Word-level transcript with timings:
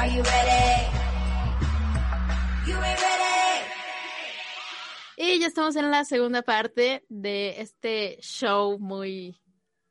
Are 0.00 0.08
you 0.08 0.22
ready? 0.22 0.86
You 2.66 2.74
ready. 2.80 3.02
Y 5.18 5.38
ya 5.38 5.46
estamos 5.46 5.76
en 5.76 5.90
la 5.90 6.06
segunda 6.06 6.40
parte 6.40 7.04
de 7.10 7.60
este 7.60 8.16
show 8.22 8.78
muy 8.78 9.38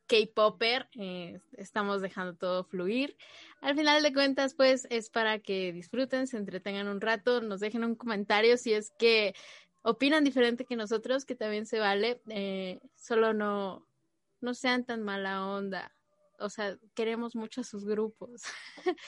K-Popper. 0.07 0.89
Eh, 0.97 1.39
estamos 1.57 2.01
dejando 2.01 2.33
todo 2.35 2.63
fluir. 2.63 3.17
Al 3.61 3.75
final 3.75 4.01
de 4.01 4.11
cuentas, 4.11 4.55
pues 4.55 4.87
es 4.89 5.11
para 5.11 5.37
que 5.37 5.71
disfruten, 5.71 6.25
se 6.25 6.37
entretengan 6.37 6.87
un 6.87 7.01
rato, 7.01 7.41
nos 7.41 7.59
dejen 7.59 7.83
un 7.83 7.93
comentario 7.93 8.57
si 8.57 8.73
es 8.73 8.89
que 8.97 9.35
opinan 9.83 10.23
diferente 10.23 10.65
que 10.65 10.75
nosotros, 10.75 11.23
que 11.23 11.35
también 11.35 11.67
se 11.67 11.77
vale. 11.77 12.19
Eh, 12.29 12.79
solo 12.95 13.35
no, 13.35 13.85
no 14.41 14.55
sean 14.55 14.85
tan 14.85 15.03
mala 15.03 15.45
onda. 15.45 15.91
O 16.39 16.49
sea, 16.49 16.77
queremos 16.93 17.35
mucho 17.35 17.61
a 17.61 17.63
sus 17.63 17.85
grupos. 17.85 18.41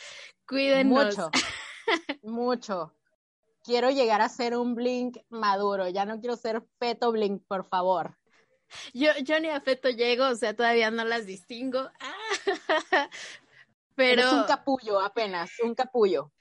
Cuídenos. 0.48 1.18
Mucho. 1.18 1.32
Mucho. 2.24 2.96
Quiero 3.64 3.90
llegar 3.90 4.22
a 4.22 4.30
ser 4.30 4.56
un 4.56 4.76
Blink 4.76 5.18
maduro. 5.30 5.88
Ya 5.88 6.06
no 6.06 6.20
quiero 6.20 6.36
ser 6.36 6.64
Feto 6.80 7.12
Blink, 7.12 7.44
por 7.48 7.64
favor. 7.66 8.18
Yo, 8.94 9.10
yo 9.24 9.40
ni 9.40 9.50
a 9.50 9.62
Feto 9.62 9.90
llego, 9.90 10.28
o 10.28 10.36
sea, 10.36 10.56
todavía 10.56 10.90
no 10.92 11.04
las 11.04 11.26
distingo. 11.26 11.90
Pero 13.96 14.22
Es 14.22 14.32
un 14.34 14.44
capullo 14.44 15.00
apenas, 15.02 15.52
un 15.64 15.76
capullo. 15.76 16.32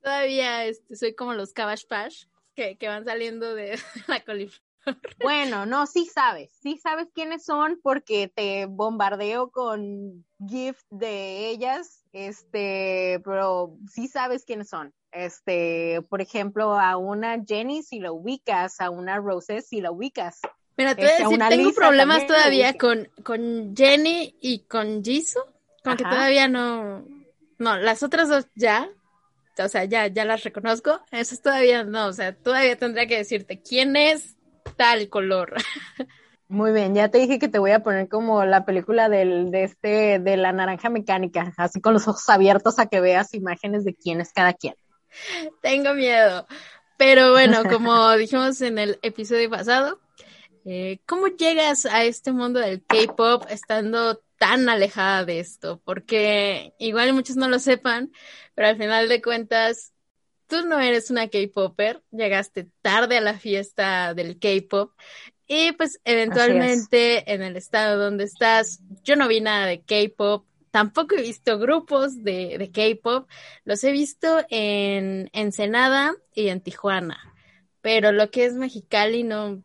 todavía 0.00 0.64
este, 0.64 0.96
soy 0.96 1.14
como 1.14 1.34
los 1.34 1.52
Cabbage 1.52 1.86
Patch 1.88 2.26
que, 2.54 2.78
que 2.78 2.88
van 2.88 3.04
saliendo 3.04 3.54
de 3.54 3.78
la 4.06 4.20
coliflor. 4.24 4.62
Bueno, 5.22 5.66
no, 5.66 5.86
sí 5.86 6.06
sabes, 6.06 6.50
sí 6.60 6.78
sabes 6.78 7.08
quiénes 7.14 7.44
son 7.44 7.78
porque 7.82 8.28
te 8.28 8.66
bombardeo 8.66 9.50
con 9.50 10.24
gift 10.46 10.84
de 10.90 11.48
ellas, 11.50 12.04
este, 12.12 13.20
pero 13.24 13.76
sí 13.90 14.08
sabes 14.08 14.44
quiénes 14.44 14.68
son. 14.68 14.92
Este, 15.12 16.02
por 16.08 16.20
ejemplo, 16.20 16.78
a 16.78 16.96
una 16.96 17.42
Jenny 17.46 17.82
si 17.82 18.00
la 18.00 18.12
ubicas, 18.12 18.80
a 18.80 18.90
una 18.90 19.18
Rose 19.18 19.62
si 19.62 19.80
la 19.80 19.90
ubicas. 19.90 20.40
Mira, 20.76 20.94
te 20.94 21.02
voy 21.02 21.10
a 21.10 21.12
Este, 21.12 21.22
decir, 21.24 21.38
tengo 21.48 21.68
Lisa 21.68 21.80
problemas 21.80 22.26
todavía 22.26 22.78
con, 22.78 23.08
con 23.22 23.76
Jenny 23.76 24.36
y 24.40 24.60
con 24.60 25.04
Jisoo, 25.04 25.44
con 25.84 25.96
que 25.96 26.04
todavía 26.04 26.48
no, 26.48 27.04
no, 27.58 27.76
las 27.76 28.02
otras 28.02 28.28
dos 28.28 28.46
ya, 28.54 28.88
o 29.58 29.68
sea, 29.68 29.84
ya, 29.84 30.06
ya 30.06 30.24
las 30.24 30.42
reconozco, 30.44 31.00
esas 31.10 31.42
todavía 31.42 31.84
no, 31.84 32.06
o 32.06 32.12
sea, 32.12 32.34
todavía 32.34 32.76
tendría 32.76 33.06
que 33.06 33.18
decirte 33.18 33.60
quién 33.60 33.96
es 33.96 34.36
tal 34.76 35.08
color. 35.08 35.54
Muy 36.48 36.72
bien, 36.72 36.94
ya 36.94 37.08
te 37.08 37.16
dije 37.16 37.38
que 37.38 37.48
te 37.48 37.58
voy 37.58 37.70
a 37.70 37.82
poner 37.82 38.08
como 38.08 38.44
la 38.44 38.66
película 38.66 39.08
del, 39.08 39.50
de 39.50 39.64
este, 39.64 40.18
de 40.18 40.36
la 40.36 40.52
naranja 40.52 40.90
mecánica, 40.90 41.54
así 41.56 41.80
con 41.80 41.94
los 41.94 42.06
ojos 42.06 42.28
abiertos 42.28 42.78
a 42.78 42.86
que 42.86 43.00
veas 43.00 43.32
imágenes 43.32 43.84
de 43.84 43.94
quién 43.94 44.20
es 44.20 44.34
cada 44.34 44.52
quien. 44.52 44.74
Tengo 45.62 45.94
miedo. 45.94 46.46
Pero 46.98 47.30
bueno, 47.30 47.62
como 47.70 48.12
dijimos 48.16 48.60
en 48.60 48.78
el 48.78 48.98
episodio 49.00 49.48
pasado, 49.48 49.98
eh, 50.64 51.00
¿cómo 51.06 51.28
llegas 51.28 51.86
a 51.86 52.04
este 52.04 52.32
mundo 52.32 52.60
del 52.60 52.84
K-pop 52.84 53.44
estando 53.48 54.22
tan 54.38 54.68
alejada 54.68 55.24
de 55.24 55.40
esto? 55.40 55.80
Porque 55.84 56.74
igual 56.78 57.12
muchos 57.14 57.36
no 57.36 57.48
lo 57.48 57.58
sepan, 57.58 58.12
pero 58.54 58.68
al 58.68 58.76
final 58.76 59.08
de 59.08 59.22
cuentas, 59.22 59.92
tú 60.52 60.66
no 60.66 60.78
eres 60.78 61.10
una 61.10 61.28
K-popper, 61.28 62.02
llegaste 62.10 62.68
tarde 62.82 63.16
a 63.16 63.22
la 63.22 63.38
fiesta 63.38 64.12
del 64.12 64.38
K-pop. 64.38 64.92
Y 65.46 65.72
pues 65.72 65.98
eventualmente 66.04 67.32
en 67.32 67.42
el 67.42 67.56
estado 67.56 67.98
donde 67.98 68.24
estás, 68.24 68.80
yo 69.02 69.16
no 69.16 69.28
vi 69.28 69.40
nada 69.40 69.64
de 69.64 69.80
K-pop, 69.80 70.44
tampoco 70.70 71.14
he 71.14 71.22
visto 71.22 71.58
grupos 71.58 72.22
de, 72.22 72.58
de 72.58 72.70
K-pop, 72.70 73.30
los 73.64 73.82
he 73.82 73.92
visto 73.92 74.44
en 74.50 75.30
Ensenada 75.32 76.14
y 76.34 76.48
en 76.48 76.60
Tijuana, 76.60 77.18
pero 77.80 78.12
lo 78.12 78.30
que 78.30 78.44
es 78.44 78.52
Mexicali 78.52 79.24
no, 79.24 79.64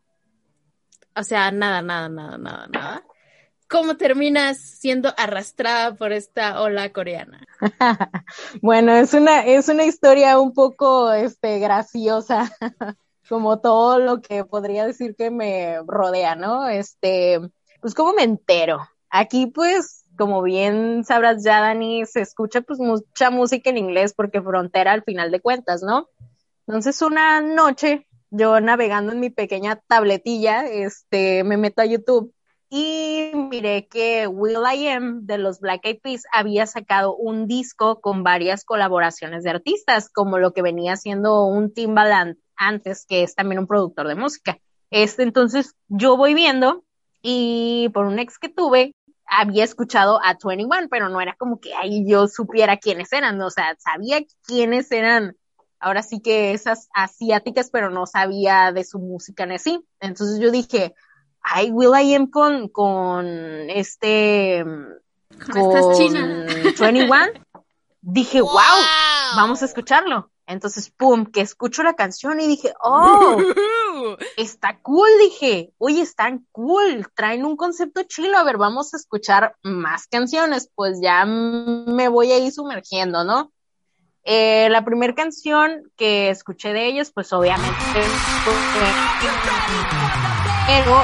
o 1.14 1.22
sea, 1.22 1.50
nada, 1.50 1.82
nada, 1.82 2.08
nada, 2.08 2.38
nada, 2.38 2.66
nada. 2.66 3.04
¿Cómo 3.70 3.98
terminas 3.98 4.58
siendo 4.58 5.12
arrastrada 5.18 5.94
por 5.94 6.12
esta 6.12 6.62
ola 6.62 6.90
coreana? 6.92 7.46
Bueno, 8.62 8.92
es 8.92 9.12
una, 9.12 9.44
es 9.44 9.68
una 9.68 9.84
historia 9.84 10.38
un 10.38 10.54
poco 10.54 11.12
este, 11.12 11.58
graciosa, 11.58 12.50
como 13.28 13.60
todo 13.60 13.98
lo 13.98 14.22
que 14.22 14.44
podría 14.44 14.86
decir 14.86 15.14
que 15.16 15.30
me 15.30 15.80
rodea, 15.86 16.34
¿no? 16.34 16.66
Este, 16.66 17.40
pues, 17.80 17.94
¿cómo 17.94 18.14
me 18.14 18.22
entero? 18.22 18.80
Aquí, 19.10 19.48
pues, 19.48 20.04
como 20.16 20.42
bien 20.42 21.04
sabrás 21.04 21.44
ya, 21.44 21.60
Dani, 21.60 22.06
se 22.06 22.22
escucha 22.22 22.62
pues 22.62 22.78
mucha 22.78 23.30
música 23.30 23.68
en 23.68 23.78
inglés 23.78 24.14
porque 24.14 24.40
frontera 24.40 24.92
al 24.92 25.04
final 25.04 25.30
de 25.30 25.40
cuentas, 25.40 25.82
¿no? 25.82 26.08
Entonces, 26.66 27.02
una 27.02 27.42
noche, 27.42 28.06
yo 28.30 28.60
navegando 28.60 29.12
en 29.12 29.20
mi 29.20 29.28
pequeña 29.28 29.76
tabletilla, 29.86 30.66
este, 30.66 31.44
me 31.44 31.58
meto 31.58 31.82
a 31.82 31.86
YouTube 31.86 32.32
y 32.70 33.30
miré 33.34 33.88
que 33.88 34.26
Will 34.26 34.58
I 34.74 34.88
Am 34.88 35.26
de 35.26 35.38
los 35.38 35.60
Black 35.60 35.84
Eyed 35.84 36.00
Peas 36.02 36.22
había 36.32 36.66
sacado 36.66 37.16
un 37.16 37.46
disco 37.46 38.00
con 38.00 38.22
varias 38.22 38.64
colaboraciones 38.64 39.42
de 39.42 39.50
artistas, 39.50 40.10
como 40.10 40.38
lo 40.38 40.52
que 40.52 40.62
venía 40.62 40.96
siendo 40.96 41.46
un 41.46 41.72
Timbaland 41.72 42.36
antes, 42.56 43.06
que 43.06 43.22
es 43.22 43.34
también 43.34 43.60
un 43.60 43.66
productor 43.66 44.06
de 44.08 44.16
música. 44.16 44.58
Este, 44.90 45.22
entonces 45.22 45.74
yo 45.88 46.16
voy 46.16 46.34
viendo 46.34 46.84
y 47.22 47.90
por 47.94 48.04
un 48.06 48.18
ex 48.18 48.38
que 48.38 48.48
tuve, 48.48 48.92
había 49.26 49.64
escuchado 49.64 50.20
a 50.22 50.36
21, 50.42 50.88
pero 50.90 51.08
no 51.08 51.20
era 51.20 51.34
como 51.36 51.60
que 51.60 51.74
ahí 51.74 52.04
yo 52.06 52.28
supiera 52.28 52.78
quiénes 52.78 53.12
eran, 53.12 53.40
o 53.40 53.50
sea, 53.50 53.76
sabía 53.78 54.20
quiénes 54.46 54.90
eran, 54.90 55.36
ahora 55.80 56.02
sí 56.02 56.20
que 56.20 56.52
esas 56.52 56.88
asiáticas, 56.94 57.70
pero 57.70 57.90
no 57.90 58.06
sabía 58.06 58.72
de 58.72 58.84
su 58.84 58.98
música 58.98 59.44
en 59.44 59.58
sí. 59.58 59.80
Entonces 60.00 60.40
yo 60.40 60.50
dije, 60.50 60.94
ay, 61.42 61.70
Will 61.70 61.92
I 61.98 62.14
Am 62.14 62.30
con, 62.30 62.68
con 62.68 63.26
este, 63.70 64.64
Con 64.64 65.56
estas 65.56 65.98
chinas. 65.98 66.78
21, 66.78 67.16
dije, 68.00 68.40
wow, 68.40 68.52
vamos 69.36 69.62
a 69.62 69.64
escucharlo. 69.66 70.30
Entonces, 70.46 70.88
pum, 70.90 71.26
que 71.26 71.42
escucho 71.42 71.82
la 71.82 71.92
canción 71.92 72.40
y 72.40 72.46
dije, 72.46 72.72
oh, 72.82 73.36
está 74.38 74.78
cool, 74.80 75.10
dije, 75.20 75.72
oye, 75.76 76.00
están 76.00 76.46
cool, 76.52 77.06
traen 77.14 77.44
un 77.44 77.54
concepto 77.54 78.02
chilo, 78.04 78.38
a 78.38 78.44
ver, 78.44 78.56
vamos 78.56 78.94
a 78.94 78.96
escuchar 78.96 79.56
más 79.62 80.06
canciones, 80.06 80.70
pues 80.74 81.00
ya 81.02 81.26
me 81.26 82.08
voy 82.08 82.32
a 82.32 82.38
ir 82.38 82.50
sumergiendo, 82.50 83.24
¿no? 83.24 83.52
Eh, 84.24 84.68
la 84.70 84.86
primera 84.86 85.14
canción 85.14 85.90
que 85.96 86.30
escuché 86.30 86.72
de 86.72 86.86
ellos, 86.86 87.10
pues 87.12 87.30
obviamente 87.34 87.76
fue- 87.82 88.02
pero 90.68 91.00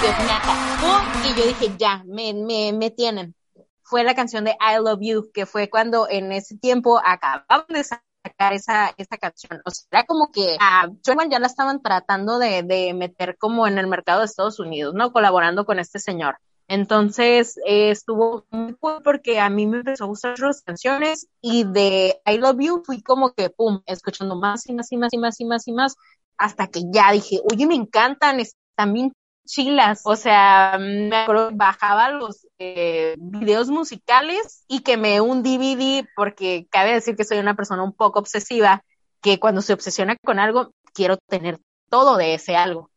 Dios 0.00 0.14
me 0.20 1.28
y 1.28 1.34
yo 1.34 1.46
dije, 1.48 1.74
ya, 1.76 2.04
me, 2.06 2.32
me, 2.34 2.72
me 2.72 2.92
tienen. 2.92 3.34
Fue 3.82 4.04
la 4.04 4.14
canción 4.14 4.44
de 4.44 4.52
I 4.52 4.80
Love 4.80 5.00
You, 5.00 5.30
que 5.34 5.44
fue 5.44 5.68
cuando 5.68 6.08
en 6.08 6.30
ese 6.30 6.56
tiempo 6.56 7.00
acababan 7.04 7.66
de 7.68 7.82
sacar 7.82 8.52
esa, 8.52 8.94
esa 8.96 9.16
canción. 9.18 9.60
O 9.64 9.70
sea, 9.70 9.86
era 9.90 10.04
como 10.04 10.30
que 10.30 10.56
a 10.60 10.88
Twenty 11.02 11.30
ya 11.30 11.40
la 11.40 11.48
estaban 11.48 11.82
tratando 11.82 12.38
de, 12.38 12.62
de 12.62 12.94
meter 12.94 13.36
como 13.38 13.66
en 13.66 13.78
el 13.78 13.88
mercado 13.88 14.20
de 14.20 14.26
Estados 14.26 14.60
Unidos, 14.60 14.94
¿no? 14.94 15.12
Colaborando 15.12 15.66
con 15.66 15.80
este 15.80 15.98
señor. 15.98 16.36
Entonces 16.68 17.56
eh, 17.66 17.90
estuvo 17.90 18.46
muy 18.50 18.74
cool 18.74 19.02
porque 19.02 19.40
a 19.40 19.50
mí 19.50 19.66
me 19.66 19.78
empezó 19.78 20.04
a 20.04 20.08
gustar 20.08 20.38
las 20.38 20.62
canciones 20.62 21.26
y 21.40 21.64
de 21.64 22.20
I 22.24 22.38
Love 22.38 22.58
You 22.60 22.82
fui 22.84 23.02
como 23.02 23.32
que, 23.32 23.50
pum, 23.50 23.82
escuchando 23.86 24.36
más 24.36 24.68
y 24.68 24.74
más 24.74 24.92
y 24.92 24.96
más 24.96 25.12
y 25.12 25.18
más 25.18 25.40
y 25.40 25.44
más 25.44 25.66
y 25.66 25.72
más 25.72 25.96
hasta 26.38 26.66
que 26.68 26.82
ya 26.90 27.12
dije, 27.12 27.40
oye, 27.50 27.66
me 27.66 27.74
encantan, 27.74 28.40
bien 28.84 29.12
chilas. 29.46 30.02
O 30.04 30.16
sea, 30.16 30.76
me 30.78 31.16
acuerdo 31.16 31.50
que 31.50 31.54
bajaba 31.54 32.10
los 32.10 32.46
eh, 32.58 33.14
videos 33.18 33.68
musicales 33.68 34.64
y 34.68 34.80
quemé 34.80 35.20
un 35.20 35.42
DVD 35.42 36.06
porque 36.14 36.66
cabe 36.70 36.92
decir 36.92 37.16
que 37.16 37.24
soy 37.24 37.38
una 37.38 37.54
persona 37.54 37.82
un 37.82 37.92
poco 37.92 38.18
obsesiva, 38.18 38.82
que 39.22 39.38
cuando 39.38 39.62
se 39.62 39.72
obsesiona 39.72 40.16
con 40.16 40.38
algo, 40.38 40.72
quiero 40.92 41.16
tener 41.16 41.58
todo 41.88 42.16
de 42.16 42.34
ese 42.34 42.56
algo. 42.56 42.90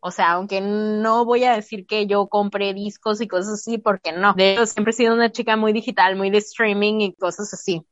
O 0.00 0.10
sea, 0.12 0.32
aunque 0.32 0.60
no 0.60 1.24
voy 1.24 1.44
a 1.44 1.54
decir 1.54 1.86
que 1.86 2.06
yo 2.06 2.28
compré 2.28 2.74
discos 2.74 3.20
y 3.20 3.26
cosas 3.26 3.54
así, 3.54 3.78
porque 3.78 4.12
no. 4.12 4.34
De 4.34 4.52
hecho, 4.52 4.66
siempre 4.66 4.92
he 4.92 4.94
sido 4.94 5.14
una 5.14 5.32
chica 5.32 5.56
muy 5.56 5.72
digital, 5.72 6.14
muy 6.14 6.30
de 6.30 6.38
streaming 6.38 7.00
y 7.00 7.14
cosas 7.14 7.52
así. 7.52 7.82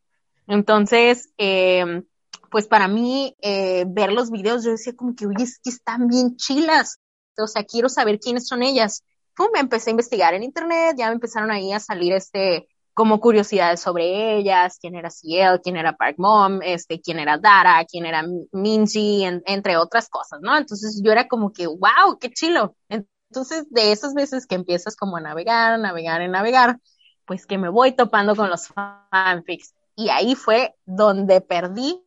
Entonces, 0.46 1.32
eh, 1.38 2.02
pues 2.50 2.68
para 2.68 2.86
mí, 2.86 3.34
eh, 3.40 3.84
ver 3.88 4.12
los 4.12 4.30
videos, 4.30 4.62
yo 4.62 4.70
decía 4.70 4.94
como 4.94 5.16
que, 5.16 5.26
oye, 5.26 5.42
es 5.42 5.58
que 5.58 5.70
están 5.70 6.06
bien 6.06 6.36
chilas. 6.36 7.00
O 7.42 7.46
sea, 7.46 7.64
quiero 7.64 7.88
saber 7.88 8.18
quiénes 8.20 8.46
son 8.46 8.62
ellas. 8.62 9.02
Pum, 9.36 9.48
me 9.52 9.60
empecé 9.60 9.90
a 9.90 9.92
investigar 9.92 10.34
en 10.34 10.42
internet, 10.44 10.94
ya 10.98 11.08
me 11.08 11.14
empezaron 11.14 11.50
ahí 11.50 11.72
a 11.72 11.80
salir 11.80 12.12
este, 12.12 12.68
como 12.94 13.20
curiosidades 13.20 13.80
sobre 13.80 14.36
ellas, 14.38 14.78
quién 14.80 14.94
era 14.94 15.10
Ciel, 15.10 15.60
quién 15.62 15.76
era 15.76 15.96
Park 15.96 16.16
Mom, 16.18 16.60
este, 16.62 17.00
quién 17.00 17.18
era 17.18 17.36
Dara, 17.38 17.84
quién 17.84 18.06
era 18.06 18.24
Minji, 18.52 19.24
en- 19.24 19.42
entre 19.46 19.76
otras 19.76 20.08
cosas, 20.08 20.40
¿no? 20.42 20.56
Entonces 20.56 21.00
yo 21.04 21.10
era 21.12 21.26
como 21.28 21.52
que, 21.52 21.66
wow, 21.66 22.18
qué 22.20 22.30
chilo. 22.30 22.76
Entonces, 22.88 23.66
de 23.70 23.90
esas 23.92 24.14
veces 24.14 24.46
que 24.46 24.54
empiezas 24.54 24.94
como 24.96 25.16
a 25.16 25.20
navegar, 25.20 25.72
a 25.74 25.78
navegar, 25.78 26.20
a 26.22 26.28
navegar, 26.28 26.78
pues 27.24 27.46
que 27.46 27.58
me 27.58 27.68
voy 27.68 27.92
topando 27.92 28.36
con 28.36 28.50
los 28.50 28.68
fanfics. 28.68 29.74
y 29.96 30.08
ahí 30.10 30.34
fue 30.34 30.74
donde 30.86 31.40
perdí 31.40 32.00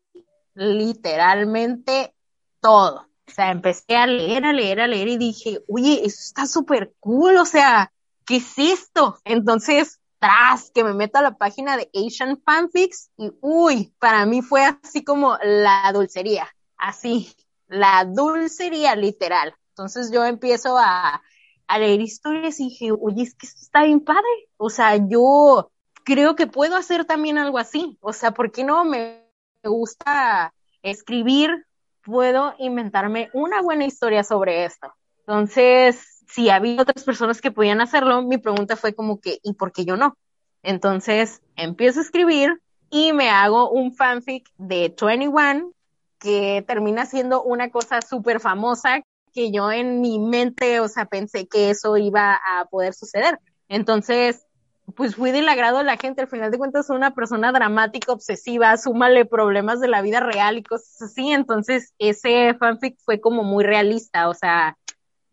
literalmente 0.56 2.14
todo. 2.62 3.07
O 3.28 3.32
sea, 3.32 3.52
empecé 3.52 3.96
a 3.96 4.08
leer, 4.08 4.46
a 4.46 4.54
leer, 4.54 4.80
a 4.80 4.88
leer 4.88 5.08
y 5.10 5.18
dije, 5.18 5.60
oye, 5.68 6.02
eso 6.06 6.20
está 6.20 6.46
súper 6.46 6.94
cool, 7.00 7.38
o 7.38 7.46
sea, 7.46 7.92
¿qué 8.26 8.38
es 8.38 8.58
esto? 8.58 9.18
Entonces, 9.26 10.00
tras 10.20 10.72
que 10.72 10.84
me 10.84 10.94
meto 10.94 11.20
a 11.20 11.22
la 11.22 11.38
página 11.38 11.78
de 11.78 11.90
Asian 11.94 12.42
Fanfics 12.44 13.12
y, 13.18 13.32
uy, 13.42 13.94
para 14.00 14.26
mí 14.26 14.42
fue 14.42 14.64
así 14.64 15.04
como 15.04 15.38
la 15.44 15.92
dulcería, 15.94 16.48
así, 16.78 17.34
la 17.68 18.06
dulcería 18.06 18.96
literal. 18.96 19.54
Entonces 19.70 20.12
yo 20.12 20.26
empiezo 20.26 20.78
a, 20.78 21.22
a 21.68 21.80
leer 21.80 22.02
historias 22.02 22.60
y 22.60 22.70
dije, 22.70 22.92
oye, 22.92 23.24
es 23.24 23.36
que 23.36 23.46
esto 23.46 23.62
está 23.62 23.84
bien 23.84 24.00
padre. 24.00 24.50
O 24.58 24.70
sea, 24.70 24.96
yo 24.96 25.72
creo 26.04 26.36
que 26.36 26.48
puedo 26.48 26.76
hacer 26.76 27.06
también 27.06 27.38
algo 27.38 27.60
así. 27.60 27.98
O 28.02 28.14
sea, 28.14 28.32
¿por 28.32 28.52
qué 28.52 28.64
no 28.64 28.86
me 28.86 29.24
gusta 29.64 30.54
escribir? 30.82 31.67
Puedo 32.08 32.56
inventarme 32.58 33.30
una 33.34 33.62
buena 33.62 33.84
historia 33.84 34.24
sobre 34.24 34.64
esto. 34.64 34.94
Entonces, 35.20 36.24
si 36.26 36.50
había 36.50 36.82
otras 36.82 37.04
personas 37.04 37.42
que 37.42 37.52
podían 37.52 37.82
hacerlo, 37.82 38.22
mi 38.22 38.38
pregunta 38.38 38.78
fue 38.78 38.96
como 38.96 39.20
que, 39.20 39.40
¿y 39.44 39.56
por 39.56 39.74
qué 39.74 39.84
yo 39.84 39.98
no? 39.98 40.18
Entonces, 40.64 41.42
empiezo 41.58 42.00
a 42.00 42.04
escribir 42.04 42.62
y 42.90 43.12
me 43.12 43.30
hago 43.30 43.70
un 43.70 43.94
fanfic 43.94 44.48
de 44.58 44.96
21 44.98 45.74
que 46.18 46.64
termina 46.66 47.06
siendo 47.06 47.44
una 47.44 47.72
cosa 47.72 48.02
súper 48.02 48.40
famosa 48.40 49.02
que 49.34 49.52
yo 49.52 49.70
en 49.70 50.00
mi 50.00 50.18
mente, 50.18 50.80
o 50.80 50.88
sea, 50.88 51.08
pensé 51.08 51.50
que 51.50 51.72
eso 51.72 51.98
iba 51.98 52.36
a 52.36 52.64
poder 52.72 52.94
suceder. 52.94 53.38
Entonces, 53.68 54.47
pues 54.96 55.16
fui 55.16 55.32
del 55.32 55.50
agrado 55.50 55.80
de 55.80 55.84
la 55.84 55.98
gente. 55.98 56.22
Al 56.22 56.28
final 56.28 56.52
de 56.52 56.58
cuentas, 56.58 56.88
soy 56.88 56.98
una 56.98 57.14
persona 57.14 57.52
dramática, 57.52 58.14
obsesiva, 58.14 58.78
súmale 58.78 59.26
problemas 59.26 59.80
de 59.80 59.88
la 59.88 60.02
vida 60.02 60.20
real 60.20 60.58
y 60.58 60.64
cosas 60.64 61.02
así. 61.02 61.32
Entonces, 61.32 61.94
ese 62.00 62.54
fanfic 62.56 62.98
fue 63.04 63.20
como 63.20 63.44
muy 63.44 63.64
realista, 63.64 64.30
o 64.30 64.34
sea, 64.34 64.78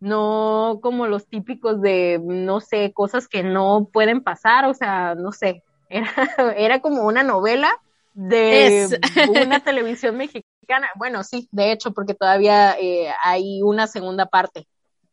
no 0.01 0.81
como 0.83 1.07
los 1.07 1.27
típicos 1.27 1.81
de, 1.81 2.21
no 2.23 2.61
sé, 2.61 2.93
cosas 2.93 3.29
que 3.29 3.43
no 3.43 3.89
pueden 3.93 4.23
pasar, 4.23 4.65
o 4.67 4.75
sea, 4.75 5.15
no 5.15 5.33
sé. 5.33 5.63
Era, 5.89 6.11
era 6.57 6.81
como 6.81 7.05
una 7.05 7.23
novela 7.23 7.81
de 8.15 8.89
una 9.47 9.61
televisión 9.61 10.17
mexicana. 10.17 10.89
Bueno, 10.97 11.23
sí, 11.23 11.49
de 11.53 11.73
hecho, 11.73 11.93
porque 11.93 12.15
todavía 12.15 12.77
eh, 12.79 13.13
hay 13.23 13.63
una 13.63 13.87
segunda 13.87 14.27
parte. 14.27 14.67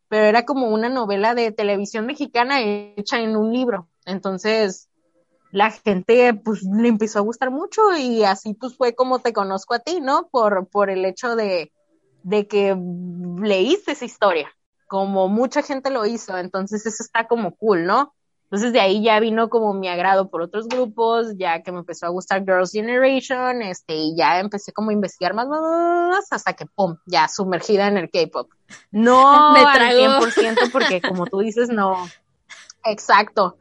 Pero 0.08 0.24
era 0.24 0.44
como 0.44 0.68
una 0.68 0.88
novela 0.88 1.34
de 1.34 1.52
televisión 1.52 2.06
mexicana 2.06 2.60
hecha 2.60 3.20
en 3.20 3.36
un 3.36 3.52
libro. 3.52 3.88
Entonces, 4.06 4.88
la 5.52 5.70
gente 5.70 6.34
pues 6.34 6.62
le 6.62 6.88
empezó 6.88 7.18
a 7.18 7.22
gustar 7.22 7.50
mucho 7.50 7.94
y 7.96 8.24
así 8.24 8.54
pues 8.54 8.76
fue 8.76 8.94
como 8.94 9.18
te 9.20 9.32
conozco 9.32 9.74
a 9.74 9.80
ti, 9.80 10.00
¿no? 10.00 10.28
Por, 10.30 10.66
por 10.68 10.90
el 10.90 11.04
hecho 11.04 11.36
de, 11.36 11.70
de 12.22 12.48
que 12.48 12.76
leíste 13.40 13.92
esa 13.92 14.04
historia, 14.04 14.50
como 14.88 15.28
mucha 15.28 15.62
gente 15.62 15.90
lo 15.90 16.06
hizo, 16.06 16.36
entonces 16.38 16.86
eso 16.86 17.02
está 17.02 17.28
como 17.28 17.54
cool, 17.56 17.84
¿no? 17.84 18.14
Entonces 18.44 18.74
de 18.74 18.80
ahí 18.80 19.02
ya 19.02 19.18
vino 19.18 19.48
como 19.48 19.72
mi 19.72 19.88
agrado 19.88 20.28
por 20.28 20.42
otros 20.42 20.68
grupos, 20.68 21.38
ya 21.38 21.62
que 21.62 21.72
me 21.72 21.78
empezó 21.78 22.04
a 22.04 22.10
gustar 22.10 22.44
Girls' 22.44 22.72
Generation, 22.72 23.62
este, 23.62 23.94
y 23.94 24.14
ya 24.14 24.40
empecé 24.40 24.72
como 24.72 24.90
a 24.90 24.92
investigar 24.92 25.32
más, 25.32 25.48
más, 25.48 26.30
hasta 26.30 26.52
que, 26.52 26.66
pum, 26.66 26.96
ya 27.06 27.28
sumergida 27.28 27.88
en 27.88 27.96
el 27.96 28.10
K-pop. 28.10 28.50
No 28.90 29.52
Me 29.52 29.60
al 29.60 29.72
tragó. 29.72 30.26
100% 30.26 30.70
porque 30.70 31.00
como 31.00 31.26
tú 31.26 31.40
dices, 31.40 31.70
no. 31.70 32.06
Exacto. 32.84 33.56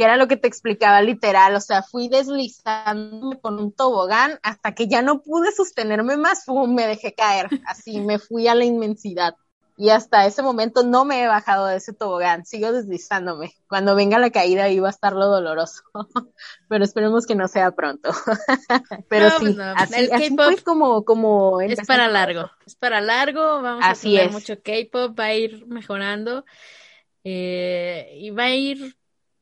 Que 0.00 0.04
era 0.04 0.16
lo 0.16 0.28
que 0.28 0.38
te 0.38 0.48
explicaba 0.48 1.02
literal, 1.02 1.54
o 1.54 1.60
sea, 1.60 1.82
fui 1.82 2.08
deslizándome 2.08 3.38
con 3.38 3.60
un 3.60 3.70
tobogán 3.70 4.38
hasta 4.42 4.74
que 4.74 4.88
ya 4.88 5.02
no 5.02 5.20
pude 5.20 5.52
sostenerme 5.52 6.16
más, 6.16 6.44
pum, 6.46 6.74
me 6.74 6.86
dejé 6.86 7.12
caer, 7.12 7.50
así 7.66 8.00
me 8.00 8.18
fui 8.18 8.48
a 8.48 8.54
la 8.54 8.64
inmensidad. 8.64 9.34
Y 9.76 9.90
hasta 9.90 10.24
ese 10.24 10.42
momento 10.42 10.84
no 10.84 11.04
me 11.04 11.22
he 11.22 11.26
bajado 11.26 11.66
de 11.66 11.76
ese 11.76 11.92
tobogán, 11.92 12.46
sigo 12.46 12.72
deslizándome. 12.72 13.52
Cuando 13.68 13.94
venga 13.94 14.18
la 14.18 14.30
caída 14.30 14.70
iba 14.70 14.86
a 14.88 14.90
estar 14.90 15.12
lo 15.12 15.26
doloroso, 15.26 15.82
pero 16.70 16.82
esperemos 16.82 17.26
que 17.26 17.34
no 17.34 17.46
sea 17.46 17.72
pronto. 17.72 18.08
pero 19.10 19.26
No, 19.26 19.32
sí, 19.32 19.44
pues 19.44 19.56
no, 19.56 19.64
así, 19.76 19.94
el 19.96 20.12
así 20.14 20.34
fue 20.34 20.56
como, 20.62 21.04
como 21.04 21.60
Es 21.60 21.86
para 21.86 22.08
largo, 22.08 22.50
es 22.64 22.74
para 22.74 23.02
largo, 23.02 23.60
vamos 23.60 23.84
Así 23.84 24.16
a 24.16 24.20
tener 24.20 24.32
mucho 24.32 24.62
K-pop, 24.62 25.18
va 25.18 25.24
a 25.24 25.34
ir 25.34 25.66
mejorando 25.66 26.46
eh, 27.22 28.14
y 28.16 28.30
va 28.30 28.44
a 28.44 28.54
ir 28.54 28.96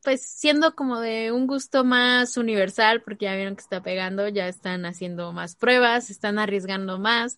pues 0.09 0.23
siendo 0.23 0.73
como 0.73 0.99
de 0.99 1.31
un 1.31 1.45
gusto 1.45 1.83
más 1.83 2.35
universal 2.35 3.03
porque 3.03 3.25
ya 3.25 3.35
vieron 3.35 3.55
que 3.55 3.61
está 3.61 3.83
pegando, 3.83 4.27
ya 4.27 4.47
están 4.47 4.87
haciendo 4.87 5.33
más 5.33 5.55
pruebas, 5.55 6.09
están 6.09 6.39
arriesgando 6.39 6.97
más. 6.97 7.37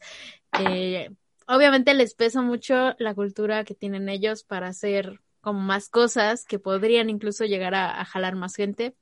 eh, 0.57 1.09
obviamente 1.47 1.93
les 1.93 2.15
pesa 2.15 2.41
mucho 2.41 2.95
la 2.97 3.13
cultura 3.13 3.65
que 3.65 3.75
tienen 3.75 4.07
ellos 4.07 4.45
para 4.45 4.69
hacer 4.69 5.19
como 5.41 5.59
más 5.59 5.89
cosas 5.89 6.45
que 6.45 6.59
podrían 6.59 7.09
incluso 7.09 7.43
llegar 7.43 7.75
a, 7.75 8.05
jalar 8.05 8.37
más 8.37 8.55
gente, 8.55 8.95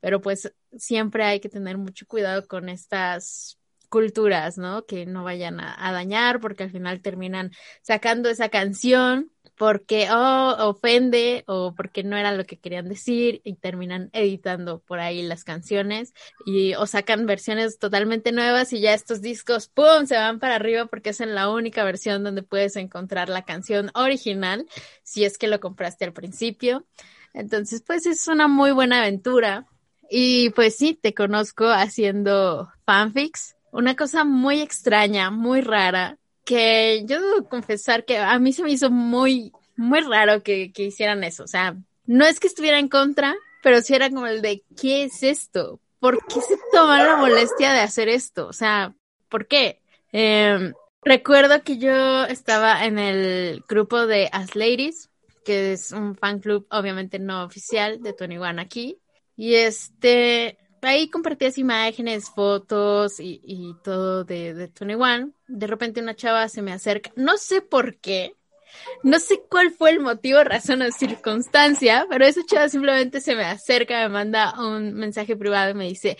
pero 0.00 0.22
pues 0.22 0.50
siempre 0.78 1.24
hay 1.24 1.38
que 1.38 1.50
tener 1.50 1.76
mucho 1.76 2.06
cuidado 2.06 2.48
con 2.48 2.70
estas 2.70 3.58
culturas, 3.90 4.56
¿no? 4.56 4.86
Que 4.86 5.04
no 5.04 5.22
vayan 5.22 5.60
a 5.60 5.92
dañar 5.92 6.40
porque 6.40 6.62
al 6.62 6.70
final 6.70 7.02
terminan 7.02 7.50
sacando 7.82 8.30
esa 8.30 8.48
canción 8.48 9.30
porque 9.62 10.08
oh, 10.10 10.56
ofende 10.58 11.44
o 11.46 11.72
porque 11.76 12.02
no 12.02 12.16
era 12.16 12.32
lo 12.32 12.44
que 12.46 12.58
querían 12.58 12.88
decir 12.88 13.40
y 13.44 13.54
terminan 13.54 14.10
editando 14.12 14.80
por 14.80 14.98
ahí 14.98 15.22
las 15.22 15.44
canciones 15.44 16.14
y 16.44 16.74
o 16.74 16.84
sacan 16.88 17.26
versiones 17.26 17.78
totalmente 17.78 18.32
nuevas 18.32 18.72
y 18.72 18.80
ya 18.80 18.92
estos 18.92 19.22
discos 19.22 19.68
pum 19.68 20.06
se 20.06 20.16
van 20.16 20.40
para 20.40 20.56
arriba 20.56 20.86
porque 20.86 21.10
es 21.10 21.20
en 21.20 21.36
la 21.36 21.48
única 21.48 21.84
versión 21.84 22.24
donde 22.24 22.42
puedes 22.42 22.74
encontrar 22.74 23.28
la 23.28 23.42
canción 23.42 23.92
original 23.94 24.66
si 25.04 25.24
es 25.24 25.38
que 25.38 25.46
lo 25.46 25.60
compraste 25.60 26.06
al 26.06 26.12
principio. 26.12 26.84
Entonces, 27.32 27.84
pues 27.86 28.04
es 28.06 28.26
una 28.26 28.48
muy 28.48 28.72
buena 28.72 28.98
aventura. 28.98 29.68
Y 30.10 30.50
pues 30.50 30.76
sí, 30.76 30.98
te 31.00 31.14
conozco 31.14 31.68
haciendo 31.68 32.68
fanfics, 32.84 33.54
una 33.70 33.94
cosa 33.94 34.24
muy 34.24 34.60
extraña, 34.60 35.30
muy 35.30 35.60
rara 35.60 36.18
que 36.44 37.04
yo 37.06 37.20
debo 37.20 37.48
confesar 37.48 38.04
que 38.04 38.18
a 38.18 38.38
mí 38.38 38.52
se 38.52 38.62
me 38.62 38.72
hizo 38.72 38.90
muy, 38.90 39.52
muy 39.76 40.00
raro 40.00 40.42
que, 40.42 40.72
que 40.72 40.84
hicieran 40.84 41.24
eso. 41.24 41.44
O 41.44 41.48
sea, 41.48 41.76
no 42.06 42.24
es 42.24 42.40
que 42.40 42.46
estuviera 42.46 42.78
en 42.78 42.88
contra, 42.88 43.34
pero 43.62 43.80
sí 43.80 43.94
era 43.94 44.10
como 44.10 44.26
el 44.26 44.42
de, 44.42 44.62
¿qué 44.80 45.04
es 45.04 45.22
esto? 45.22 45.80
¿Por 46.00 46.18
qué 46.26 46.40
se 46.40 46.58
toman 46.72 47.06
la 47.06 47.16
molestia 47.16 47.72
de 47.72 47.80
hacer 47.80 48.08
esto? 48.08 48.48
O 48.48 48.52
sea, 48.52 48.94
¿por 49.28 49.46
qué? 49.46 49.80
Eh, 50.12 50.72
recuerdo 51.02 51.62
que 51.62 51.78
yo 51.78 52.24
estaba 52.24 52.84
en 52.84 52.98
el 52.98 53.62
grupo 53.68 54.06
de 54.06 54.28
As 54.32 54.56
Ladies, 54.56 55.10
que 55.44 55.72
es 55.72 55.92
un 55.92 56.16
fan 56.16 56.40
club 56.40 56.66
obviamente 56.70 57.18
no 57.18 57.44
oficial 57.44 58.02
de 58.02 58.12
Tony 58.12 58.38
One 58.38 58.60
aquí. 58.60 58.98
Y 59.36 59.54
este, 59.54 60.58
ahí 60.82 61.08
compartías 61.08 61.58
imágenes, 61.58 62.30
fotos 62.30 63.20
y, 63.20 63.40
y 63.44 63.74
todo 63.82 64.24
de, 64.24 64.54
de 64.54 64.66
21. 64.74 65.32
De 65.46 65.66
repente 65.66 66.00
una 66.00 66.16
chava 66.16 66.48
se 66.48 66.62
me 66.62 66.72
acerca, 66.72 67.12
no 67.16 67.36
sé 67.36 67.62
por 67.62 67.96
qué, 67.98 68.34
no 69.02 69.18
sé 69.18 69.42
cuál 69.48 69.70
fue 69.70 69.90
el 69.90 70.00
motivo, 70.00 70.42
razón 70.44 70.82
o 70.82 70.90
circunstancia, 70.90 72.06
pero 72.08 72.24
esa 72.24 72.40
chava 72.46 72.68
simplemente 72.68 73.20
se 73.20 73.34
me 73.36 73.44
acerca, 73.44 74.00
me 74.00 74.08
manda 74.08 74.54
un 74.58 74.94
mensaje 74.94 75.36
privado 75.36 75.70
y 75.70 75.74
me 75.74 75.88
dice, 75.88 76.16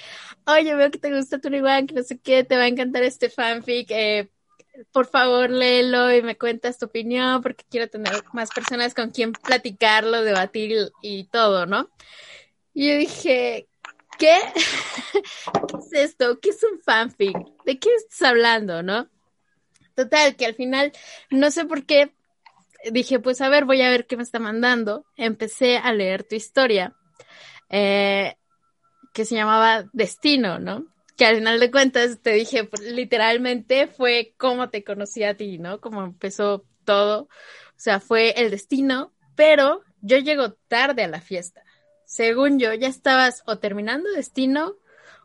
oye, 0.47 0.75
veo 0.75 0.91
que 0.91 0.99
te 0.99 1.15
gusta 1.15 1.39
21, 1.43 1.87
que 1.87 1.95
no 1.95 2.03
sé 2.03 2.19
qué, 2.19 2.45
te 2.45 2.57
va 2.57 2.65
a 2.65 2.69
encantar 2.69 3.03
este 3.03 3.31
fanfic, 3.31 3.91
eh, 3.91 4.29
por 4.91 5.07
favor 5.07 5.51
léelo 5.51 6.13
y 6.15 6.23
me 6.23 6.37
cuentas 6.39 6.79
tu 6.79 6.87
opinión 6.87 7.43
porque 7.43 7.65
quiero 7.69 7.89
tener 7.89 8.13
más 8.33 8.51
personas 8.51 8.95
con 8.95 9.11
quien 9.11 9.33
platicarlo, 9.33 10.23
debatir 10.23 10.91
y 11.03 11.25
todo, 11.25 11.67
¿no? 11.67 11.91
Y 12.75 12.89
yo 12.89 12.97
dije, 12.97 13.69
¿qué? 14.23 14.39
¿Qué 15.13 15.77
es 15.79 15.93
esto? 16.11 16.39
¿Qué 16.39 16.51
es 16.51 16.63
un 16.63 16.81
fanfic? 16.81 17.37
¿De 17.65 17.79
qué 17.81 17.89
estás 17.97 18.23
hablando, 18.23 18.83
no? 18.83 19.09
Total, 19.97 20.37
que 20.37 20.47
al 20.47 20.55
final, 20.55 20.93
no 21.31 21.51
sé 21.51 21.65
por 21.65 21.85
qué, 21.85 22.15
dije, 22.93 23.19
pues 23.19 23.41
a 23.41 23.49
ver, 23.49 23.65
voy 23.65 23.83
a 23.83 23.91
ver 23.91 24.07
qué 24.07 24.17
me 24.17 24.23
está 24.23 24.39
mandando. 24.39 25.05
Empecé 25.17 25.77
a 25.77 25.93
leer 25.93 26.23
tu 26.23 26.37
historia, 26.37 26.95
eh, 27.69 28.37
que 29.13 29.25
se 29.25 29.35
llamaba 29.35 29.91
Destino, 29.93 30.61
¿no? 30.61 30.87
Que 31.17 31.27
al 31.27 31.37
final 31.37 31.59
de 31.59 31.71
cuentas 31.73 32.21
te 32.23 32.31
dije, 32.31 32.63
pues, 32.63 32.83
literalmente 32.83 33.89
fue 33.89 34.35
como 34.39 34.71
te 34.71 34.85
conocí 34.85 35.25
a 35.25 35.37
ti, 35.37 35.59
¿no? 35.59 35.81
Como 35.81 36.05
empezó 36.05 36.65
todo. 36.85 37.23
O 37.23 37.81
sea, 37.83 37.99
fue 37.99 38.31
el 38.41 38.53
destino, 38.53 39.13
pero 39.35 39.83
yo 40.01 40.19
llego 40.19 40.53
tarde 40.69 41.03
a 41.03 41.09
la 41.09 41.21
fiesta. 41.21 41.65
Según 42.13 42.59
yo, 42.59 42.75
ya 42.75 42.89
estabas 42.89 43.43
o 43.47 43.57
terminando 43.57 44.11
destino 44.11 44.75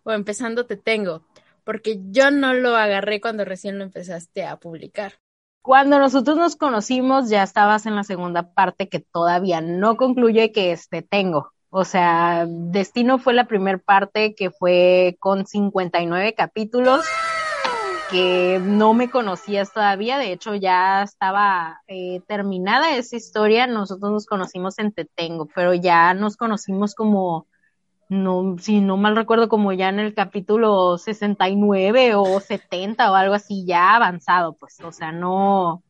o 0.04 0.14
empezando 0.14 0.66
te 0.68 0.78
tengo, 0.78 1.28
porque 1.66 2.00
yo 2.12 2.32
no 2.32 2.54
lo 2.54 2.78
agarré 2.78 3.20
cuando 3.20 3.44
recién 3.44 3.78
lo 3.78 3.84
empezaste 3.84 4.46
a 4.46 4.56
publicar. 4.56 5.16
Cuando 5.62 6.00
nosotros 6.00 6.38
nos 6.38 6.56
conocimos, 6.56 7.30
ya 7.30 7.44
estabas 7.44 7.88
en 7.88 7.98
la 7.98 8.06
segunda 8.06 8.54
parte 8.54 8.88
que 8.88 9.02
todavía 9.02 9.60
no 9.60 9.98
concluye, 9.98 10.54
que 10.54 10.72
es 10.72 10.88
Te 10.88 11.02
Tengo. 11.02 11.52
O 11.70 11.84
sea, 11.84 12.46
Destino 12.48 13.20
fue 13.20 13.34
la 13.34 13.48
primera 13.48 13.80
parte 13.80 14.34
que 14.34 14.50
fue 14.50 15.18
con 15.20 15.46
59 15.46 16.36
capítulos 16.36 17.06
que 18.10 18.60
no 18.64 18.94
me 18.94 19.10
conocías 19.10 19.74
todavía, 19.74 20.18
de 20.18 20.32
hecho 20.32 20.56
ya 20.56 21.04
estaba 21.04 21.82
eh, 21.88 22.22
terminada 22.28 22.96
esa 22.96 23.16
historia, 23.16 23.68
nosotros 23.68 24.12
nos 24.12 24.26
conocimos 24.26 24.80
en 24.80 24.92
Tetengo, 24.92 25.48
pero 25.54 25.74
ya 25.74 26.14
nos 26.14 26.38
conocimos 26.38 26.96
como, 26.96 27.48
no, 28.10 28.56
si 28.60 28.82
no 28.82 28.98
mal 28.98 29.16
recuerdo, 29.16 29.50
como 29.50 29.74
ya 29.74 29.90
en 29.90 30.00
el 30.00 30.14
capítulo 30.14 30.98
69 30.98 32.16
o 32.16 32.40
70 32.40 33.12
o 33.12 33.16
algo 33.16 33.34
así, 33.34 33.66
ya 33.66 33.96
avanzado, 33.96 34.54
pues, 34.54 34.80
o 34.82 34.92
sea, 34.92 35.12
no, 35.12 35.84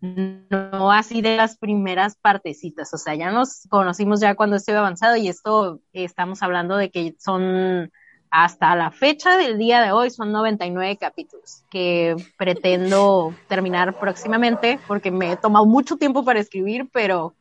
no 0.00 0.92
así 0.92 1.22
de 1.22 1.36
las 1.36 1.56
primeras 1.58 2.16
partecitas, 2.16 2.92
o 2.94 2.98
sea, 2.98 3.14
ya 3.14 3.30
nos 3.30 3.66
conocimos 3.68 4.20
ya 4.20 4.34
cuando 4.34 4.56
estuve 4.56 4.76
avanzado 4.76 5.16
y 5.16 5.28
esto 5.28 5.80
estamos 5.92 6.42
hablando 6.42 6.76
de 6.76 6.90
que 6.90 7.14
son 7.18 7.90
hasta 8.36 8.74
la 8.74 8.90
fecha 8.90 9.36
del 9.36 9.58
día 9.58 9.80
de 9.80 9.92
hoy 9.92 10.10
son 10.10 10.32
99 10.32 10.96
capítulos 10.96 11.62
que 11.70 12.16
pretendo 12.36 13.32
terminar 13.48 13.96
próximamente 14.00 14.80
porque 14.88 15.12
me 15.12 15.30
he 15.30 15.36
tomado 15.36 15.66
mucho 15.66 15.96
tiempo 15.96 16.24
para 16.24 16.40
escribir, 16.40 16.88
pero 16.92 17.32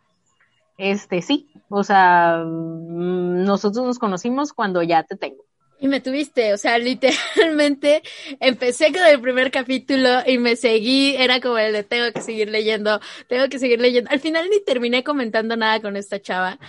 este 0.77 1.23
sí, 1.23 1.49
o 1.69 1.83
sea, 1.83 2.43
mm, 2.45 3.43
nosotros 3.43 3.83
nos 3.83 3.97
conocimos 3.97 4.53
cuando 4.53 4.83
ya 4.83 5.01
te 5.01 5.15
tengo. 5.15 5.43
Y 5.79 5.87
me 5.87 5.99
tuviste, 5.99 6.53
o 6.53 6.57
sea, 6.57 6.77
literalmente 6.77 8.03
empecé 8.39 8.91
con 8.93 9.03
el 9.03 9.19
primer 9.19 9.49
capítulo 9.49 10.19
y 10.27 10.37
me 10.37 10.55
seguí, 10.55 11.15
era 11.15 11.41
como 11.41 11.57
el 11.57 11.73
de 11.73 11.83
tengo 11.83 12.11
que 12.13 12.21
seguir 12.21 12.51
leyendo, 12.51 12.99
tengo 13.27 13.49
que 13.49 13.57
seguir 13.57 13.81
leyendo. 13.81 14.11
Al 14.11 14.19
final 14.19 14.47
ni 14.47 14.63
terminé 14.63 15.03
comentando 15.03 15.57
nada 15.57 15.81
con 15.81 15.97
esta 15.97 16.21
chava, 16.21 16.59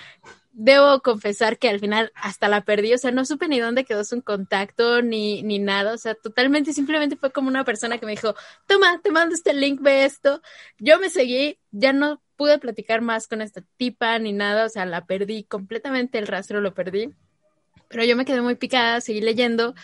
debo 0.55 1.01
confesar 1.03 1.59
que 1.59 1.69
al 1.69 1.81
final 1.81 2.13
hasta 2.15 2.49
la 2.49 2.63
perdí, 2.65 2.95
o 2.95 2.99
sea, 2.99 3.11
no 3.11 3.25
supe 3.25 3.49
ni 3.49 3.59
dónde 3.61 3.85
quedó 3.85 4.05
su 4.05 4.23
contacto 4.23 5.03
ni, 5.03 5.43
ni 5.43 5.59
nada, 5.59 5.95
o 5.95 5.99
sea, 5.99 6.15
totalmente 6.15 6.73
simplemente 6.73 7.17
fue 7.17 7.33
como 7.33 7.49
una 7.49 7.65
persona 7.65 7.99
que 7.99 8.07
me 8.07 8.13
dijo, 8.13 8.35
toma, 8.67 9.01
te 9.03 9.11
mando 9.11 9.35
este 9.35 9.53
link, 9.53 9.81
ve 9.83 10.05
esto. 10.05 10.41
Yo 10.79 10.99
me 11.01 11.11
seguí, 11.11 11.59
ya 11.73 11.93
no 11.93 12.23
pude 12.37 12.59
platicar 12.59 13.01
más 13.01 13.29
con 13.29 13.43
esta 13.43 13.63
tipa 13.77 14.19
ni 14.19 14.33
nada, 14.33 14.67
o 14.67 14.69
sea, 14.69 14.87
la 14.87 15.07
perdí 15.07 15.45
completamente, 15.45 16.19
el 16.19 16.27
rastro 16.27 16.61
lo 16.61 16.75
perdí. 16.75 17.13
Pero 17.89 18.05
yo 18.05 18.17
me 18.17 18.25
quedé 18.25 18.41
muy 18.41 18.55
picada, 18.55 19.01
seguí 19.01 19.21
leyendo. 19.21 19.75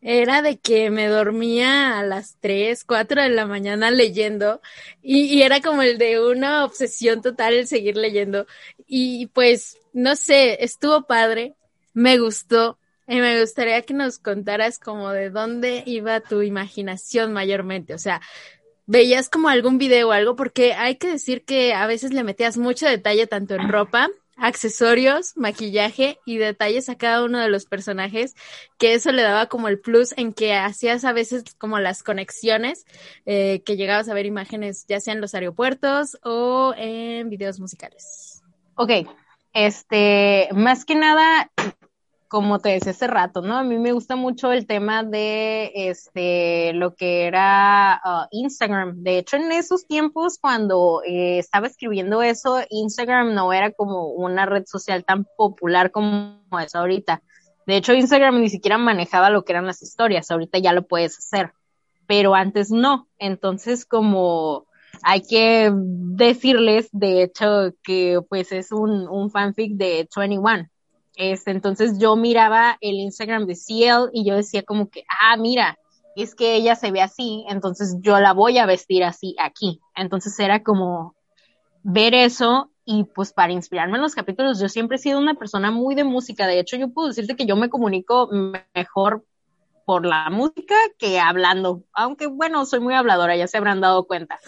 Era 0.00 0.42
de 0.42 0.58
que 0.58 0.90
me 0.90 1.08
dormía 1.08 1.98
a 1.98 2.04
las 2.04 2.36
3, 2.40 2.84
4 2.84 3.22
de 3.22 3.30
la 3.30 3.46
mañana 3.46 3.90
leyendo 3.90 4.60
y, 5.02 5.42
era 5.42 5.60
como 5.60 5.82
el 5.82 5.98
de 5.98 6.20
una 6.20 6.64
obsesión 6.64 7.20
total 7.20 7.54
el 7.54 7.66
seguir 7.66 7.96
leyendo. 7.96 8.46
Y 8.86 9.26
pues 9.28 9.78
no 9.92 10.14
sé, 10.14 10.62
estuvo 10.64 11.02
padre, 11.06 11.54
me 11.94 12.18
gustó. 12.18 12.78
Y 13.08 13.16
me 13.20 13.40
gustaría 13.40 13.82
que 13.82 13.94
nos 13.94 14.18
contaras 14.18 14.78
como 14.78 15.10
de 15.10 15.30
dónde 15.30 15.82
iba 15.86 16.20
tu 16.20 16.42
imaginación 16.42 17.32
mayormente. 17.32 17.94
O 17.94 17.98
sea, 17.98 18.20
veías 18.88 19.28
como 19.28 19.48
algún 19.48 19.78
video 19.78 20.08
o 20.08 20.12
algo, 20.12 20.34
porque 20.36 20.72
hay 20.72 20.96
que 20.96 21.08
decir 21.12 21.44
que 21.44 21.74
a 21.74 21.86
veces 21.86 22.12
le 22.12 22.24
metías 22.24 22.56
mucho 22.56 22.86
detalle 22.86 23.26
tanto 23.26 23.54
en 23.54 23.68
ropa, 23.68 24.08
accesorios, 24.38 25.36
maquillaje 25.36 26.18
y 26.24 26.38
detalles 26.38 26.88
a 26.88 26.96
cada 26.96 27.24
uno 27.24 27.38
de 27.38 27.48
los 27.48 27.66
personajes, 27.66 28.34
que 28.78 28.94
eso 28.94 29.12
le 29.12 29.22
daba 29.22 29.46
como 29.46 29.68
el 29.68 29.80
plus 29.80 30.14
en 30.16 30.32
que 30.32 30.54
hacías 30.54 31.04
a 31.04 31.12
veces 31.12 31.44
como 31.58 31.78
las 31.78 32.02
conexiones, 32.02 32.86
eh, 33.26 33.62
que 33.64 33.76
llegabas 33.76 34.08
a 34.08 34.14
ver 34.14 34.26
imágenes 34.26 34.86
ya 34.88 35.00
sea 35.00 35.14
en 35.14 35.20
los 35.20 35.34
aeropuertos 35.34 36.18
o 36.22 36.74
en 36.76 37.28
videos 37.28 37.60
musicales. 37.60 38.42
Ok, 38.74 38.90
este, 39.52 40.48
más 40.54 40.84
que 40.84 40.94
nada, 40.94 41.50
como 42.28 42.58
te 42.58 42.70
decía 42.70 42.92
hace 42.92 43.06
rato, 43.06 43.40
¿no? 43.40 43.56
A 43.56 43.64
mí 43.64 43.78
me 43.78 43.92
gusta 43.92 44.14
mucho 44.14 44.52
el 44.52 44.66
tema 44.66 45.02
de 45.02 45.72
este 45.74 46.72
lo 46.74 46.94
que 46.94 47.24
era 47.26 48.00
uh, 48.04 48.26
Instagram. 48.30 49.02
De 49.02 49.18
hecho, 49.18 49.36
en 49.36 49.50
esos 49.50 49.86
tiempos, 49.86 50.38
cuando 50.38 51.02
eh, 51.06 51.38
estaba 51.38 51.66
escribiendo 51.66 52.22
eso, 52.22 52.60
Instagram 52.68 53.34
no 53.34 53.52
era 53.52 53.72
como 53.72 54.08
una 54.08 54.46
red 54.46 54.64
social 54.66 55.04
tan 55.04 55.26
popular 55.36 55.90
como 55.90 56.38
es 56.62 56.74
ahorita. 56.74 57.22
De 57.66 57.76
hecho, 57.76 57.94
Instagram 57.94 58.40
ni 58.40 58.50
siquiera 58.50 58.78
manejaba 58.78 59.30
lo 59.30 59.44
que 59.44 59.52
eran 59.52 59.66
las 59.66 59.82
historias. 59.82 60.30
Ahorita 60.30 60.58
ya 60.58 60.72
lo 60.72 60.86
puedes 60.86 61.18
hacer, 61.18 61.52
pero 62.06 62.34
antes 62.34 62.70
no. 62.70 63.08
Entonces, 63.18 63.84
como 63.86 64.66
hay 65.02 65.22
que 65.22 65.70
decirles, 65.74 66.88
de 66.92 67.22
hecho, 67.22 67.74
que 67.82 68.20
pues 68.28 68.52
es 68.52 68.72
un, 68.72 69.08
un 69.08 69.30
fanfic 69.30 69.72
de 69.76 70.08
21. 70.14 70.68
Este, 71.18 71.50
entonces 71.50 71.98
yo 71.98 72.16
miraba 72.16 72.78
el 72.80 72.94
Instagram 72.94 73.44
de 73.46 73.56
Ciel 73.56 74.08
y 74.12 74.24
yo 74.24 74.36
decía 74.36 74.62
como 74.62 74.88
que, 74.88 75.04
ah, 75.20 75.36
mira, 75.36 75.76
es 76.16 76.34
que 76.34 76.54
ella 76.54 76.76
se 76.76 76.90
ve 76.90 77.02
así, 77.02 77.44
entonces 77.48 77.96
yo 78.00 78.18
la 78.18 78.32
voy 78.32 78.58
a 78.58 78.66
vestir 78.66 79.04
así 79.04 79.36
aquí. 79.38 79.80
Entonces 79.94 80.38
era 80.38 80.62
como 80.62 81.14
ver 81.82 82.14
eso 82.14 82.70
y 82.84 83.04
pues 83.04 83.32
para 83.32 83.52
inspirarme 83.52 83.96
en 83.96 84.02
los 84.02 84.14
capítulos, 84.14 84.58
yo 84.58 84.68
siempre 84.68 84.96
he 84.96 85.00
sido 85.00 85.18
una 85.18 85.34
persona 85.34 85.70
muy 85.70 85.94
de 85.94 86.04
música. 86.04 86.46
De 86.46 86.58
hecho, 86.58 86.76
yo 86.76 86.88
puedo 86.88 87.08
decirte 87.08 87.36
que 87.36 87.46
yo 87.46 87.56
me 87.56 87.68
comunico 87.68 88.30
mejor 88.74 89.26
por 89.84 90.06
la 90.06 90.30
música 90.30 90.74
que 90.98 91.20
hablando, 91.20 91.82
aunque 91.92 92.26
bueno, 92.26 92.64
soy 92.64 92.80
muy 92.80 92.94
habladora, 92.94 93.36
ya 93.36 93.46
se 93.46 93.58
habrán 93.58 93.80
dado 93.80 94.06
cuenta 94.06 94.38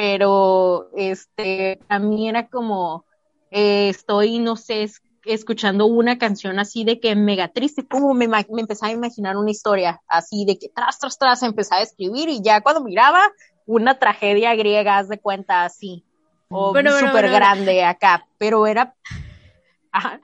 pero 0.00 0.88
este, 0.96 1.78
a 1.90 1.98
mí 1.98 2.26
era 2.26 2.48
como, 2.48 3.04
eh, 3.50 3.90
estoy, 3.90 4.38
no 4.38 4.56
sé, 4.56 4.90
escuchando 5.24 5.86
una 5.86 6.18
canción 6.18 6.58
así 6.58 6.84
de 6.84 7.00
que 7.00 7.14
mega 7.14 7.48
triste, 7.48 7.86
como 7.86 8.14
me, 8.14 8.28
me 8.28 8.44
empezaba 8.58 8.90
a 8.90 8.94
imaginar 8.94 9.36
una 9.36 9.50
historia 9.50 10.00
así 10.06 10.44
de 10.44 10.58
que 10.58 10.68
tras, 10.68 10.98
tras, 10.98 11.18
tras 11.18 11.42
empezaba 11.42 11.80
a 11.80 11.84
escribir 11.84 12.28
y 12.28 12.42
ya 12.42 12.60
cuando 12.60 12.82
miraba 12.82 13.20
una 13.66 13.98
tragedia 13.98 14.54
griega, 14.54 14.98
haz 14.98 15.08
de 15.08 15.18
cuenta 15.18 15.64
así, 15.64 16.04
o 16.48 16.74
súper 16.74 17.30
grande 17.30 17.84
acá, 17.84 18.26
pero 18.38 18.66
era... 18.66 18.94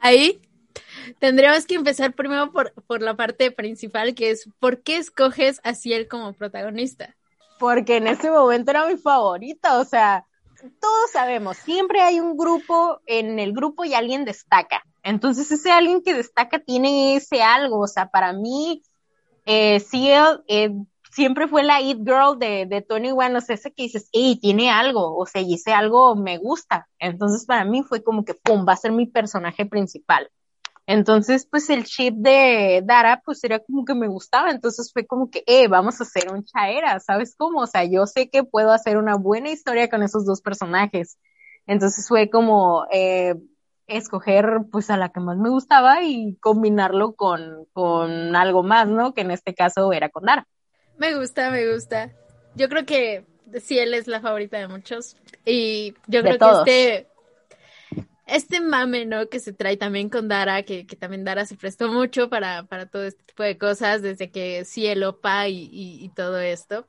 Ahí 0.00 0.40
tendríamos 1.18 1.66
que 1.66 1.74
empezar 1.74 2.12
primero 2.12 2.52
por, 2.52 2.72
por 2.86 3.02
la 3.02 3.14
parte 3.14 3.50
principal, 3.50 4.14
que 4.14 4.30
es, 4.30 4.48
¿por 4.58 4.82
qué 4.82 4.96
escoges 4.96 5.60
a 5.64 5.74
Ciel 5.74 6.08
como 6.08 6.32
protagonista? 6.32 7.16
porque 7.58 7.96
en 7.96 8.06
ese 8.06 8.30
momento 8.30 8.70
era 8.70 8.86
mi 8.86 8.96
favorita, 8.96 9.78
o 9.78 9.84
sea, 9.84 10.25
todos 10.80 11.10
sabemos, 11.12 11.56
siempre 11.56 12.00
hay 12.00 12.20
un 12.20 12.36
grupo, 12.36 13.00
en 13.06 13.38
el 13.38 13.52
grupo 13.52 13.84
y 13.84 13.94
alguien 13.94 14.24
destaca. 14.24 14.82
Entonces 15.02 15.50
ese 15.50 15.70
alguien 15.70 16.02
que 16.02 16.14
destaca 16.14 16.58
tiene 16.58 17.16
ese 17.16 17.42
algo, 17.42 17.80
o 17.80 17.86
sea, 17.86 18.10
para 18.10 18.32
mí, 18.32 18.82
eh, 19.44 19.80
Ciel 19.80 20.42
eh, 20.48 20.70
siempre 21.12 21.48
fue 21.48 21.62
la 21.62 21.80
It 21.80 21.98
Girl 21.98 22.38
de, 22.38 22.66
de 22.66 22.82
Tony 22.82 23.10
One, 23.10 23.36
o 23.36 23.40
sea, 23.40 23.54
ese 23.54 23.72
que 23.72 23.84
dices, 23.84 24.08
hey, 24.12 24.38
tiene 24.40 24.70
algo, 24.70 25.16
o 25.16 25.26
sea, 25.26 25.40
y 25.40 25.54
ese 25.54 25.72
algo 25.72 26.14
me 26.14 26.38
gusta. 26.38 26.88
Entonces 26.98 27.46
para 27.46 27.64
mí 27.64 27.82
fue 27.82 28.02
como 28.02 28.24
que, 28.24 28.34
pum, 28.34 28.66
va 28.68 28.74
a 28.74 28.76
ser 28.76 28.92
mi 28.92 29.06
personaje 29.06 29.64
principal. 29.64 30.30
Entonces, 30.86 31.46
pues 31.50 31.68
el 31.68 31.84
chip 31.84 32.14
de 32.16 32.80
Dara, 32.84 33.20
pues 33.24 33.42
era 33.42 33.58
como 33.58 33.84
que 33.84 33.94
me 33.94 34.06
gustaba, 34.06 34.50
entonces 34.50 34.92
fue 34.92 35.04
como 35.04 35.30
que, 35.30 35.42
eh, 35.46 35.66
vamos 35.66 36.00
a 36.00 36.04
hacer 36.04 36.32
un 36.32 36.44
chaera, 36.44 37.00
¿sabes 37.00 37.34
cómo? 37.36 37.62
O 37.62 37.66
sea, 37.66 37.84
yo 37.84 38.06
sé 38.06 38.30
que 38.30 38.44
puedo 38.44 38.70
hacer 38.70 38.96
una 38.96 39.16
buena 39.16 39.50
historia 39.50 39.90
con 39.90 40.04
esos 40.04 40.24
dos 40.24 40.40
personajes. 40.40 41.18
Entonces 41.66 42.06
fue 42.06 42.30
como 42.30 42.86
eh, 42.92 43.34
escoger 43.88 44.60
pues 44.70 44.88
a 44.90 44.96
la 44.96 45.08
que 45.08 45.18
más 45.18 45.36
me 45.38 45.50
gustaba 45.50 46.02
y 46.02 46.36
combinarlo 46.36 47.14
con, 47.14 47.66
con 47.72 48.36
algo 48.36 48.62
más, 48.62 48.86
¿no? 48.86 49.12
Que 49.12 49.22
en 49.22 49.32
este 49.32 49.54
caso 49.54 49.92
era 49.92 50.08
con 50.08 50.24
Dara. 50.24 50.46
Me 50.98 51.16
gusta, 51.16 51.50
me 51.50 51.72
gusta. 51.72 52.12
Yo 52.54 52.68
creo 52.68 52.86
que 52.86 53.24
sí, 53.60 53.78
él 53.78 53.92
es 53.92 54.06
la 54.06 54.20
favorita 54.20 54.58
de 54.58 54.68
muchos. 54.68 55.16
Y 55.44 55.94
yo 56.06 56.22
creo 56.22 56.38
que 56.38 56.50
este 56.60 57.08
este 58.26 58.60
mame, 58.60 59.06
¿no? 59.06 59.28
Que 59.28 59.40
se 59.40 59.52
trae 59.52 59.76
también 59.76 60.08
con 60.10 60.28
Dara, 60.28 60.62
que, 60.62 60.86
que 60.86 60.96
también 60.96 61.24
Dara 61.24 61.46
se 61.46 61.56
prestó 61.56 61.88
mucho 61.88 62.28
para, 62.28 62.64
para 62.64 62.86
todo 62.86 63.04
este 63.04 63.22
tipo 63.24 63.42
de 63.42 63.56
cosas, 63.58 64.02
desde 64.02 64.30
que 64.30 64.64
cielo, 64.64 65.20
pa 65.20 65.48
y, 65.48 65.68
y, 65.72 66.04
y 66.04 66.08
todo 66.10 66.38
esto. 66.40 66.86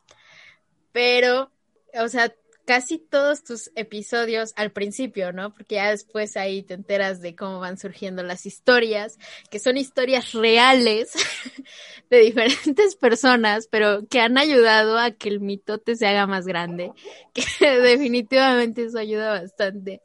Pero, 0.92 1.52
o 1.94 2.08
sea, 2.10 2.34
casi 2.68 2.98
todos 2.98 3.46
tus 3.46 3.72
episodios 3.76 4.52
al 4.58 4.72
principio, 4.72 5.32
¿no? 5.32 5.54
Porque 5.54 5.76
ya 5.76 5.90
después 5.90 6.36
ahí 6.36 6.64
te 6.64 6.74
enteras 6.74 7.22
de 7.22 7.34
cómo 7.34 7.62
van 7.62 7.78
surgiendo 7.78 8.24
las 8.24 8.46
historias, 8.46 9.18
que 9.50 9.60
son 9.60 9.78
historias 9.78 10.34
reales 10.34 11.14
de 12.10 12.18
diferentes 12.20 12.98
personas, 12.98 13.70
pero 13.72 14.06
que 14.08 14.20
han 14.20 14.38
ayudado 14.38 15.00
a 15.00 15.12
que 15.12 15.30
el 15.30 15.40
mitote 15.40 15.96
se 15.96 16.08
haga 16.08 16.28
más 16.28 16.46
grande, 16.46 16.92
que 17.34 17.80
definitivamente 17.80 18.84
eso 18.84 19.00
ayuda 19.00 19.40
bastante 19.40 20.02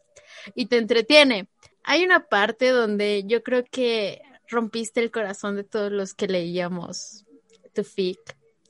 y 0.54 0.66
te 0.66 0.78
entretiene. 0.78 1.48
Hay 1.84 2.04
una 2.04 2.26
parte 2.26 2.70
donde 2.70 3.24
yo 3.26 3.42
creo 3.42 3.64
que 3.70 4.22
rompiste 4.48 5.00
el 5.00 5.10
corazón 5.10 5.56
de 5.56 5.64
todos 5.64 5.90
los 5.90 6.14
que 6.14 6.28
leíamos 6.28 7.24
tu 7.74 7.84
fic, 7.84 8.18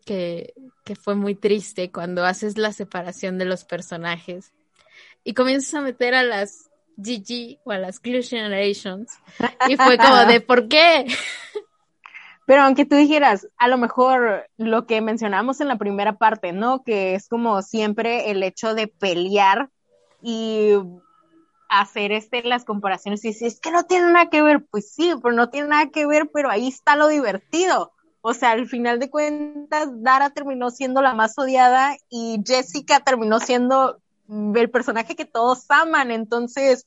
que, 0.04 0.54
que 0.84 0.96
fue 0.96 1.14
muy 1.14 1.34
triste 1.34 1.90
cuando 1.90 2.24
haces 2.24 2.56
la 2.56 2.72
separación 2.72 3.38
de 3.38 3.44
los 3.44 3.64
personajes 3.64 4.52
y 5.24 5.34
comienzas 5.34 5.74
a 5.74 5.80
meter 5.80 6.14
a 6.14 6.22
las 6.22 6.70
GG 6.96 7.58
o 7.64 7.72
a 7.72 7.78
las 7.78 8.00
Glue 8.00 8.22
Generations. 8.22 9.10
Y 9.68 9.76
fue 9.76 9.98
como 9.98 10.24
de, 10.26 10.40
¿por 10.46 10.68
qué? 10.68 11.06
Pero 12.46 12.62
aunque 12.62 12.84
tú 12.84 12.96
dijeras, 12.96 13.48
a 13.56 13.68
lo 13.68 13.78
mejor 13.78 14.48
lo 14.56 14.86
que 14.86 15.00
mencionamos 15.00 15.60
en 15.60 15.68
la 15.68 15.78
primera 15.78 16.14
parte, 16.18 16.52
¿no? 16.52 16.82
Que 16.82 17.14
es 17.14 17.28
como 17.28 17.62
siempre 17.62 18.30
el 18.30 18.42
hecho 18.42 18.74
de 18.74 18.88
pelear 18.88 19.70
y 20.20 20.72
hacer 21.80 22.12
este 22.12 22.42
las 22.42 22.64
comparaciones 22.64 23.24
y 23.24 23.28
decir, 23.28 23.48
es 23.48 23.60
que 23.60 23.70
no 23.70 23.84
tiene 23.84 24.12
nada 24.12 24.28
que 24.28 24.42
ver, 24.42 24.64
pues 24.70 24.92
sí, 24.92 25.12
pero 25.22 25.34
no 25.34 25.48
tiene 25.48 25.68
nada 25.68 25.88
que 25.90 26.06
ver, 26.06 26.30
pero 26.32 26.50
ahí 26.50 26.68
está 26.68 26.96
lo 26.96 27.08
divertido. 27.08 27.92
O 28.20 28.34
sea, 28.34 28.50
al 28.52 28.68
final 28.68 28.98
de 28.98 29.10
cuentas, 29.10 29.88
Dara 30.02 30.30
terminó 30.30 30.70
siendo 30.70 31.02
la 31.02 31.14
más 31.14 31.36
odiada 31.38 31.96
y 32.08 32.40
Jessica 32.46 33.00
terminó 33.00 33.40
siendo 33.40 33.98
el 34.28 34.70
personaje 34.70 35.16
que 35.16 35.24
todos 35.24 35.64
aman. 35.70 36.10
Entonces, 36.10 36.86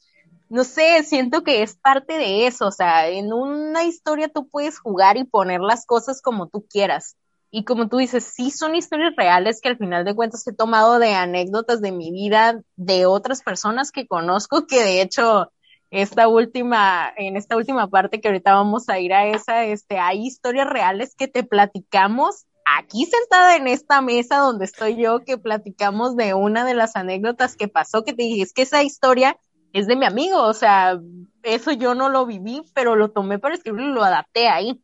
no 0.50 0.64
sé, 0.64 1.04
siento 1.04 1.44
que 1.44 1.64
es 1.64 1.76
parte 1.76 2.18
de 2.18 2.46
eso, 2.46 2.68
o 2.68 2.72
sea, 2.72 3.08
en 3.10 3.34
una 3.34 3.84
historia 3.84 4.30
tú 4.30 4.48
puedes 4.48 4.80
jugar 4.80 5.18
y 5.18 5.24
poner 5.24 5.62
las 5.62 5.86
cosas 5.86 6.22
como 6.22 6.48
tú 6.48 6.66
quieras. 6.70 7.18
Y 7.52 7.64
como 7.64 7.88
tú 7.88 7.98
dices, 7.98 8.24
sí 8.24 8.52
son 8.52 8.76
historias 8.76 9.14
reales 9.16 9.62
que 9.62 9.70
al 9.70 9.78
final 9.78 10.04
de 10.04 10.16
cuentas 10.16 10.46
he 10.48 10.54
tomado 10.54 11.00
de 11.00 11.14
anécdotas 11.14 11.82
de 11.82 11.92
mi 11.92 12.12
vida 12.12 12.62
de 12.76 13.06
otras 13.06 13.42
personas 13.42 13.92
que 13.92 14.08
conozco, 14.08 14.68
que 14.68 14.84
de 14.84 15.02
hecho 15.02 15.52
esta 15.92 16.28
última, 16.28 17.12
en 17.16 17.38
esta 17.38 17.56
última 17.56 17.88
parte 17.90 18.20
que 18.20 18.28
ahorita 18.28 18.54
vamos 18.54 18.90
a 18.90 19.00
ir 19.00 19.14
a 19.14 19.28
esa, 19.28 19.64
este, 19.64 19.98
hay 20.00 20.26
historias 20.26 20.68
reales 20.68 21.16
que 21.16 21.28
te 21.28 21.44
platicamos 21.44 22.46
aquí 22.66 23.06
sentada 23.06 23.56
en 23.56 23.68
esta 23.68 24.02
mesa 24.02 24.38
donde 24.38 24.66
estoy 24.66 24.98
yo, 24.98 25.24
que 25.24 25.38
platicamos 25.38 26.16
de 26.16 26.34
una 26.34 26.66
de 26.66 26.74
las 26.74 26.96
anécdotas 26.96 27.56
que 27.56 27.68
pasó, 27.68 28.04
que 28.04 28.14
te 28.14 28.24
dije, 28.24 28.42
es 28.42 28.54
que 28.54 28.64
esa 28.64 28.84
historia 28.84 29.38
es 29.72 29.88
de 29.88 29.96
mi 29.96 30.06
amigo, 30.06 30.42
o 30.42 30.54
sea, 30.54 31.00
eso 31.44 31.72
yo 31.72 31.96
no 31.96 32.10
lo 32.10 32.26
viví, 32.26 32.64
pero 32.74 32.96
lo 32.96 33.12
tomé 33.12 33.40
para 33.40 33.56
escribirlo 33.56 33.92
y 33.92 33.94
lo 33.94 34.04
adapté 34.04 34.48
ahí. 34.48 34.82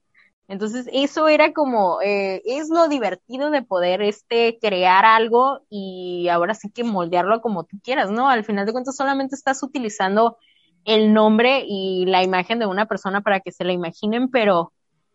Entonces, 0.51 0.89
eso 0.91 1.29
era 1.29 1.53
como, 1.53 2.01
eh, 2.01 2.41
es 2.43 2.70
lo 2.70 2.89
divertido 2.89 3.51
de 3.51 3.62
poder 3.62 4.01
este, 4.01 4.60
crear 4.60 5.05
algo 5.05 5.62
y 5.70 6.27
ahora 6.27 6.55
sí 6.55 6.70
que 6.70 6.84
moldearlo 6.84 7.39
como 7.39 7.63
tú 7.63 7.79
quieras, 7.81 8.12
¿no? 8.12 8.27
Al 8.27 8.43
final 8.43 8.65
de 8.65 8.74
cuentas, 8.74 8.98
solamente 8.98 9.34
estás 9.34 9.63
utilizando 9.63 10.38
el 10.84 11.13
nombre 11.13 11.63
y 11.65 12.05
la 12.05 12.22
imagen 12.22 12.60
de 12.60 12.65
una 12.65 12.86
persona 12.86 13.22
para 13.22 13.39
que 13.39 13.53
se 13.53 13.63
la 13.63 13.72
imaginen, 13.72 14.29
pero 14.29 14.74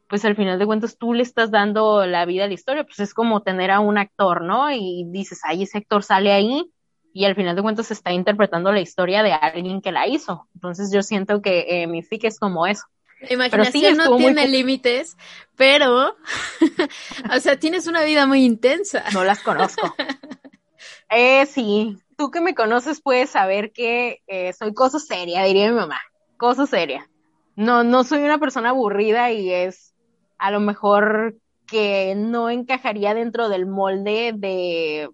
pues 0.09 0.25
al 0.25 0.37
final 0.37 0.59
de 0.59 0.65
cuentas 0.65 0.97
tú 0.97 1.13
le 1.13 1.23
estás 1.23 1.51
dando 1.51 2.07
la 2.07 2.25
vida 2.25 2.45
a 2.45 2.49
la 2.49 2.55
historia, 2.55 2.85
pues 2.85 2.99
es 3.01 3.13
como 3.13 3.43
tener 3.43 3.71
a 3.71 3.81
un 3.81 3.99
actor, 3.99 4.41
¿no? 4.43 4.71
Y 4.73 5.05
dices, 5.09 5.41
ay, 5.45 5.65
ese 5.65 5.77
actor 5.77 6.03
sale 6.03 6.33
ahí 6.33 6.73
y 7.13 7.27
al 7.27 7.35
final 7.35 7.55
de 7.57 7.63
cuentas 7.63 7.91
está 7.91 8.11
interpretando 8.11 8.73
la 8.73 8.81
historia 8.81 9.23
de 9.23 9.35
alguien 9.35 9.83
que 9.83 9.93
la 9.93 10.07
hizo. 10.07 10.49
Entonces 10.55 10.91
yo 10.91 11.03
siento 11.03 11.43
que 11.43 11.83
eh, 11.83 11.87
mi 11.89 12.03
fic 12.03 12.25
es 12.25 12.39
como 12.39 12.67
eso. 12.67 12.85
La 13.21 13.33
imaginación 13.33 13.97
no 13.97 14.17
tiene 14.17 14.47
límites, 14.49 15.17
pero, 15.57 16.17
o 17.35 17.41
sea, 17.41 17.59
tienes 17.59 17.87
una 17.87 18.05
vida 18.05 18.27
muy 18.27 18.45
intensa. 18.45 19.05
No 19.13 19.25
las 19.25 19.41
conozco. 19.41 19.95
eh, 21.11 21.47
sí, 21.47 21.99
tú 22.17 22.31
que 22.31 22.41
me 22.41 22.55
conoces 22.55 23.01
puedes 23.01 23.31
saber 23.31 23.73
que 23.73 24.23
eh, 24.27 24.53
soy 24.53 24.75
cosa 24.75 24.99
seria, 24.99 25.45
diría 25.45 25.71
mi 25.71 25.77
mamá, 25.77 26.01
cosa 26.37 26.67
seria. 26.67 27.09
No, 27.57 27.85
no 27.85 28.05
soy 28.05 28.23
una 28.23 28.39
persona 28.39 28.71
aburrida 28.71 29.33
y 29.33 29.51
es 29.51 29.95
a 30.39 30.51
lo 30.51 30.61
mejor 30.61 31.37
que 31.67 32.15
no 32.15 32.51
encajaría 32.51 33.15
dentro 33.15 33.49
del 33.49 33.67
molde 33.67 34.33
de 34.35 35.09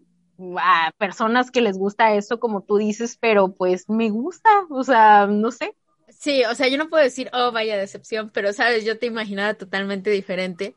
a 0.58 0.90
personas 0.98 1.50
que 1.50 1.60
les 1.60 1.78
gusta 1.78 2.14
eso, 2.14 2.40
como 2.40 2.62
tú 2.62 2.76
dices, 2.76 3.16
pero 3.20 3.54
pues 3.54 3.88
me 3.88 4.10
gusta, 4.10 4.50
o 4.70 4.82
sea, 4.82 5.26
no 5.26 5.50
sé. 5.50 5.76
Sí, 6.22 6.44
o 6.44 6.54
sea, 6.54 6.68
yo 6.68 6.78
no 6.78 6.88
puedo 6.88 7.02
decir, 7.02 7.28
oh, 7.32 7.50
vaya 7.50 7.76
decepción, 7.76 8.30
pero 8.30 8.52
sabes, 8.52 8.84
yo 8.84 8.96
te 8.96 9.06
imaginaba 9.06 9.54
totalmente 9.54 10.08
diferente. 10.08 10.76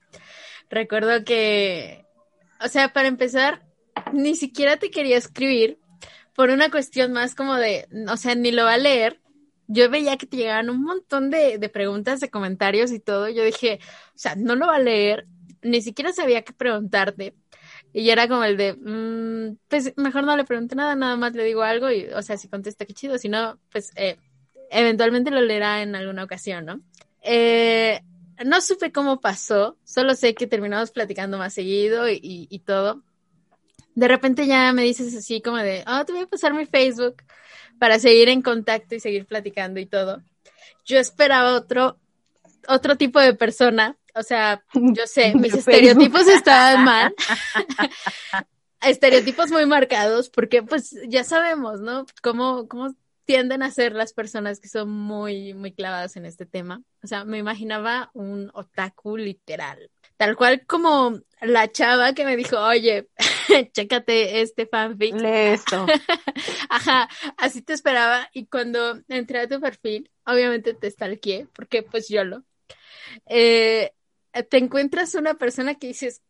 Recuerdo 0.71 1.23
que, 1.23 2.03
o 2.59 2.67
sea, 2.67 2.93
para 2.93 3.07
empezar, 3.07 3.63
ni 4.11 4.35
siquiera 4.35 4.77
te 4.77 4.89
quería 4.89 5.17
escribir 5.17 5.77
por 6.33 6.49
una 6.49 6.71
cuestión 6.71 7.13
más 7.13 7.35
como 7.35 7.57
de, 7.57 7.87
o 8.09 8.17
sea, 8.17 8.33
ni 8.33 8.51
lo 8.51 8.63
va 8.63 8.73
a 8.73 8.77
leer. 8.79 9.21
Yo 9.67 9.87
veía 9.91 10.17
que 10.17 10.25
te 10.25 10.37
llegaban 10.37 10.71
un 10.71 10.81
montón 10.81 11.29
de, 11.29 11.59
de 11.59 11.69
preguntas, 11.69 12.19
de 12.21 12.31
comentarios 12.31 12.91
y 12.91 12.99
todo. 12.99 13.29
Yo 13.29 13.43
dije, 13.43 13.79
o 14.15 14.17
sea, 14.17 14.35
no 14.35 14.55
lo 14.55 14.65
va 14.65 14.77
a 14.77 14.79
leer, 14.79 15.27
ni 15.61 15.79
siquiera 15.83 16.11
sabía 16.11 16.41
qué 16.41 16.53
preguntarte. 16.53 17.35
Y 17.93 18.09
era 18.09 18.27
como 18.27 18.43
el 18.45 18.57
de, 18.57 18.73
mmm, 18.73 19.57
pues 19.67 19.93
mejor 19.95 20.23
no 20.23 20.35
le 20.35 20.43
pregunte 20.43 20.75
nada, 20.75 20.95
nada 20.95 21.17
más 21.17 21.33
le 21.33 21.43
digo 21.43 21.61
algo 21.61 21.91
y, 21.91 22.05
o 22.07 22.21
sea, 22.23 22.35
si 22.37 22.47
contesta, 22.49 22.85
qué 22.87 22.95
chido, 22.95 23.19
si 23.19 23.29
no, 23.29 23.59
pues 23.71 23.91
eh, 23.95 24.17
eventualmente 24.69 25.31
lo 25.31 25.41
leerá 25.41 25.81
en 25.81 25.95
alguna 25.95 26.23
ocasión, 26.23 26.65
¿no? 26.65 26.81
Eh, 27.21 28.01
no 28.45 28.61
supe 28.61 28.91
cómo 28.91 29.21
pasó, 29.21 29.77
solo 29.83 30.15
sé 30.15 30.35
que 30.35 30.47
terminamos 30.47 30.91
platicando 30.91 31.37
más 31.37 31.53
seguido 31.53 32.09
y, 32.09 32.19
y, 32.21 32.59
todo. 32.59 33.03
De 33.95 34.07
repente 34.07 34.45
ya 34.45 34.73
me 34.73 34.83
dices 34.83 35.15
así 35.15 35.41
como 35.41 35.57
de, 35.57 35.83
oh, 35.87 36.03
te 36.05 36.11
voy 36.11 36.23
a 36.23 36.27
pasar 36.27 36.53
mi 36.53 36.65
Facebook 36.65 37.23
para 37.79 37.97
seguir 37.99 38.29
en 38.29 38.41
contacto 38.41 38.95
y 38.95 38.99
seguir 38.99 39.25
platicando 39.25 39.79
y 39.79 39.85
todo. 39.85 40.21
Yo 40.85 40.99
esperaba 40.99 41.53
otro, 41.53 41.97
otro 42.67 42.97
tipo 42.97 43.19
de 43.19 43.33
persona 43.33 43.97
o 44.15 44.23
sea, 44.23 44.63
yo 44.73 45.05
sé, 45.05 45.35
mis 45.35 45.53
estereotipos 45.53 46.27
estaban 46.27 46.85
mal. 46.85 47.13
estereotipos 48.81 49.51
muy 49.51 49.65
marcados, 49.65 50.29
porque 50.29 50.63
pues 50.63 50.95
ya 51.07 51.23
sabemos, 51.23 51.81
¿no? 51.81 52.05
Cómo, 52.21 52.67
cómo 52.67 52.95
tienden 53.25 53.63
a 53.63 53.71
ser 53.71 53.93
las 53.93 54.13
personas 54.13 54.59
que 54.59 54.69
son 54.69 54.89
muy, 54.89 55.53
muy 55.53 55.73
clavadas 55.73 56.15
en 56.15 56.25
este 56.25 56.45
tema. 56.45 56.81
O 57.03 57.07
sea, 57.07 57.25
me 57.25 57.37
imaginaba 57.37 58.11
un 58.13 58.51
otaku 58.53 59.17
literal. 59.17 59.91
Tal 60.17 60.35
cual 60.37 60.65
como 60.65 61.19
la 61.41 61.71
chava 61.71 62.13
que 62.13 62.23
me 62.23 62.37
dijo, 62.37 62.57
oye, 62.57 63.09
chécate 63.73 64.41
este 64.41 64.65
fanfic. 64.65 65.15
Lee 65.15 65.53
esto. 65.53 65.85
Ajá, 66.69 67.09
así 67.37 67.61
te 67.61 67.73
esperaba. 67.73 68.29
Y 68.33 68.45
cuando 68.45 69.01
entré 69.09 69.39
a 69.39 69.47
tu 69.47 69.59
perfil, 69.59 70.09
obviamente 70.25 70.73
te 70.73 70.89
stalkeé, 70.89 71.47
porque 71.53 71.83
pues 71.83 72.07
yo 72.07 72.23
lo. 72.23 72.43
Eh, 73.25 73.91
te 74.49 74.57
encuentras 74.57 75.15
una 75.15 75.33
persona 75.33 75.75
que 75.75 75.87
dices, 75.87 76.21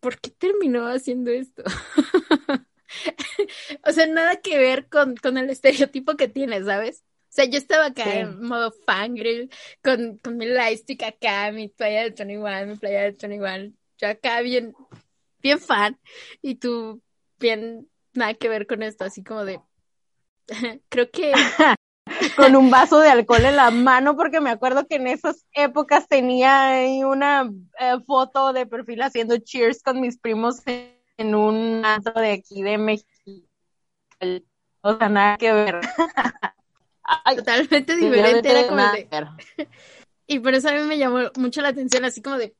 ¿por 0.00 0.20
qué 0.20 0.30
terminó 0.30 0.86
haciendo 0.86 1.30
esto? 1.30 1.64
o 3.84 3.92
sea, 3.92 4.06
nada 4.06 4.36
que 4.36 4.58
ver 4.58 4.88
con, 4.88 5.16
con, 5.16 5.38
el 5.38 5.50
estereotipo 5.50 6.16
que 6.16 6.28
tienes, 6.28 6.66
¿sabes? 6.66 7.04
O 7.24 7.30
sea, 7.30 7.44
yo 7.44 7.58
estaba 7.58 7.86
acá 7.86 8.20
en 8.20 8.40
modo 8.40 8.72
fangirl, 8.86 9.50
con, 9.82 10.18
con 10.18 10.36
mi 10.36 10.46
lightstick 10.46 11.02
acá, 11.02 11.52
mi 11.52 11.68
playa 11.68 12.02
del 12.02 12.14
Tony 12.14 12.36
One, 12.36 12.66
mi 12.66 12.76
playa 12.76 13.02
del 13.02 13.16
Tony 13.16 13.38
One, 13.38 13.72
yo 13.98 14.08
acá 14.08 14.40
bien, 14.40 14.74
bien 15.42 15.58
fan, 15.58 15.98
y 16.40 16.56
tú 16.56 17.02
bien 17.38 17.88
nada 18.14 18.34
que 18.34 18.48
ver 18.48 18.66
con 18.66 18.82
esto, 18.82 19.04
así 19.04 19.22
como 19.22 19.44
de, 19.44 19.60
creo 20.88 21.10
que 21.10 21.32
con 22.36 22.56
un 22.56 22.70
vaso 22.70 22.98
de 23.00 23.10
alcohol 23.10 23.44
en 23.44 23.56
la 23.56 23.70
mano, 23.70 24.16
porque 24.16 24.40
me 24.40 24.50
acuerdo 24.50 24.86
que 24.86 24.96
en 24.96 25.06
esas 25.06 25.46
épocas 25.52 26.08
tenía 26.08 26.68
ahí 26.68 27.04
una 27.04 27.50
eh, 27.78 27.98
foto 28.06 28.52
de 28.52 28.66
perfil 28.66 29.02
haciendo 29.02 29.36
cheers 29.36 29.82
con 29.82 30.00
mis 30.00 30.18
primos 30.18 30.66
en, 30.66 30.97
un 31.18 31.82
antro 31.84 32.20
de 32.20 32.32
aquí 32.32 32.62
de 32.62 32.78
México. 32.78 33.08
O 34.80 34.96
sea, 34.96 35.08
nada 35.08 35.36
que 35.36 35.52
ver. 35.52 35.80
Totalmente 37.36 37.96
diferente. 37.96 38.50
Era 38.50 38.66
como 38.66 38.82
Y 40.26 40.40
por 40.40 40.54
eso 40.54 40.68
a 40.68 40.72
mí 40.72 40.82
me 40.82 40.98
llamó 40.98 41.30
mucho 41.36 41.62
la 41.62 41.68
atención, 41.68 42.04
así 42.04 42.20
como 42.20 42.36
de, 42.36 42.54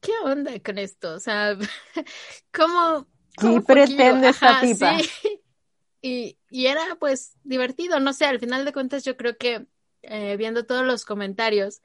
¿qué 0.00 0.12
onda 0.24 0.58
con 0.60 0.78
esto? 0.78 1.14
O 1.14 1.20
sea, 1.20 1.56
¿cómo? 2.52 3.06
¿Qué 3.38 3.60
pretende 3.60 4.28
esta 4.28 4.60
tipa? 4.60 4.96
Y, 6.02 6.38
y 6.48 6.64
era 6.64 6.96
pues 6.98 7.34
divertido, 7.44 8.00
no 8.00 8.14
sé, 8.14 8.24
al 8.24 8.40
final 8.40 8.64
de 8.64 8.72
cuentas 8.72 9.04
yo 9.04 9.18
creo 9.18 9.36
que 9.36 9.66
eh, 10.00 10.38
viendo 10.38 10.64
todos 10.64 10.82
los 10.82 11.04
comentarios, 11.04 11.82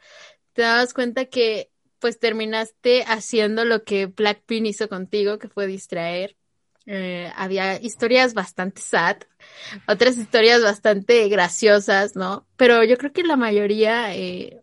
te 0.53 0.61
dabas 0.61 0.93
cuenta 0.93 1.25
que 1.25 1.69
pues 2.05 2.19
terminaste 2.19 3.03
haciendo 3.07 3.65
lo 3.65 3.83
que 3.83 4.05
Blackpink 4.05 4.67
hizo 4.67 4.87
contigo, 4.87 5.39
que 5.39 5.49
fue 5.49 5.65
distraer. 5.65 6.37
Eh, 6.85 7.31
había 7.35 7.81
historias 7.81 8.35
bastante 8.35 8.79
sad, 8.79 9.17
otras 9.87 10.15
historias 10.15 10.61
bastante 10.61 11.27
graciosas, 11.29 12.15
¿no? 12.15 12.45
Pero 12.57 12.83
yo 12.83 12.99
creo 12.99 13.11
que 13.11 13.23
la 13.23 13.37
mayoría 13.37 14.15
eh, 14.15 14.61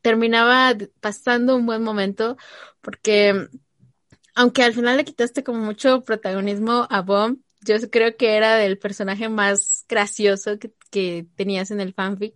terminaba 0.00 0.74
pasando 1.00 1.54
un 1.54 1.66
buen 1.66 1.82
momento 1.82 2.38
porque 2.80 3.48
aunque 4.34 4.62
al 4.62 4.72
final 4.72 4.96
le 4.96 5.04
quitaste 5.04 5.44
como 5.44 5.58
mucho 5.58 6.02
protagonismo 6.02 6.86
a 6.88 7.02
Bomb, 7.02 7.40
yo 7.62 7.76
creo 7.90 8.16
que 8.16 8.36
era 8.36 8.56
del 8.56 8.78
personaje 8.78 9.28
más 9.28 9.84
gracioso 9.88 10.58
que, 10.58 10.72
tenías 11.36 11.70
en 11.70 11.80
el 11.80 11.94
fanfic 11.94 12.34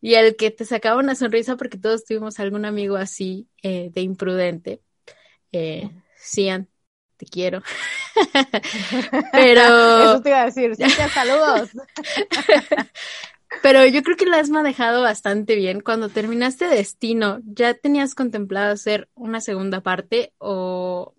y 0.00 0.14
el 0.14 0.34
que 0.34 0.50
te 0.50 0.64
sacaba 0.64 0.98
una 0.98 1.14
sonrisa 1.14 1.56
porque 1.56 1.78
todos 1.78 2.04
tuvimos 2.04 2.40
algún 2.40 2.64
amigo 2.64 2.96
así 2.96 3.48
eh, 3.62 3.90
de 3.94 4.00
imprudente. 4.00 4.80
Eh, 5.52 5.90
Cian, 6.18 6.68
te 7.16 7.26
quiero. 7.26 7.62
Pero. 9.32 10.02
Eso 10.02 10.22
te 10.22 10.28
iba 10.30 10.42
a 10.42 10.46
decir, 10.46 10.74
sí, 10.74 10.84
saludos. 11.12 11.70
Pero 13.62 13.86
yo 13.86 14.02
creo 14.02 14.16
que 14.16 14.26
la 14.26 14.38
has 14.38 14.50
manejado 14.50 15.02
bastante 15.02 15.54
bien. 15.54 15.80
Cuando 15.80 16.08
terminaste 16.08 16.66
Destino, 16.66 17.38
¿ya 17.44 17.74
tenías 17.74 18.16
contemplado 18.16 18.72
hacer 18.72 19.08
una 19.14 19.40
segunda 19.40 19.80
parte 19.80 20.32
o, 20.38 21.14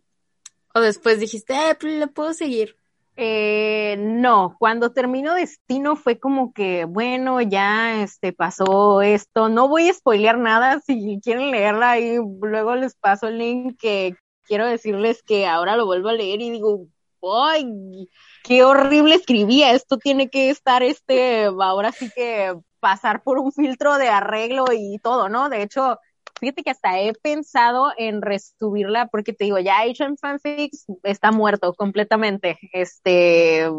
o 0.73 0.79
después 0.81 1.21
dijiste, 1.21 1.53
eh, 1.53 1.77
le 1.81 2.07
puedo 2.07 2.33
seguir? 2.33 2.77
Eh, 3.17 3.95
no, 3.97 4.57
cuando 4.59 4.91
terminó 4.91 5.33
Destino 5.35 5.95
fue 5.95 6.19
como 6.19 6.51
que, 6.53 6.85
bueno, 6.85 7.41
ya 7.41 8.01
este 8.01 8.33
pasó 8.33 9.01
esto. 9.01 9.49
No 9.49 9.69
voy 9.69 9.89
a 9.89 9.93
spoilear 9.93 10.37
nada, 10.37 10.81
si 10.85 11.19
quieren 11.23 11.51
leerla 11.51 11.99
y 11.99 12.17
luego 12.41 12.75
les 12.75 12.95
paso 12.95 13.27
el 13.27 13.37
link 13.37 13.77
que 13.79 14.15
quiero 14.43 14.65
decirles 14.67 15.23
que 15.23 15.47
ahora 15.47 15.77
lo 15.77 15.85
vuelvo 15.85 16.09
a 16.09 16.13
leer 16.13 16.41
y 16.41 16.51
digo, 16.51 16.87
¡ay! 17.23 18.09
Qué 18.43 18.63
horrible 18.63 19.15
escribía, 19.15 19.71
esto 19.71 19.97
tiene 19.97 20.29
que 20.29 20.49
estar 20.49 20.83
este, 20.83 21.45
ahora 21.45 21.91
sí 21.91 22.09
que 22.15 22.53
pasar 22.79 23.23
por 23.23 23.39
un 23.39 23.51
filtro 23.51 23.97
de 23.97 24.09
arreglo 24.09 24.65
y 24.71 24.99
todo, 24.99 25.29
¿no? 25.29 25.49
De 25.49 25.63
hecho, 25.63 25.97
fíjate 26.39 26.63
que 26.63 26.69
hasta 26.69 26.99
he 26.99 27.13
pensado 27.13 27.91
en 27.97 28.21
resubirla 28.21 29.07
porque 29.07 29.33
te 29.33 29.45
digo, 29.45 29.59
ya 29.59 29.79
Asian 29.79 30.17
Fanfics 30.17 30.85
está 31.03 31.31
muerto 31.31 31.73
completamente. 31.73 32.57
Este, 32.73 33.69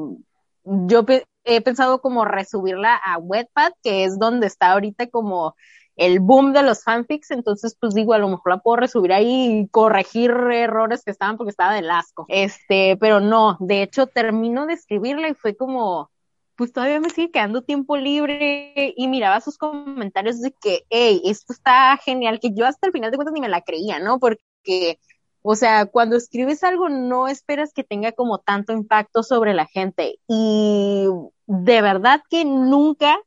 yo 0.65 1.05
he 1.45 1.61
pensado 1.61 2.01
como 2.01 2.25
resubirla 2.25 2.97
a 2.97 3.19
Wetpad, 3.19 3.73
que 3.83 4.05
es 4.05 4.19
donde 4.19 4.47
está 4.47 4.73
ahorita 4.73 5.09
como 5.09 5.55
el 5.97 6.21
boom 6.21 6.53
de 6.53 6.63
los 6.63 6.85
fanfics, 6.85 7.31
entonces 7.31 7.77
pues 7.81 7.95
digo, 7.95 8.13
a 8.13 8.19
lo 8.19 8.29
mejor 8.29 8.53
la 8.53 8.59
puedo 8.59 8.77
resubir 8.77 9.13
ahí 9.13 9.61
y 9.61 9.69
corregir 9.69 10.31
errores 10.31 11.03
que 11.03 11.11
estaban 11.11 11.39
porque 11.39 11.51
estaba 11.51 11.73
del 11.73 11.91
asco. 11.91 12.27
Este, 12.29 12.99
pero 13.01 13.21
no, 13.21 13.57
de 13.61 13.83
hecho 13.83 14.07
termino 14.07 14.67
de 14.67 14.75
escribirla 14.75 15.29
y 15.29 15.35
fue 15.35 15.57
como, 15.57 16.11
pues 16.57 16.73
todavía 16.73 17.01
me 17.01 17.11
sigue 17.11 17.31
quedando 17.31 17.63
tiempo 17.63 17.97
libre 17.97 18.95
y 18.97 19.09
miraba 19.09 19.41
sus 19.41 19.59
comentarios 19.59 20.41
de 20.41 20.53
que, 20.53 20.85
hey, 20.91 21.23
esto 21.25 21.53
está 21.53 21.97
genial, 21.99 22.41
que 22.41 22.53
yo 22.55 22.67
hasta 22.67 22.87
el 22.87 22.93
final 22.93 23.11
de 23.11 23.17
cuentas 23.17 23.35
ni 23.35 23.41
me 23.41 23.49
la 23.49 23.61
creía, 23.63 23.99
¿no? 23.99 24.19
Porque, 24.19 24.99
o 25.43 25.55
sea, 25.55 25.87
cuando 25.87 26.17
escribes 26.17 26.65
algo 26.65 26.89
no 26.89 27.29
esperas 27.29 27.73
que 27.73 27.85
tenga 27.85 28.13
como 28.13 28.39
tanto 28.39 28.73
impacto 28.73 29.23
sobre 29.23 29.55
la 29.55 29.67
gente 29.67 30.19
y 30.29 31.07
de 31.47 31.83
verdad 31.83 32.23
que 32.31 32.45
nunca 32.45 33.19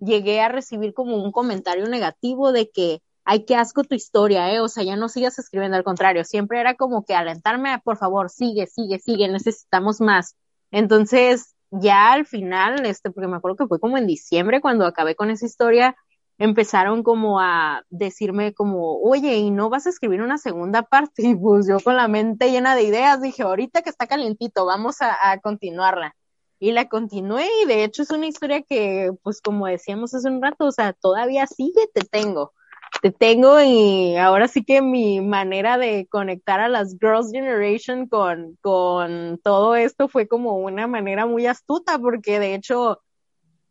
llegué 0.00 0.40
a 0.40 0.48
recibir 0.48 0.94
como 0.94 1.22
un 1.22 1.32
comentario 1.32 1.86
negativo 1.86 2.52
de 2.52 2.68
que, 2.70 3.00
ay, 3.24 3.44
qué 3.44 3.54
asco 3.56 3.84
tu 3.84 3.94
historia, 3.94 4.52
¿eh? 4.52 4.60
O 4.60 4.68
sea, 4.68 4.82
ya 4.82 4.96
no 4.96 5.08
sigas 5.08 5.38
escribiendo, 5.38 5.76
al 5.76 5.84
contrario, 5.84 6.24
siempre 6.24 6.60
era 6.60 6.74
como 6.74 7.04
que 7.04 7.14
alentarme 7.14 7.70
a, 7.70 7.78
por 7.78 7.96
favor, 7.96 8.28
sigue, 8.30 8.66
sigue, 8.66 8.98
sigue, 8.98 9.28
necesitamos 9.28 10.00
más. 10.00 10.36
Entonces, 10.72 11.51
ya 11.72 12.12
al 12.12 12.26
final, 12.26 12.86
este, 12.86 13.10
porque 13.10 13.28
me 13.28 13.36
acuerdo 13.36 13.56
que 13.56 13.66
fue 13.66 13.80
como 13.80 13.98
en 13.98 14.06
diciembre 14.06 14.60
cuando 14.60 14.86
acabé 14.86 15.16
con 15.16 15.30
esa 15.30 15.46
historia, 15.46 15.96
empezaron 16.38 17.02
como 17.02 17.40
a 17.40 17.82
decirme 17.90 18.52
como, 18.54 19.00
oye, 19.00 19.36
¿y 19.36 19.50
no 19.50 19.70
vas 19.70 19.86
a 19.86 19.90
escribir 19.90 20.22
una 20.22 20.38
segunda 20.38 20.82
parte? 20.82 21.22
Y 21.32 21.34
pues 21.34 21.66
yo 21.68 21.78
con 21.80 21.96
la 21.96 22.08
mente 22.08 22.50
llena 22.50 22.76
de 22.76 22.84
ideas 22.84 23.20
dije, 23.20 23.42
ahorita 23.42 23.82
que 23.82 23.90
está 23.90 24.06
calientito, 24.06 24.66
vamos 24.66 25.02
a, 25.02 25.30
a 25.32 25.40
continuarla 25.40 26.14
y 26.62 26.70
la 26.70 26.88
continué 26.88 27.48
y 27.64 27.66
de 27.66 27.82
hecho 27.82 28.02
es 28.02 28.10
una 28.10 28.26
historia 28.28 28.62
que, 28.62 29.10
pues 29.24 29.40
como 29.40 29.66
decíamos 29.66 30.14
hace 30.14 30.28
un 30.28 30.40
rato, 30.40 30.66
o 30.66 30.70
sea, 30.72 30.92
todavía 30.92 31.46
sigue, 31.48 31.88
te 31.92 32.02
tengo, 32.02 32.52
te 33.00 33.10
tengo 33.10 33.60
y 33.60 34.16
ahora 34.16 34.48
sí 34.48 34.64
que 34.64 34.82
mi 34.82 35.20
manera 35.20 35.78
de 35.78 36.06
conectar 36.10 36.60
a 36.60 36.68
las 36.68 36.96
Girls 37.00 37.30
Generation 37.32 38.06
con, 38.06 38.56
con 38.60 39.40
todo 39.42 39.74
esto 39.74 40.08
fue 40.08 40.28
como 40.28 40.56
una 40.58 40.86
manera 40.86 41.26
muy 41.26 41.46
astuta 41.46 41.98
porque 41.98 42.38
de 42.38 42.54
hecho 42.54 43.00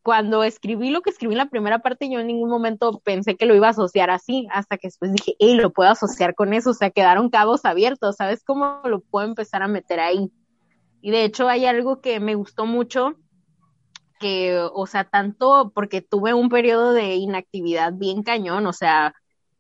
cuando 0.04 0.44
escribí 0.44 0.90
lo 0.90 1.02
que 1.02 1.12
escribí 1.12 1.34
en 1.34 1.38
la 1.38 1.50
primera 1.50 1.80
parte, 1.80 2.10
yo 2.10 2.20
en 2.20 2.28
ningún 2.28 2.50
momento 2.50 3.00
pensé 3.04 3.36
que 3.36 3.46
lo 3.46 3.56
iba 3.56 3.68
a 3.68 3.72
asociar 3.72 4.10
así, 4.10 4.48
hasta 4.52 4.78
que 4.78 4.88
después 4.88 5.14
dije, 5.14 5.36
hey, 5.38 5.56
lo 5.56 5.72
puedo 5.72 5.92
asociar 5.92 6.34
con 6.34 6.54
eso, 6.54 6.72
o 6.72 6.74
sea, 6.74 6.90
quedaron 6.90 7.30
cabos 7.30 7.66
abiertos, 7.66 8.16
¿sabes 8.16 8.44
cómo 8.44 8.82
lo 8.86 9.02
puedo 9.02 9.28
empezar 9.28 9.62
a 9.62 9.68
meter 9.68 10.00
ahí? 10.00 10.32
Y 11.02 11.12
de 11.12 11.24
hecho 11.24 11.48
hay 11.48 11.66
algo 11.66 12.02
que 12.02 12.20
me 12.20 12.36
gustó 12.36 12.66
mucho, 12.66 13.16
que, 14.22 14.58
o 14.74 14.88
sea, 14.88 15.04
tanto 15.04 15.72
porque 15.76 16.02
tuve 16.02 16.34
un 16.34 16.48
periodo 16.48 16.94
de 16.94 17.16
inactividad 17.16 17.92
bien 17.94 18.24
cañón, 18.24 18.66
o 18.68 18.74
sea, 18.74 19.14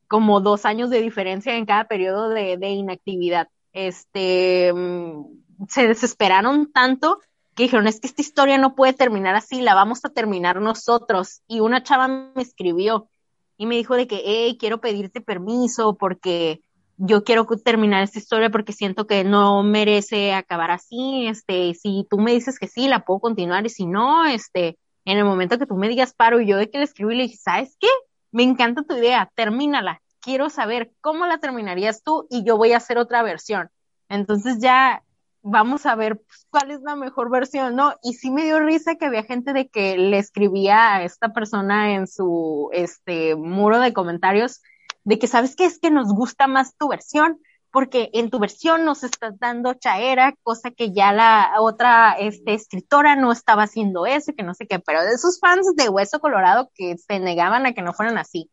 como 0.08 0.40
dos 0.40 0.66
años 0.66 0.90
de 0.90 1.02
diferencia 1.02 1.56
en 1.56 1.66
cada 1.66 1.86
periodo 1.86 2.30
de, 2.30 2.58
inactividad. 2.70 3.50
Este, 3.74 4.72
mm, 4.74 5.68
se 5.68 5.88
desesperaron 5.88 6.72
tanto 6.72 7.20
que 7.56 7.64
dijeron, 7.64 7.88
es 7.88 8.00
que 8.00 8.08
esta 8.08 8.22
historia 8.22 8.58
no 8.58 8.76
puede 8.76 8.94
terminar 8.94 9.36
así, 9.36 9.62
la 9.62 9.76
vamos 9.76 10.06
a 10.06 10.10
terminar 10.10 10.62
nosotros. 10.62 11.42
Y 11.48 11.60
una 11.60 11.84
chava 11.84 12.08
me 12.08 12.42
escribió 12.42 13.10
y 13.58 13.66
me 13.66 13.76
dijo 13.76 13.96
de 13.96 14.08
que, 14.08 14.22
hey, 14.24 14.58
quiero 14.60 14.80
pedirte 14.80 15.22
permiso 15.22 15.96
porque 15.96 16.62
yo 17.04 17.24
quiero 17.24 17.48
terminar 17.64 18.04
esta 18.04 18.20
historia 18.20 18.52
porque 18.52 18.74
siento 18.74 19.08
que 19.08 19.24
no 19.24 19.64
merece 19.64 20.34
acabar 20.34 20.70
así, 20.70 21.26
este, 21.28 21.74
si 21.74 22.06
tú 22.08 22.20
me 22.20 22.32
dices 22.32 22.60
que 22.60 22.68
sí, 22.68 22.88
la 22.88 23.06
puedo 23.06 23.20
continuar 23.20 23.66
y 23.66 23.70
si 23.70 23.88
no, 23.88 24.26
este, 24.26 24.78
en 25.06 25.18
el 25.18 25.26
momento 25.26 25.58
que 25.58 25.66
tú 25.66 25.76
me 25.76 25.90
digas 25.90 26.14
paro 26.14 26.40
yo 26.40 26.58
de 26.58 26.70
que 26.70 26.78
le 26.78 26.84
escribí 26.84 27.16
le 27.16 27.24
dije, 27.24 27.38
¿sabes 27.38 27.76
qué? 27.80 27.88
Me 28.32 28.44
encanta 28.44 28.84
tu 28.84 28.96
idea, 28.96 29.32
termínala, 29.34 30.00
quiero 30.20 30.52
saber 30.52 30.92
cómo 31.02 31.26
la 31.26 31.40
terminarías 31.40 32.04
tú 32.04 32.28
y 32.30 32.44
yo 32.44 32.56
voy 32.56 32.74
a 32.74 32.78
hacer 32.78 33.00
otra 33.00 33.24
versión. 33.24 33.72
Entonces 34.08 34.60
ya 34.60 35.02
vamos 35.42 35.88
a 35.88 35.96
ver 35.96 36.18
pues, 36.18 36.46
cuál 36.52 36.70
es 36.70 36.82
la 36.82 36.96
mejor 36.96 37.32
versión, 37.32 37.76
¿no? 37.76 37.96
Y 38.04 38.14
sí 38.14 38.30
me 38.30 38.44
dio 38.44 38.60
risa 38.60 38.94
que 38.94 39.06
había 39.06 39.24
gente 39.24 39.54
de 39.54 39.70
que 39.70 39.98
le 39.98 40.20
escribía 40.20 40.98
a 40.98 41.04
esta 41.04 41.34
persona 41.34 41.96
en 41.96 42.06
su, 42.06 42.70
este, 42.74 43.36
muro 43.36 43.80
de 43.80 43.92
comentarios, 43.92 44.62
de 45.04 45.20
que 45.20 45.28
sabes 45.28 45.56
que 45.56 45.66
es 45.66 45.80
que 45.80 45.92
nos 45.92 46.14
gusta 46.14 46.48
más 46.48 46.76
tu 46.78 46.88
versión, 46.90 47.40
porque 47.72 48.10
en 48.14 48.30
tu 48.30 48.40
versión 48.40 48.84
nos 48.84 49.04
estás 49.04 49.40
dando 49.40 49.74
chaera, 49.74 50.36
cosa 50.44 50.72
que 50.72 50.92
ya 50.92 51.14
la 51.14 51.54
otra 51.60 52.14
este, 52.20 52.54
escritora 52.54 53.16
no 53.16 53.32
estaba 53.32 53.64
haciendo 53.64 54.06
eso, 54.06 54.34
que 54.36 54.44
no 54.44 54.54
sé 54.54 54.68
qué, 54.68 54.80
pero 54.80 55.04
de 55.04 55.14
esos 55.14 55.40
fans 55.40 55.66
de 55.76 55.90
Hueso 55.90 56.20
Colorado 56.20 56.70
que 56.76 56.98
se 56.98 57.20
negaban 57.20 57.66
a 57.66 57.74
que 57.74 57.82
no 57.82 57.94
fueran 57.94 58.18
así. 58.18 58.50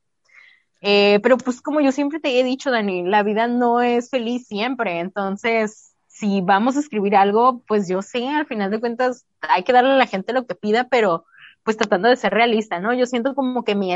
Eh, 0.81 1.19
pero 1.23 1.37
pues 1.37 1.61
como 1.61 1.81
yo 1.81 1.91
siempre 1.91 2.21
te 2.21 2.39
he 2.39 2.45
dicho, 2.45 2.71
Dani, 2.71 3.03
la 3.03 3.25
vida 3.25 3.49
no 3.49 3.81
es 3.81 4.11
feliz 4.11 4.47
siempre, 4.47 5.01
entonces 5.01 5.89
si 6.07 6.41
vamos 6.41 6.77
a 6.77 6.81
escribir 6.81 7.17
algo, 7.17 7.63
pues 7.67 7.89
yo 7.89 8.03
sé, 8.03 8.29
al 8.29 8.47
final 8.47 8.71
de 8.71 8.81
cuentas 8.81 9.27
hay 9.41 9.65
que 9.65 9.73
darle 9.73 9.93
a 9.93 9.97
la 9.97 10.07
gente 10.07 10.33
lo 10.33 10.47
que 10.47 10.55
pida, 10.55 10.89
pero 10.89 11.25
pues 11.65 11.77
tratando 11.77 12.09
de 12.09 12.17
ser 12.17 12.33
realista, 12.33 12.81
¿no? 12.81 12.95
Yo 12.95 13.07
siento 13.07 13.35
como 13.35 13.65
que 13.65 13.75
mi 13.75 13.93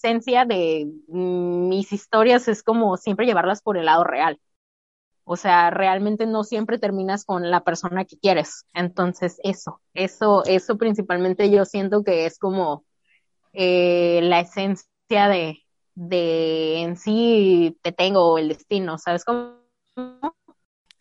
esencia 0.00 0.44
de 0.46 0.88
mis 1.08 1.92
historias 1.92 2.48
es 2.48 2.62
como 2.62 2.96
siempre 2.96 3.26
llevarlas 3.26 3.60
por 3.62 3.76
el 3.76 3.86
lado 3.86 4.04
real. 4.04 4.40
O 5.24 5.36
sea, 5.36 5.70
realmente 5.70 6.26
no 6.26 6.42
siempre 6.42 6.78
terminas 6.78 7.24
con 7.24 7.50
la 7.50 7.62
persona 7.62 8.04
que 8.04 8.18
quieres. 8.18 8.64
Entonces, 8.74 9.38
eso, 9.44 9.80
eso, 9.94 10.42
eso 10.44 10.76
principalmente 10.76 11.50
yo 11.50 11.64
siento 11.64 12.02
que 12.02 12.26
es 12.26 12.38
como 12.38 12.84
eh, 13.52 14.20
la 14.22 14.40
esencia 14.40 15.28
de, 15.28 15.62
de 15.94 16.80
en 16.80 16.96
sí 16.96 17.78
te 17.82 17.92
tengo 17.92 18.38
el 18.38 18.48
destino, 18.48 18.98
¿sabes 18.98 19.24
cómo? 19.24 19.60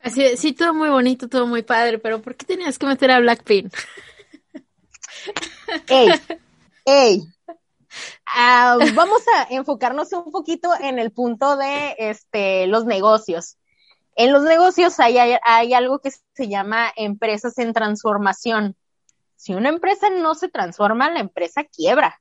Así, 0.02 0.38
sí, 0.38 0.54
todo 0.54 0.74
muy 0.74 0.90
bonito, 0.90 1.28
todo 1.28 1.48
muy 1.48 1.64
padre, 1.64 2.00
pero 2.00 2.22
¿por 2.22 2.36
qué 2.36 2.46
tenías 2.46 2.78
que 2.78 2.86
meter 2.86 3.12
a 3.12 3.20
Blackpink? 3.20 3.74
¡Ey! 5.88 6.10
¡Ey! 6.86 7.22
Ah, 8.26 8.78
vamos 8.96 9.22
a 9.36 9.48
enfocarnos 9.50 10.12
un 10.14 10.32
poquito 10.32 10.70
en 10.80 11.00
el 11.00 11.12
punto 11.12 11.58
de 11.58 11.96
este, 11.98 12.68
los 12.68 12.86
negocios. 12.86 13.58
En 14.16 14.34
los 14.34 14.44
negocios 14.44 15.00
hay, 15.00 15.18
hay, 15.18 15.74
algo 15.74 16.00
que 16.00 16.12
se 16.12 16.48
llama 16.48 16.92
empresas 16.96 17.58
en 17.58 17.74
transformación. 17.74 18.76
Si 19.36 19.54
una 19.54 19.70
empresa 19.70 20.10
no 20.10 20.36
se 20.36 20.50
transforma, 20.50 21.10
la 21.10 21.22
empresa 21.22 21.64
quiebra. 21.64 22.20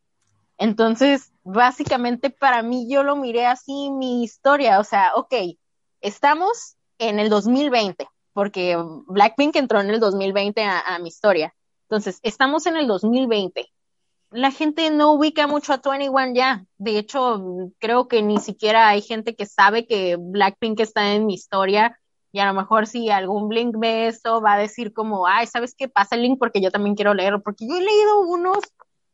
Entonces, 0.58 1.32
básicamente 1.42 2.30
para 2.30 2.62
mí 2.62 2.88
yo 2.88 3.02
lo 3.02 3.16
miré 3.16 3.46
así 3.46 3.90
mi 3.90 4.22
historia, 4.24 4.80
o 4.80 4.84
sea, 4.84 5.12
ok, 5.14 5.34
estamos 6.00 6.76
en 6.98 7.18
el 7.18 7.30
2020, 7.30 8.08
porque 8.32 8.76
Blackpink 9.06 9.56
entró 9.56 9.80
en 9.80 9.90
el 9.90 10.00
2020 10.00 10.64
a, 10.64 10.80
a 10.80 10.98
mi 10.98 11.08
historia. 11.08 11.54
Entonces, 11.82 12.20
estamos 12.22 12.66
en 12.66 12.76
el 12.76 12.86
2020 12.86 13.68
la 14.30 14.50
gente 14.50 14.90
no 14.90 15.12
ubica 15.12 15.46
mucho 15.46 15.72
a 15.72 15.80
21 15.82 16.34
ya. 16.34 16.64
De 16.76 16.98
hecho, 16.98 17.72
creo 17.78 18.08
que 18.08 18.22
ni 18.22 18.38
siquiera 18.38 18.88
hay 18.88 19.00
gente 19.02 19.34
que 19.34 19.46
sabe 19.46 19.86
que 19.86 20.16
Blackpink 20.18 20.80
está 20.80 21.14
en 21.14 21.26
mi 21.26 21.34
historia. 21.34 21.98
Y 22.30 22.40
a 22.40 22.46
lo 22.46 22.54
mejor 22.54 22.86
si 22.86 23.08
algún 23.08 23.48
Blink 23.48 23.76
ve 23.78 24.06
esto, 24.06 24.42
va 24.42 24.54
a 24.54 24.58
decir 24.58 24.92
como, 24.92 25.26
ay, 25.26 25.46
¿sabes 25.46 25.74
qué? 25.74 25.88
Pasa 25.88 26.14
el 26.14 26.22
link 26.22 26.38
porque 26.38 26.60
yo 26.60 26.70
también 26.70 26.94
quiero 26.94 27.14
leerlo. 27.14 27.42
Porque 27.42 27.66
yo 27.66 27.76
he 27.76 27.82
leído 27.82 28.20
unos 28.20 28.58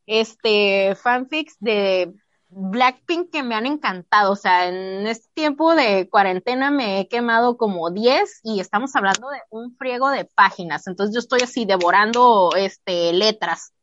este, 0.07 0.97
fanfics 0.97 1.57
de 1.61 2.13
Blackpink 2.49 3.31
que 3.31 3.45
me 3.45 3.55
han 3.55 3.67
encantado. 3.67 4.33
O 4.33 4.37
sea, 4.37 4.69
en 4.69 5.07
este 5.07 5.29
tiempo 5.33 5.77
de 5.77 6.09
cuarentena 6.11 6.73
me 6.73 6.99
he 6.99 7.09
quemado 7.09 7.57
como 7.57 7.91
10 7.91 8.41
y 8.43 8.59
estamos 8.59 8.97
hablando 8.97 9.31
de 9.31 9.39
un 9.51 9.77
friego 9.77 10.11
de 10.11 10.25
páginas. 10.25 10.89
Entonces 10.89 11.15
yo 11.15 11.21
estoy 11.21 11.43
así 11.43 11.67
devorando 11.67 12.51
este, 12.57 13.13
letras 13.13 13.75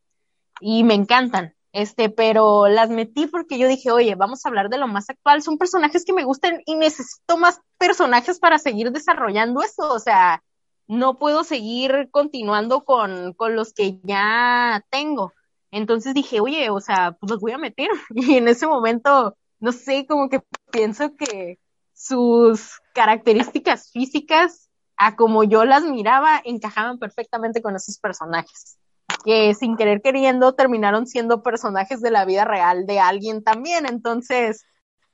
y 0.62 0.84
me 0.84 0.94
encantan. 0.94 1.54
Este, 1.74 2.10
pero 2.10 2.68
las 2.68 2.90
metí 2.90 3.28
porque 3.28 3.58
yo 3.58 3.68
dije, 3.68 3.92
oye, 3.92 4.16
vamos 4.16 4.46
a 4.46 4.50
hablar 4.50 4.70
de 4.70 4.78
lo 4.78 4.88
más 4.88 5.10
actual. 5.10 5.42
Son 5.42 5.58
personajes 5.58 6.06
que 6.06 6.14
me 6.14 6.26
gustan 6.26 6.62
y 6.66 6.76
necesito 6.76 7.38
más 7.38 7.62
personajes 7.78 8.40
para 8.40 8.60
seguir 8.60 8.92
desarrollando 8.92 9.62
eso. 9.62 9.92
O 9.92 10.00
sea, 10.00 10.44
no 10.88 11.18
puedo 11.18 11.44
seguir 11.44 12.10
continuando 12.12 12.84
con, 12.84 13.34
con 13.34 13.56
los 13.56 13.74
que 13.74 14.00
ya 14.04 14.84
tengo. 14.90 15.34
Entonces 15.72 16.14
dije, 16.14 16.42
oye, 16.42 16.70
o 16.70 16.82
sea, 16.82 17.14
pues 17.14 17.32
los 17.32 17.40
voy 17.42 17.54
a 17.54 17.58
meter. 17.58 17.90
Y 18.16 18.38
en 18.38 18.48
ese 18.48 18.68
momento, 18.68 19.36
no 19.60 19.72
sé, 19.72 20.06
como 20.08 20.30
que 20.30 20.42
pienso 20.72 21.16
que 21.16 21.60
sus 21.94 22.80
características 22.94 23.92
físicas, 23.92 24.70
a 24.98 25.16
como 25.16 25.44
yo 25.44 25.66
las 25.66 25.84
miraba, 25.84 26.42
encajaban 26.44 27.00
perfectamente 27.00 27.62
con 27.62 27.76
esos 27.76 27.98
personajes 28.00 28.81
que 29.24 29.54
sin 29.54 29.78
querer 29.78 30.02
queriendo 30.02 30.54
terminaron 30.54 31.08
siendo 31.08 31.44
personajes 31.44 32.02
de 32.02 32.12
la 32.12 32.26
vida 32.26 32.46
real 32.46 32.86
de 32.86 33.00
alguien 33.00 33.44
también. 33.44 33.86
Entonces, 33.86 34.66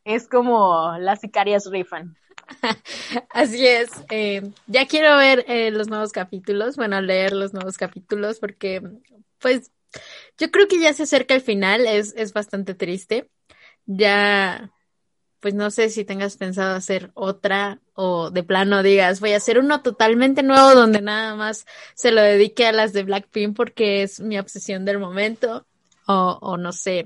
es 0.04 0.28
como 0.28 0.98
las 1.00 1.20
sicarias 1.20 1.70
rifan. 1.70 2.16
Así 3.30 3.68
es. 3.68 3.90
Eh, 4.10 4.52
ya 4.68 4.88
quiero 4.88 5.18
ver 5.18 5.46
eh, 5.48 5.72
los 5.72 5.90
nuevos 5.90 6.12
capítulos, 6.12 6.78
bueno, 6.78 7.02
leer 7.02 7.34
los 7.34 7.54
nuevos 7.54 7.78
capítulos, 7.78 8.40
porque, 8.40 8.82
pues, 9.40 9.72
yo 10.38 10.52
creo 10.52 10.68
que 10.68 10.80
ya 10.80 10.94
se 10.94 11.04
acerca 11.04 11.34
el 11.34 11.42
final, 11.42 11.86
es, 11.86 12.14
es 12.16 12.34
bastante 12.34 12.74
triste. 12.74 13.30
Ya, 13.86 14.72
pues 15.48 15.56
no 15.56 15.72
sé 15.72 15.90
si 15.90 16.04
tengas 16.04 16.36
pensado 16.36 16.76
hacer 16.76 17.10
otra 17.14 17.80
o 17.94 18.32
de 18.32 18.44
plano 18.44 18.84
digas, 18.84 19.22
voy 19.22 19.32
a 19.32 19.38
hacer 19.38 19.60
uno 19.60 19.82
totalmente 19.82 20.44
nuevo 20.44 20.76
donde 20.76 21.02
nada 21.02 21.36
más 21.36 21.66
se 21.96 22.12
lo 22.12 22.22
dedique 22.22 22.68
a 22.68 22.74
las 22.74 22.92
de 22.92 23.04
Blackpink 23.04 23.56
porque 23.56 24.04
es 24.04 24.20
mi 24.20 24.38
obsesión 24.38 24.84
del 24.84 25.00
momento 25.00 25.66
o, 26.06 26.38
o 26.42 26.58
no 26.58 26.74
sé, 26.74 27.06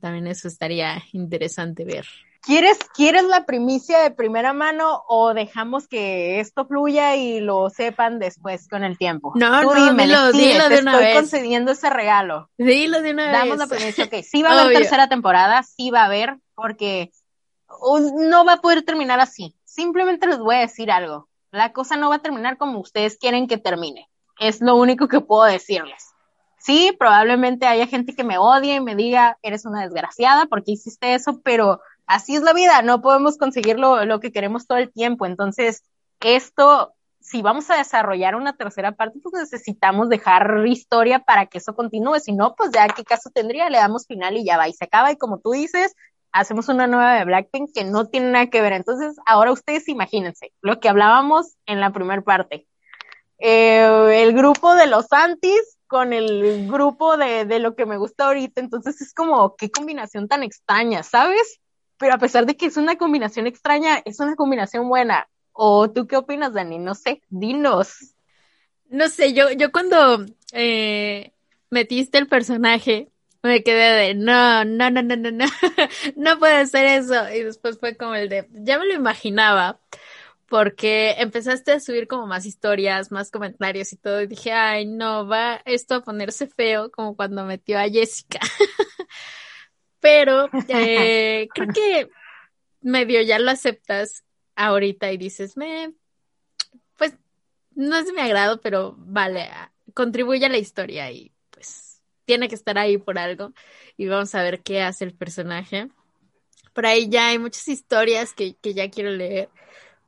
también 0.00 0.28
eso 0.28 0.46
estaría 0.46 1.02
interesante 1.12 1.84
ver. 1.84 2.06
¿Quieres, 2.40 2.78
¿Quieres 2.94 3.24
la 3.24 3.46
primicia 3.46 3.98
de 4.00 4.12
primera 4.12 4.52
mano 4.52 5.02
o 5.08 5.34
dejamos 5.34 5.88
que 5.88 6.38
esto 6.38 6.64
fluya 6.66 7.16
y 7.16 7.40
lo 7.40 7.68
sepan 7.70 8.20
después 8.20 8.68
con 8.68 8.84
el 8.84 8.96
tiempo? 8.98 9.32
No, 9.34 9.62
no, 9.62 9.74
dime, 9.74 10.04
dilo, 10.06 10.30
dilo 10.32 10.68
de 10.68 10.78
una 10.80 10.92
estoy 10.92 11.04
vez. 11.04 11.14
concediendo 11.16 11.72
ese 11.72 11.90
regalo. 11.90 12.48
Dilo 12.58 13.02
de 13.02 13.10
una 13.12 13.30
Damos 13.32 13.58
vez. 13.58 13.58
la 13.58 13.66
primicia, 13.76 14.04
ok, 14.04 14.14
sí 14.24 14.42
va 14.42 14.50
a 14.50 14.52
haber 14.52 14.66
Obvio. 14.68 14.78
tercera 14.80 15.08
temporada, 15.08 15.62
sí 15.64 15.90
va 15.90 16.02
a 16.02 16.06
haber, 16.06 16.36
porque 16.56 17.10
no 18.14 18.44
va 18.44 18.54
a 18.54 18.60
poder 18.60 18.82
terminar 18.82 19.20
así. 19.20 19.54
Simplemente 19.64 20.26
les 20.26 20.38
voy 20.38 20.56
a 20.56 20.60
decir 20.60 20.90
algo. 20.90 21.28
La 21.50 21.72
cosa 21.72 21.96
no 21.96 22.08
va 22.08 22.16
a 22.16 22.22
terminar 22.22 22.56
como 22.56 22.80
ustedes 22.80 23.18
quieren 23.18 23.46
que 23.46 23.58
termine. 23.58 24.08
Es 24.38 24.60
lo 24.60 24.76
único 24.76 25.08
que 25.08 25.20
puedo 25.20 25.44
decirles. 25.44 26.12
Sí, 26.58 26.94
probablemente 26.98 27.66
haya 27.66 27.86
gente 27.86 28.14
que 28.14 28.24
me 28.24 28.38
odie 28.38 28.76
y 28.76 28.80
me 28.80 28.94
diga, 28.94 29.36
eres 29.42 29.64
una 29.64 29.82
desgraciada 29.82 30.46
porque 30.46 30.72
hiciste 30.72 31.14
eso, 31.14 31.40
pero 31.42 31.80
así 32.06 32.36
es 32.36 32.42
la 32.42 32.52
vida, 32.52 32.82
no 32.82 33.02
podemos 33.02 33.36
conseguir 33.36 33.78
lo, 33.78 34.04
lo 34.04 34.20
que 34.20 34.30
queremos 34.30 34.66
todo 34.66 34.78
el 34.78 34.92
tiempo. 34.92 35.26
Entonces, 35.26 35.82
esto, 36.20 36.94
si 37.20 37.42
vamos 37.42 37.68
a 37.70 37.76
desarrollar 37.76 38.36
una 38.36 38.56
tercera 38.56 38.92
parte, 38.92 39.18
pues 39.20 39.34
necesitamos 39.34 40.08
dejar 40.08 40.64
historia 40.66 41.18
para 41.18 41.46
que 41.46 41.58
eso 41.58 41.74
continúe. 41.74 42.20
Si 42.20 42.32
no, 42.32 42.54
pues 42.54 42.70
ya 42.70 42.86
qué 42.88 43.04
caso 43.04 43.30
tendría, 43.30 43.68
le 43.68 43.78
damos 43.78 44.06
final 44.06 44.36
y 44.36 44.44
ya 44.44 44.56
va 44.56 44.68
y 44.68 44.72
se 44.72 44.84
acaba. 44.84 45.10
Y 45.10 45.16
como 45.16 45.38
tú 45.38 45.50
dices, 45.50 45.94
hacemos 46.32 46.68
una 46.68 46.86
nueva 46.86 47.14
de 47.18 47.24
Blackpink 47.24 47.70
que 47.74 47.84
no 47.84 48.06
tiene 48.08 48.30
nada 48.30 48.46
que 48.48 48.62
ver. 48.62 48.72
Entonces, 48.72 49.16
ahora 49.26 49.52
ustedes 49.52 49.88
imagínense 49.88 50.52
lo 50.60 50.80
que 50.80 50.88
hablábamos 50.88 51.56
en 51.66 51.80
la 51.80 51.92
primera 51.92 52.22
parte. 52.22 52.66
Eh, 53.38 54.22
el 54.22 54.34
grupo 54.34 54.74
de 54.74 54.86
los 54.86 55.12
antis 55.12 55.78
con 55.86 56.12
el 56.12 56.68
grupo 56.68 57.16
de, 57.16 57.44
de 57.44 57.58
lo 57.58 57.74
que 57.76 57.86
me 57.86 57.98
gusta 57.98 58.26
ahorita. 58.26 58.60
Entonces 58.60 59.00
es 59.02 59.12
como, 59.12 59.56
qué 59.56 59.70
combinación 59.70 60.26
tan 60.26 60.42
extraña, 60.42 61.02
¿sabes? 61.02 61.60
Pero 61.98 62.14
a 62.14 62.18
pesar 62.18 62.46
de 62.46 62.56
que 62.56 62.66
es 62.66 62.76
una 62.76 62.96
combinación 62.96 63.46
extraña, 63.46 64.00
es 64.04 64.18
una 64.18 64.34
combinación 64.34 64.88
buena. 64.88 65.28
¿O 65.52 65.90
tú 65.90 66.06
qué 66.06 66.16
opinas, 66.16 66.54
Dani? 66.54 66.78
No 66.78 66.94
sé, 66.94 67.22
dinos. 67.28 68.14
No 68.88 69.08
sé, 69.08 69.34
yo, 69.34 69.50
yo 69.50 69.70
cuando 69.70 70.24
eh, 70.52 71.32
metiste 71.70 72.18
el 72.18 72.26
personaje, 72.26 73.10
me 73.42 73.62
quedé 73.62 74.06
de 74.06 74.14
no, 74.14 74.64
no, 74.64 74.90
no, 74.90 75.02
no, 75.02 75.16
no, 75.16 75.30
no, 75.30 75.44
no 76.16 76.38
puede 76.38 76.66
ser 76.66 76.86
eso. 76.86 77.28
Y 77.30 77.42
después 77.42 77.78
fue 77.78 77.96
como 77.96 78.14
el 78.14 78.28
de, 78.28 78.48
ya 78.52 78.78
me 78.78 78.86
lo 78.86 78.94
imaginaba, 78.94 79.80
porque 80.48 81.16
empezaste 81.18 81.72
a 81.72 81.80
subir 81.80 82.06
como 82.06 82.26
más 82.26 82.46
historias, 82.46 83.10
más 83.10 83.30
comentarios 83.30 83.92
y 83.92 83.96
todo. 83.96 84.20
Y 84.22 84.26
dije, 84.26 84.52
ay, 84.52 84.86
no, 84.86 85.26
va 85.26 85.62
esto 85.64 85.96
a 85.96 86.02
ponerse 86.02 86.46
feo, 86.46 86.90
como 86.90 87.16
cuando 87.16 87.44
metió 87.44 87.78
a 87.78 87.88
Jessica. 87.88 88.40
Pero 90.00 90.48
eh, 90.68 91.48
creo 91.54 91.68
que 91.68 92.08
medio 92.80 93.22
ya 93.22 93.38
lo 93.38 93.50
aceptas 93.50 94.24
ahorita 94.56 95.12
y 95.12 95.16
dices, 95.16 95.56
me, 95.56 95.94
pues 96.96 97.14
no 97.74 97.96
es 97.96 98.06
de 98.06 98.12
mi 98.12 98.20
agrado, 98.20 98.60
pero 98.60 98.94
vale, 98.98 99.48
contribuye 99.94 100.44
a 100.44 100.48
la 100.48 100.58
historia 100.58 101.10
y 101.10 101.31
tiene 102.24 102.48
que 102.48 102.54
estar 102.54 102.78
ahí 102.78 102.98
por 102.98 103.18
algo 103.18 103.52
y 103.96 104.06
vamos 104.06 104.34
a 104.34 104.42
ver 104.42 104.62
qué 104.62 104.82
hace 104.82 105.04
el 105.04 105.14
personaje. 105.14 105.88
Por 106.74 106.86
ahí 106.86 107.08
ya 107.10 107.28
hay 107.28 107.38
muchas 107.38 107.68
historias 107.68 108.32
que, 108.34 108.56
que 108.56 108.74
ya 108.74 108.90
quiero 108.90 109.10
leer, 109.10 109.50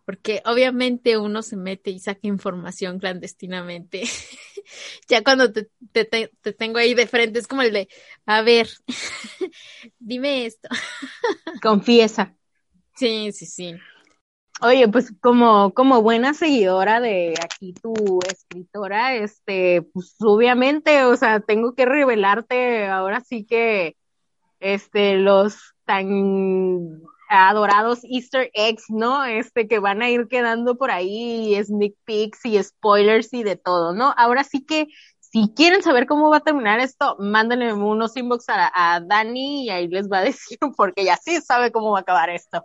porque 0.07 0.43
obviamente 0.47 1.19
uno 1.19 1.43
se 1.43 1.57
mete 1.57 1.91
y 1.91 2.01
saca 2.01 2.21
información 2.29 2.99
clandestinamente. 3.01 4.05
ya 5.09 5.23
cuando 5.25 5.53
te, 5.53 5.69
te, 5.93 6.05
te, 6.05 6.33
te 6.43 6.53
tengo 6.53 6.79
ahí 6.79 6.95
de 6.95 7.07
frente 7.07 7.39
es 7.41 7.47
como 7.49 7.63
el 7.63 7.73
de, 7.73 7.89
a 8.27 8.43
ver, 8.43 8.69
dime 9.99 10.47
esto. 10.47 10.69
Confiesa. 11.63 12.37
Sí, 12.97 13.33
sí, 13.33 13.47
sí. 13.47 13.75
Oye, 14.61 14.89
pues 14.89 15.13
como, 15.21 15.75
como 15.75 16.01
buena 16.01 16.33
seguidora 16.33 17.01
de 17.01 17.35
aquí 17.43 17.75
tu 17.75 18.21
escritora, 18.27 19.15
este, 19.15 19.83
pues 19.93 20.15
obviamente, 20.21 21.05
o 21.05 21.17
sea, 21.17 21.41
tengo 21.41 21.75
que 21.75 21.85
revelarte 21.85 22.87
ahora 22.87 23.21
sí 23.21 23.45
que, 23.45 23.97
este, 24.61 25.17
los 25.17 25.75
tan 25.85 27.03
adorados 27.29 28.01
Easter 28.05 28.51
eggs, 28.55 28.85
¿no? 28.89 29.25
Este, 29.25 29.67
que 29.69 29.79
van 29.79 30.03
a 30.03 30.09
ir 30.09 30.29
quedando 30.29 30.77
por 30.77 30.91
ahí, 30.91 31.61
sneak 31.63 31.95
peeks 32.05 32.47
y 32.47 32.63
spoilers 32.63 33.33
y 33.35 33.43
de 33.43 33.57
todo, 33.57 33.93
¿no? 33.93 34.15
Ahora 34.17 34.45
sí 34.45 34.65
que, 34.65 34.87
si 35.21 35.53
quieren 35.55 35.83
saber 35.83 36.07
cómo 36.07 36.31
va 36.31 36.39
a 36.39 36.41
terminar 36.41 36.79
esto, 36.81 37.17
mándenle 37.19 37.73
unos 37.73 38.17
inbox 38.17 38.49
a, 38.51 38.71
a 38.73 39.01
Dani 39.01 39.65
y 39.65 39.71
ahí 39.71 39.89
les 39.89 40.09
va 40.09 40.19
a 40.19 40.23
decir, 40.25 40.59
porque 40.77 41.05
ya 41.05 41.17
sí 41.17 41.41
sabe 41.41 41.73
cómo 41.73 41.91
va 41.91 41.99
a 41.99 42.03
acabar 42.03 42.31
esto. 42.31 42.65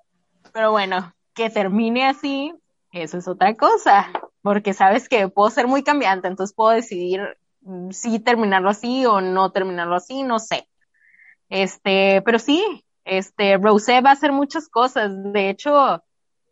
Pero 0.54 0.72
bueno, 0.72 1.14
que 1.40 1.50
termine 1.50 2.06
así, 2.06 2.54
eso 2.92 3.18
es 3.18 3.28
otra 3.30 3.56
cosa, 3.56 4.12
porque 4.42 4.74
sabes 4.74 5.08
que 5.08 5.30
puedo 5.30 5.50
ser 5.50 5.68
muy 5.68 5.84
cambiante, 5.84 6.28
entonces 6.28 6.54
puedo 6.54 6.72
decidir 6.72 7.22
mm, 7.62 7.92
si 7.92 8.20
terminarlo 8.20 8.70
así 8.70 9.06
o 9.06 9.22
no 9.22 9.50
terminarlo 9.54 9.96
así, 9.96 10.24
no 10.24 10.40
sé. 10.40 10.68
Este, 11.48 12.22
pero 12.26 12.40
sí, 12.40 12.84
este, 13.06 13.58
Rosé 13.58 14.02
va 14.02 14.10
a 14.10 14.14
hacer 14.14 14.34
muchas 14.34 14.68
cosas, 14.68 15.14
de 15.32 15.50
hecho, 15.50 16.04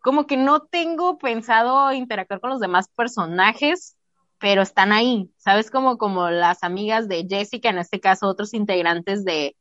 como 0.01 0.25
que 0.25 0.37
no 0.37 0.61
tengo 0.61 1.17
pensado 1.17 1.91
interactuar 1.91 2.39
con 2.39 2.51
los 2.51 2.61
demás 2.61 2.87
personajes, 2.87 3.97
pero 4.39 4.61
están 4.61 4.93
ahí, 4.93 5.29
¿sabes? 5.35 5.69
Como, 5.69 5.97
como 5.97 6.29
las 6.29 6.63
amigas 6.63 7.09
de 7.09 7.27
Jessica, 7.29 7.71
en 7.71 7.79
este 7.79 7.99
caso 7.99 8.27
otros 8.27 8.53
integrantes 8.53 9.25
de, 9.25 9.57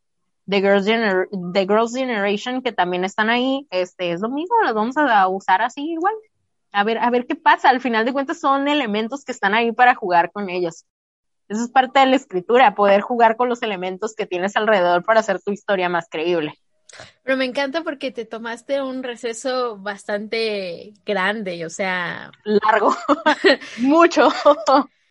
de 0.46 0.60
Girls, 0.60 0.86
Gener 0.86 1.28
de 1.30 1.60
Girls 1.60 1.94
Generation 1.94 2.62
que 2.62 2.72
también 2.72 3.04
están 3.04 3.28
ahí, 3.28 3.66
este, 3.70 4.12
es 4.12 4.20
lo 4.20 4.28
mismo, 4.28 4.56
las 4.64 4.74
vamos 4.74 4.96
a 4.96 5.28
usar 5.28 5.62
así 5.62 5.92
igual. 5.92 6.14
A 6.72 6.84
ver, 6.84 6.98
a 6.98 7.10
ver 7.10 7.26
qué 7.26 7.34
pasa. 7.34 7.70
Al 7.70 7.80
final 7.80 8.04
de 8.04 8.12
cuentas 8.12 8.38
son 8.40 8.68
elementos 8.68 9.24
que 9.24 9.32
están 9.32 9.54
ahí 9.54 9.72
para 9.72 9.94
jugar 9.94 10.30
con 10.30 10.50
ellos. 10.50 10.84
Eso 11.48 11.64
es 11.64 11.70
parte 11.70 12.00
de 12.00 12.06
la 12.06 12.16
escritura, 12.16 12.74
poder 12.74 13.00
jugar 13.00 13.36
con 13.36 13.48
los 13.48 13.62
elementos 13.62 14.14
que 14.14 14.26
tienes 14.26 14.56
alrededor 14.56 15.04
para 15.04 15.20
hacer 15.20 15.40
tu 15.40 15.52
historia 15.52 15.88
más 15.88 16.08
creíble. 16.10 16.54
Pero 17.22 17.36
me 17.36 17.44
encanta 17.44 17.82
porque 17.82 18.10
te 18.10 18.24
tomaste 18.24 18.82
un 18.82 19.02
receso 19.02 19.76
bastante 19.76 20.92
grande, 21.04 21.64
o 21.66 21.70
sea, 21.70 22.30
largo, 22.44 22.94
mucho. 23.78 24.28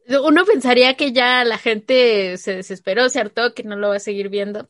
Uno 0.08 0.46
pensaría 0.46 0.96
que 0.96 1.14
ya 1.14 1.44
la 1.44 1.58
gente 1.58 2.38
se 2.38 2.58
desesperó, 2.58 3.10
se 3.10 3.20
hartó, 3.20 3.54
que 3.54 3.64
no 3.64 3.76
lo 3.76 3.90
va 3.90 3.96
a 3.96 4.00
seguir 4.00 4.30
viendo. 4.30 4.68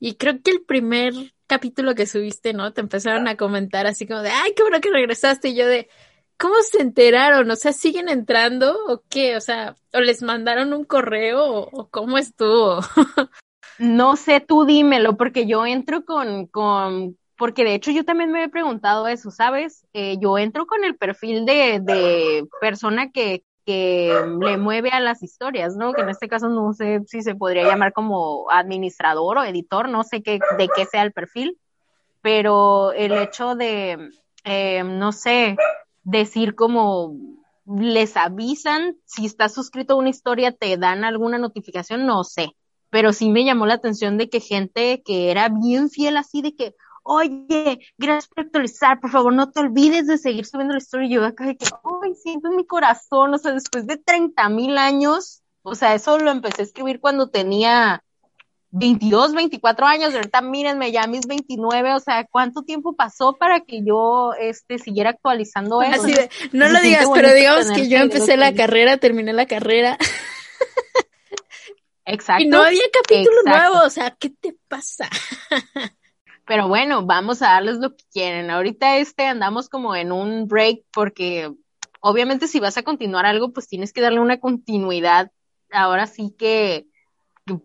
Y 0.00 0.14
creo 0.14 0.40
que 0.42 0.50
el 0.50 0.62
primer 0.62 1.12
capítulo 1.46 1.94
que 1.94 2.06
subiste, 2.06 2.52
¿no? 2.54 2.72
Te 2.72 2.80
empezaron 2.80 3.28
a 3.28 3.36
comentar 3.36 3.86
así 3.86 4.06
como 4.06 4.22
de, 4.22 4.30
ay, 4.30 4.52
qué 4.54 4.62
bueno 4.62 4.80
que 4.80 4.90
regresaste. 4.90 5.48
Y 5.48 5.56
yo 5.56 5.66
de, 5.66 5.88
¿cómo 6.38 6.54
se 6.62 6.80
enteraron? 6.80 7.50
O 7.50 7.56
sea, 7.56 7.72
¿siguen 7.72 8.08
entrando 8.08 8.76
o 8.86 9.02
qué? 9.10 9.36
O 9.36 9.40
sea, 9.40 9.76
¿o 9.92 10.00
les 10.00 10.22
mandaron 10.22 10.72
un 10.72 10.84
correo 10.84 11.44
o, 11.44 11.88
cómo 11.90 12.16
estuvo? 12.16 12.80
no 13.78 14.16
sé, 14.16 14.40
tú 14.40 14.64
dímelo, 14.64 15.16
porque 15.16 15.46
yo 15.46 15.66
entro 15.66 16.04
con, 16.04 16.46
con, 16.46 17.18
porque 17.36 17.64
de 17.64 17.74
hecho 17.74 17.90
yo 17.90 18.04
también 18.04 18.30
me 18.30 18.44
he 18.44 18.48
preguntado 18.48 19.06
eso, 19.08 19.30
¿sabes? 19.30 19.86
Eh, 19.92 20.16
yo 20.20 20.38
entro 20.38 20.66
con 20.66 20.84
el 20.84 20.96
perfil 20.96 21.44
de, 21.44 21.80
de 21.82 22.46
persona 22.60 23.10
que, 23.10 23.44
que 23.68 24.10
le 24.40 24.56
mueve 24.56 24.88
a 24.88 24.98
las 24.98 25.22
historias, 25.22 25.76
¿no? 25.76 25.92
Que 25.92 26.00
en 26.00 26.08
este 26.08 26.26
caso 26.26 26.48
no 26.48 26.72
sé 26.72 27.02
si 27.06 27.20
se 27.20 27.34
podría 27.34 27.64
llamar 27.64 27.92
como 27.92 28.50
administrador 28.50 29.36
o 29.36 29.44
editor, 29.44 29.90
no 29.90 30.04
sé 30.04 30.22
qué, 30.22 30.38
de 30.56 30.68
qué 30.74 30.86
sea 30.86 31.02
el 31.02 31.12
perfil, 31.12 31.58
pero 32.22 32.92
el 32.92 33.12
hecho 33.12 33.56
de, 33.56 34.08
eh, 34.44 34.84
no 34.84 35.12
sé, 35.12 35.58
decir 36.02 36.54
como 36.54 37.14
les 37.66 38.16
avisan 38.16 38.96
si 39.04 39.26
estás 39.26 39.52
suscrito 39.52 39.92
a 39.92 39.98
una 39.98 40.08
historia, 40.08 40.52
te 40.52 40.78
dan 40.78 41.04
alguna 41.04 41.36
notificación, 41.36 42.06
no 42.06 42.24
sé, 42.24 42.56
pero 42.88 43.12
sí 43.12 43.28
me 43.28 43.44
llamó 43.44 43.66
la 43.66 43.74
atención 43.74 44.16
de 44.16 44.30
que 44.30 44.40
gente 44.40 45.02
que 45.04 45.30
era 45.30 45.50
bien 45.50 45.90
fiel 45.90 46.16
así 46.16 46.40
de 46.40 46.56
que, 46.56 46.74
oye, 47.08 47.80
gracias 47.96 48.28
por 48.28 48.44
actualizar, 48.44 49.00
por 49.00 49.10
favor, 49.10 49.32
no 49.32 49.50
te 49.50 49.60
olvides 49.60 50.06
de 50.06 50.18
seguir 50.18 50.44
subiendo 50.44 50.74
la 50.74 50.78
historia. 50.78 51.06
Y 51.06 51.14
yo 51.14 51.24
acá 51.24 51.46
de 51.46 51.56
que, 51.56 51.64
ay, 51.64 52.14
siento 52.14 52.48
en 52.48 52.56
mi 52.56 52.66
corazón, 52.66 53.32
o 53.32 53.38
sea, 53.38 53.52
después 53.52 53.86
de 53.86 53.96
30 53.96 54.46
mil 54.50 54.76
años, 54.76 55.42
o 55.62 55.74
sea, 55.74 55.94
eso 55.94 56.18
lo 56.18 56.30
empecé 56.30 56.60
a 56.62 56.64
escribir 56.66 57.00
cuando 57.00 57.30
tenía 57.30 58.02
22, 58.72 59.34
24 59.34 59.86
años, 59.86 60.14
ahorita 60.14 60.42
mírenme 60.42 60.92
ya 60.92 61.06
mis 61.06 61.26
29, 61.26 61.94
o 61.94 62.00
sea, 62.00 62.26
¿cuánto 62.30 62.62
tiempo 62.62 62.94
pasó 62.94 63.36
para 63.36 63.60
que 63.60 63.82
yo 63.82 64.34
este 64.38 64.78
siguiera 64.78 65.10
actualizando 65.10 65.80
eso? 65.80 66.02
Así 66.02 66.12
de, 66.12 66.28
no 66.52 66.68
lo 66.68 66.78
digas, 66.80 67.06
pero 67.14 67.32
digamos 67.32 67.70
que 67.70 67.88
yo 67.88 67.96
empecé 67.98 68.36
la 68.36 68.52
carrera, 68.54 68.98
terminé 68.98 69.32
la 69.32 69.46
carrera. 69.46 69.96
Exacto. 72.04 72.42
Y 72.42 72.48
no 72.48 72.62
había 72.62 72.84
capítulo 72.92 73.40
Exacto. 73.40 73.70
nuevo, 73.70 73.86
o 73.86 73.90
sea, 73.90 74.14
¿qué 74.18 74.28
te 74.28 74.54
pasa? 74.68 75.08
Pero 76.48 76.66
bueno, 76.66 77.04
vamos 77.04 77.42
a 77.42 77.48
darles 77.48 77.76
lo 77.76 77.94
que 77.94 78.04
quieren. 78.10 78.50
Ahorita 78.50 78.96
este 78.96 79.26
andamos 79.26 79.68
como 79.68 79.94
en 79.94 80.12
un 80.12 80.48
break 80.48 80.82
porque 80.94 81.52
obviamente 82.00 82.46
si 82.48 82.58
vas 82.58 82.78
a 82.78 82.82
continuar 82.82 83.26
algo, 83.26 83.52
pues 83.52 83.68
tienes 83.68 83.92
que 83.92 84.00
darle 84.00 84.20
una 84.20 84.40
continuidad. 84.40 85.30
Ahora 85.70 86.06
sí 86.06 86.34
que, 86.38 86.86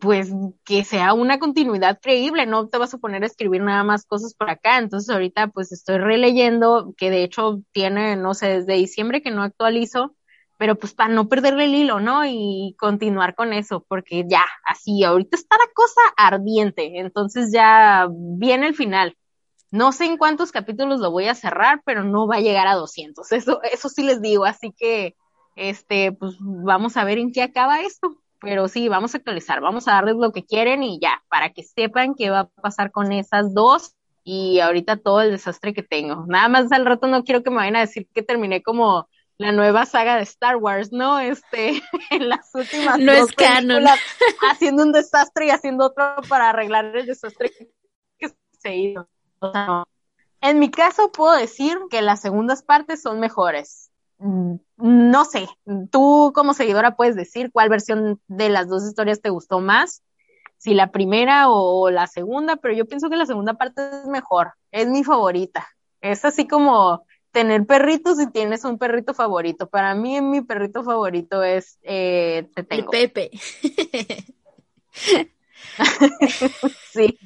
pues 0.01 0.33
que 0.65 0.83
sea 0.83 1.13
una 1.13 1.39
continuidad 1.39 1.99
creíble, 2.01 2.45
no 2.45 2.67
te 2.67 2.77
vas 2.77 2.93
a 2.93 2.97
poner 2.97 3.23
a 3.23 3.27
escribir 3.27 3.61
nada 3.61 3.85
más 3.85 4.05
cosas 4.05 4.33
por 4.33 4.49
acá. 4.49 4.79
Entonces 4.79 5.09
ahorita 5.09 5.47
pues 5.47 5.71
estoy 5.71 5.99
releyendo, 5.99 6.93
que 6.97 7.09
de 7.09 7.23
hecho 7.23 7.61
tiene, 7.71 8.17
no 8.17 8.33
sé, 8.33 8.47
desde 8.49 8.73
diciembre 8.73 9.21
que 9.21 9.31
no 9.31 9.43
actualizo 9.43 10.13
pero 10.63 10.77
pues 10.77 10.93
para 10.93 11.13
no 11.13 11.27
perderle 11.27 11.65
el 11.65 11.75
hilo, 11.75 11.99
¿no? 11.99 12.25
Y 12.25 12.73
continuar 12.79 13.35
con 13.35 13.51
eso, 13.51 13.85
porque 13.85 14.23
ya, 14.29 14.45
así, 14.65 15.03
ahorita 15.03 15.35
está 15.35 15.57
la 15.57 15.69
cosa 15.75 15.99
ardiente, 16.15 17.01
entonces 17.01 17.51
ya 17.51 18.07
viene 18.09 18.67
el 18.67 18.73
final. 18.73 19.17
No 19.71 19.91
sé 19.91 20.05
en 20.05 20.15
cuántos 20.15 20.53
capítulos 20.53 21.01
lo 21.01 21.11
voy 21.11 21.27
a 21.27 21.35
cerrar, 21.35 21.81
pero 21.85 22.05
no 22.05 22.27
va 22.27 22.37
a 22.37 22.39
llegar 22.39 22.67
a 22.67 22.75
200, 22.75 23.29
eso, 23.33 23.61
eso 23.61 23.89
sí 23.89 24.03
les 24.03 24.21
digo, 24.21 24.45
así 24.45 24.71
que, 24.71 25.17
este, 25.57 26.13
pues 26.13 26.37
vamos 26.39 26.95
a 26.95 27.03
ver 27.03 27.17
en 27.17 27.33
qué 27.33 27.41
acaba 27.41 27.81
esto, 27.81 28.15
pero 28.39 28.69
sí, 28.69 28.87
vamos 28.87 29.13
a 29.13 29.17
actualizar, 29.17 29.59
vamos 29.59 29.89
a 29.89 29.95
darles 29.95 30.15
lo 30.15 30.31
que 30.31 30.45
quieren 30.45 30.81
y 30.81 30.97
ya, 30.97 31.21
para 31.27 31.49
que 31.49 31.63
sepan 31.63 32.15
qué 32.15 32.29
va 32.29 32.39
a 32.39 32.47
pasar 32.47 32.89
con 32.93 33.11
esas 33.11 33.53
dos 33.53 33.95
y 34.23 34.61
ahorita 34.61 34.95
todo 34.95 35.19
el 35.19 35.31
desastre 35.31 35.73
que 35.73 35.83
tengo. 35.83 36.23
Nada 36.25 36.47
más 36.47 36.71
al 36.71 36.85
rato 36.85 37.07
no 37.07 37.25
quiero 37.25 37.43
que 37.43 37.49
me 37.49 37.57
vayan 37.57 37.75
a 37.75 37.81
decir 37.81 38.07
que 38.13 38.23
terminé 38.23 38.63
como 38.63 39.09
la 39.37 39.51
nueva 39.51 39.85
saga 39.85 40.17
de 40.17 40.23
Star 40.23 40.57
Wars, 40.57 40.91
¿no? 40.91 41.19
Este, 41.19 41.81
en 42.11 42.29
las 42.29 42.53
últimas 42.53 42.99
no 42.99 43.11
es 43.11 43.31
canon. 43.33 43.83
haciendo 44.51 44.83
un 44.83 44.91
desastre 44.91 45.47
y 45.47 45.49
haciendo 45.49 45.85
otro 45.85 46.15
para 46.29 46.49
arreglar 46.49 46.95
el 46.95 47.05
desastre 47.05 47.51
que 48.17 48.33
se 48.59 48.75
hizo. 48.75 49.07
O 49.39 49.51
sea, 49.51 49.65
no. 49.65 49.85
En 50.41 50.59
mi 50.59 50.69
caso 50.69 51.11
puedo 51.11 51.33
decir 51.33 51.77
que 51.89 52.01
las 52.01 52.21
segundas 52.21 52.63
partes 52.63 53.01
son 53.01 53.19
mejores. 53.19 53.91
Mm, 54.17 54.55
no 54.77 55.25
sé, 55.25 55.47
tú 55.89 56.31
como 56.35 56.53
seguidora 56.53 56.95
puedes 56.95 57.15
decir 57.15 57.51
cuál 57.51 57.69
versión 57.69 58.21
de 58.27 58.49
las 58.49 58.67
dos 58.67 58.85
historias 58.85 59.21
te 59.21 59.29
gustó 59.29 59.59
más, 59.59 60.03
si 60.57 60.73
la 60.73 60.91
primera 60.91 61.49
o 61.49 61.89
la 61.89 62.07
segunda, 62.07 62.57
pero 62.57 62.73
yo 62.73 62.85
pienso 62.85 63.09
que 63.09 63.15
la 63.15 63.25
segunda 63.25 63.55
parte 63.55 63.81
es 64.01 64.07
mejor, 64.07 64.53
es 64.71 64.87
mi 64.87 65.03
favorita. 65.03 65.67
Es 66.01 66.25
así 66.25 66.47
como 66.47 67.05
tener 67.33 67.65
perritos 67.65 68.21
y 68.21 68.31
tienes 68.31 68.63
un 68.63 68.77
perrito 68.77 69.13
favorito. 69.13 69.67
Para 69.67 69.95
mí, 69.95 70.21
mi 70.21 70.41
perrito 70.41 70.83
favorito 70.83 71.43
es 71.43 71.79
eh, 71.81 72.47
te 72.55 72.63
tengo. 72.63 72.93
El 72.93 73.09
Pepe. 73.09 73.31
sí. 76.93 77.19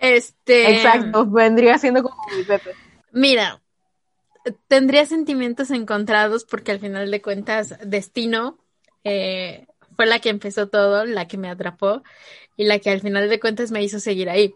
Este. 0.00 0.74
Exacto, 0.74 1.24
vendría 1.24 1.78
siendo 1.78 2.02
como 2.02 2.16
mi 2.36 2.42
Pepe. 2.42 2.72
Mira, 3.12 3.62
tendría 4.66 5.06
sentimientos 5.06 5.70
encontrados 5.70 6.44
porque 6.44 6.72
al 6.72 6.80
final 6.80 7.08
de 7.10 7.22
cuentas, 7.22 7.78
Destino 7.84 8.58
eh, 9.04 9.66
fue 9.94 10.06
la 10.06 10.18
que 10.18 10.30
empezó 10.30 10.68
todo, 10.68 11.04
la 11.04 11.28
que 11.28 11.38
me 11.38 11.48
atrapó 11.48 12.02
y 12.56 12.64
la 12.64 12.80
que 12.80 12.90
al 12.90 13.00
final 13.00 13.28
de 13.28 13.38
cuentas 13.38 13.70
me 13.70 13.84
hizo 13.84 14.00
seguir 14.00 14.28
ahí. 14.28 14.52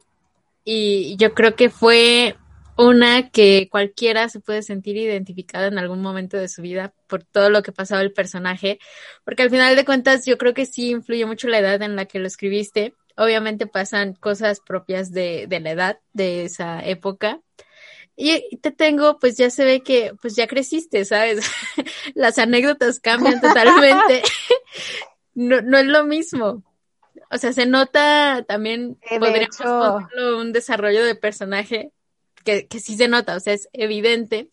Y 0.64 1.14
yo 1.18 1.34
creo 1.34 1.54
que 1.54 1.70
fue 1.70 2.34
una 2.76 3.30
que 3.30 3.68
cualquiera 3.70 4.28
se 4.28 4.40
puede 4.40 4.62
sentir 4.62 4.96
identificada 4.96 5.66
en 5.68 5.78
algún 5.78 6.02
momento 6.02 6.36
de 6.36 6.48
su 6.48 6.62
vida 6.62 6.92
por 7.06 7.24
todo 7.24 7.48
lo 7.50 7.62
que 7.62 7.72
pasaba 7.72 8.02
el 8.02 8.12
personaje, 8.12 8.78
porque 9.24 9.42
al 9.42 9.50
final 9.50 9.76
de 9.76 9.84
cuentas 9.84 10.26
yo 10.26 10.36
creo 10.38 10.54
que 10.54 10.66
sí 10.66 10.90
influye 10.90 11.24
mucho 11.26 11.48
la 11.48 11.58
edad 11.58 11.80
en 11.82 11.96
la 11.96 12.04
que 12.06 12.18
lo 12.18 12.26
escribiste. 12.26 12.94
Obviamente 13.16 13.66
pasan 13.66 14.12
cosas 14.14 14.60
propias 14.60 15.10
de, 15.10 15.46
de 15.48 15.60
la 15.60 15.70
edad 15.70 15.98
de 16.12 16.44
esa 16.44 16.84
época. 16.84 17.40
Y 18.14 18.56
te 18.58 18.70
tengo, 18.70 19.18
pues 19.18 19.36
ya 19.36 19.50
se 19.50 19.64
ve 19.64 19.82
que 19.82 20.12
pues 20.20 20.36
ya 20.36 20.46
creciste, 20.46 21.04
¿sabes? 21.04 21.40
Las 22.14 22.38
anécdotas 22.38 23.00
cambian 23.00 23.40
totalmente. 23.40 24.22
no, 25.34 25.60
no 25.62 25.78
es 25.78 25.86
lo 25.86 26.04
mismo. 26.04 26.62
O 27.30 27.38
sea, 27.38 27.52
se 27.52 27.66
nota 27.66 28.44
también, 28.46 28.98
Eh, 29.02 29.14
de 29.14 29.18
podríamos 29.18 29.60
hecho- 29.60 29.64
ponerlo 30.08 30.38
un 30.40 30.52
desarrollo 30.52 31.04
de 31.04 31.14
personaje 31.14 31.90
que, 32.46 32.66
que 32.68 32.80
sí 32.80 32.96
se 32.96 33.08
nota, 33.08 33.36
o 33.36 33.40
sea, 33.40 33.52
es 33.52 33.68
evidente, 33.74 34.48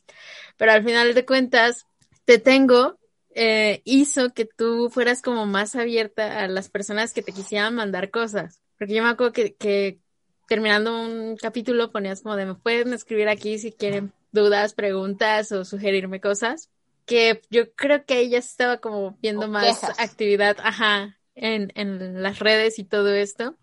pero 0.57 0.73
al 0.73 0.83
final 0.83 1.13
de 1.13 1.25
cuentas, 1.25 1.85
te 2.25 2.39
tengo, 2.39 2.99
eh, 3.35 3.81
hizo 3.85 4.31
que 4.33 4.45
tú 4.45 4.89
fueras 4.89 5.21
como 5.21 5.45
más 5.45 5.75
abierta 5.75 6.39
a 6.43 6.47
las 6.49 6.69
personas 6.69 7.13
que 7.13 7.21
te 7.21 7.31
quisieran 7.31 7.75
mandar 7.75 8.11
cosas, 8.11 8.61
porque 8.77 8.95
yo 8.95 9.03
me 9.03 9.09
acuerdo 9.09 9.33
que, 9.33 9.55
que 9.55 9.99
terminando 10.47 10.99
un 10.99 11.37
capítulo 11.37 11.91
ponías 11.91 12.21
como 12.21 12.35
de, 12.35 12.45
me 12.47 12.55
pueden 12.55 12.93
escribir 12.93 13.29
aquí 13.29 13.59
si 13.59 13.71
quieren 13.71 14.11
dudas, 14.31 14.73
preguntas 14.73 15.51
o 15.51 15.63
sugerirme 15.63 16.19
cosas, 16.19 16.69
que 17.05 17.41
yo 17.51 17.71
creo 17.75 18.05
que 18.05 18.19
ella 18.19 18.39
estaba 18.39 18.77
como 18.77 19.17
viendo 19.21 19.45
O 19.45 19.49
más 19.49 19.79
quejas. 19.79 19.99
actividad, 19.99 20.57
ajá, 20.63 21.19
en, 21.35 21.71
en 21.75 22.21
las 22.23 22.39
redes 22.39 22.79
y 22.79 22.83
todo 22.85 23.13
esto. 23.13 23.55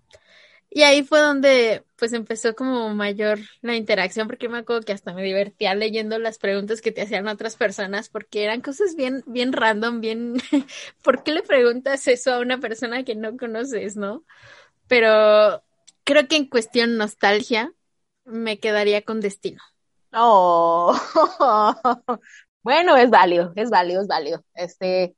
Y 0.71 0.83
ahí 0.83 1.03
fue 1.03 1.19
donde 1.21 1.85
pues 1.97 2.13
empezó 2.13 2.55
como 2.55 2.95
mayor 2.95 3.41
la 3.61 3.75
interacción, 3.77 4.29
porque 4.29 4.49
me 4.49 4.59
acuerdo 4.59 4.83
que 4.83 4.93
hasta 4.93 5.13
me 5.13 5.23
divertía 5.23 5.75
leyendo 5.75 6.19
las 6.19 6.39
preguntas 6.39 6.81
que 6.81 6.93
te 6.93 7.03
hacían 7.03 7.29
otras 7.29 7.57
personas, 7.57 8.09
porque 8.09 8.45
eran 8.45 8.63
cosas 8.63 8.95
bien, 8.95 9.23
bien 9.27 9.53
random, 9.53 10.01
bien, 10.01 10.35
¿por 11.03 11.25
qué 11.25 11.33
le 11.33 11.43
preguntas 11.43 12.07
eso 12.07 12.33
a 12.33 12.39
una 12.41 12.59
persona 12.59 13.03
que 13.05 13.17
no 13.17 13.37
conoces, 13.37 13.97
no? 13.97 14.25
Pero 14.87 15.63
creo 16.05 16.29
que 16.29 16.37
en 16.37 16.47
cuestión 16.49 16.97
nostalgia 16.97 17.73
me 18.25 18.61
quedaría 18.61 19.03
con 19.03 19.21
destino. 19.21 19.63
Oh, 20.13 20.95
bueno, 22.63 22.97
es 22.97 23.11
válido, 23.11 23.53
es 23.57 23.71
válido, 23.71 24.03
es 24.03 24.09
válido. 24.09 24.45
Este, 24.55 25.17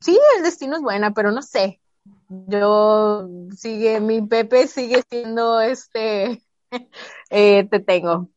sí, 0.00 0.18
el 0.36 0.42
destino 0.42 0.76
es 0.76 0.82
buena, 0.82 1.12
pero 1.12 1.32
no 1.32 1.42
sé. 1.42 1.79
Yo 2.30 3.28
sigue, 3.56 4.00
mi 4.00 4.22
Pepe 4.22 4.68
sigue 4.68 5.02
siendo 5.10 5.60
este, 5.60 6.42
eh, 7.30 7.68
te 7.68 7.80
tengo. 7.80 8.30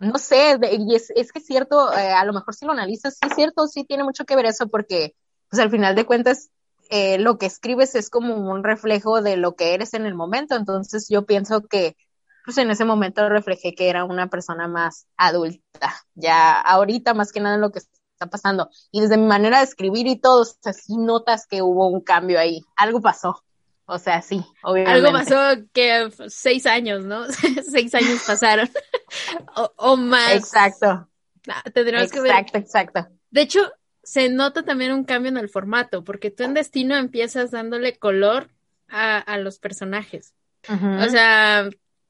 No 0.00 0.18
sé, 0.18 0.58
y 0.72 0.96
es, 0.96 1.10
es 1.14 1.32
que 1.32 1.38
es 1.38 1.46
cierto, 1.46 1.92
eh, 1.92 2.12
a 2.12 2.24
lo 2.24 2.32
mejor 2.32 2.54
si 2.54 2.66
lo 2.66 2.72
analizas, 2.72 3.14
sí 3.14 3.28
es 3.28 3.34
cierto, 3.36 3.68
sí 3.68 3.84
tiene 3.84 4.04
mucho 4.04 4.24
que 4.24 4.36
ver 4.36 4.46
eso, 4.46 4.68
porque 4.68 5.14
pues 5.48 5.62
al 5.62 5.70
final 5.70 5.94
de 5.94 6.06
cuentas, 6.06 6.50
eh, 6.90 7.18
lo 7.18 7.38
que 7.38 7.46
escribes 7.46 7.94
es 7.94 8.10
como 8.10 8.34
un 8.34 8.64
reflejo 8.64 9.22
de 9.22 9.36
lo 9.36 9.54
que 9.54 9.74
eres 9.74 9.94
en 9.94 10.06
el 10.06 10.14
momento. 10.14 10.56
Entonces 10.56 11.08
yo 11.08 11.24
pienso 11.26 11.62
que 11.68 11.96
pues 12.44 12.58
en 12.58 12.70
ese 12.70 12.84
momento 12.84 13.28
reflejé 13.28 13.74
que 13.74 13.88
era 13.88 14.04
una 14.04 14.28
persona 14.28 14.66
más 14.68 15.06
adulta, 15.16 15.94
ya 16.14 16.60
ahorita 16.60 17.14
más 17.14 17.32
que 17.32 17.40
nada 17.40 17.54
en 17.54 17.60
lo 17.60 17.70
que 17.70 17.80
está 18.12 18.28
pasando. 18.28 18.70
Y 18.90 19.00
desde 19.00 19.16
mi 19.16 19.26
manera 19.26 19.58
de 19.58 19.64
escribir 19.64 20.06
y 20.06 20.16
todo, 20.16 20.42
o 20.42 20.44
sea, 20.44 20.72
sí 20.72 20.96
notas 20.96 21.46
que 21.46 21.62
hubo 21.62 21.88
un 21.88 22.00
cambio 22.00 22.38
ahí, 22.38 22.60
algo 22.76 23.00
pasó. 23.00 23.42
O 23.86 23.98
sea, 23.98 24.22
sí, 24.22 24.44
obviamente. 24.62 24.92
Algo 25.06 25.12
pasó 25.12 25.62
que 25.72 26.10
seis 26.28 26.66
años, 26.66 27.04
¿no? 27.04 27.24
seis 27.70 27.94
años 27.94 28.22
pasaron. 28.26 28.70
o, 29.56 29.72
o 29.76 29.96
más. 29.96 30.32
Exacto, 30.34 31.08
Ah, 31.48 31.62
Tendremos 31.74 32.10
que 32.12 32.20
ver. 32.20 32.30
exacto, 32.30 32.58
exacto. 32.58 33.08
De 33.32 33.40
hecho, 33.42 33.60
se 34.04 34.28
nota 34.28 34.62
también 34.62 34.92
un 34.92 35.02
cambio 35.02 35.30
en 35.30 35.36
el 35.38 35.48
formato, 35.48 36.04
porque 36.04 36.30
tú 36.30 36.44
en 36.44 36.54
Destino 36.54 36.96
empiezas 36.96 37.50
dándole 37.50 37.98
color 37.98 38.48
a, 38.88 39.18
a 39.18 39.38
los 39.38 39.58
personajes. 39.58 40.34
O 40.68 41.08
sea, 41.08 41.68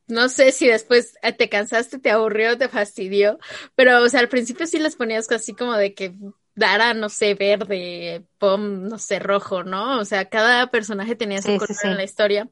no 0.08 0.28
sé 0.28 0.52
si 0.52 0.68
después 0.68 1.14
eh, 1.22 1.32
te 1.32 1.48
cansaste, 1.48 1.98
te 1.98 2.10
aburrió, 2.10 2.58
te 2.58 2.68
fastidió, 2.68 3.38
pero, 3.74 4.02
o 4.02 4.08
sea, 4.08 4.20
al 4.20 4.28
principio 4.28 4.66
sí 4.66 4.78
les 4.78 4.96
ponías 4.96 5.30
así 5.32 5.54
como 5.54 5.74
de 5.76 5.94
que 5.94 6.14
Dara, 6.54 6.92
no 6.94 7.08
sé, 7.08 7.34
verde, 7.34 8.26
Pom, 8.38 8.84
no 8.88 8.98
sé, 8.98 9.18
rojo, 9.18 9.64
¿no? 9.64 9.98
O 10.00 10.04
sea, 10.04 10.28
cada 10.28 10.70
personaje 10.70 11.16
tenía 11.16 11.40
su 11.40 11.48
Sí, 11.48 11.58
color 11.58 11.74
sí. 11.74 11.88
en 11.88 11.96
la 11.96 12.04
historia. 12.04 12.48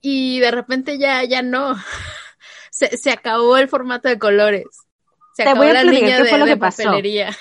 Y 0.00 0.40
de 0.40 0.50
repente 0.50 0.98
ya, 0.98 1.24
ya 1.24 1.42
no. 1.42 1.74
Se, 2.70 2.96
se 2.96 3.10
acabó 3.10 3.56
el 3.56 3.68
formato 3.68 4.08
de 4.08 4.18
colores. 4.18 4.64
Se 5.32 5.42
Te 5.42 5.50
acabó 5.50 5.64
voy 5.64 5.70
a 5.70 5.74
la 5.74 5.82
línea 5.84 6.18
qué 6.18 6.24
de, 6.24 6.30
fue 6.30 6.38
lo 6.38 6.46
de 6.46 6.52
que 6.52 6.56
pasó. 6.56 6.82
papelería. 6.84 7.36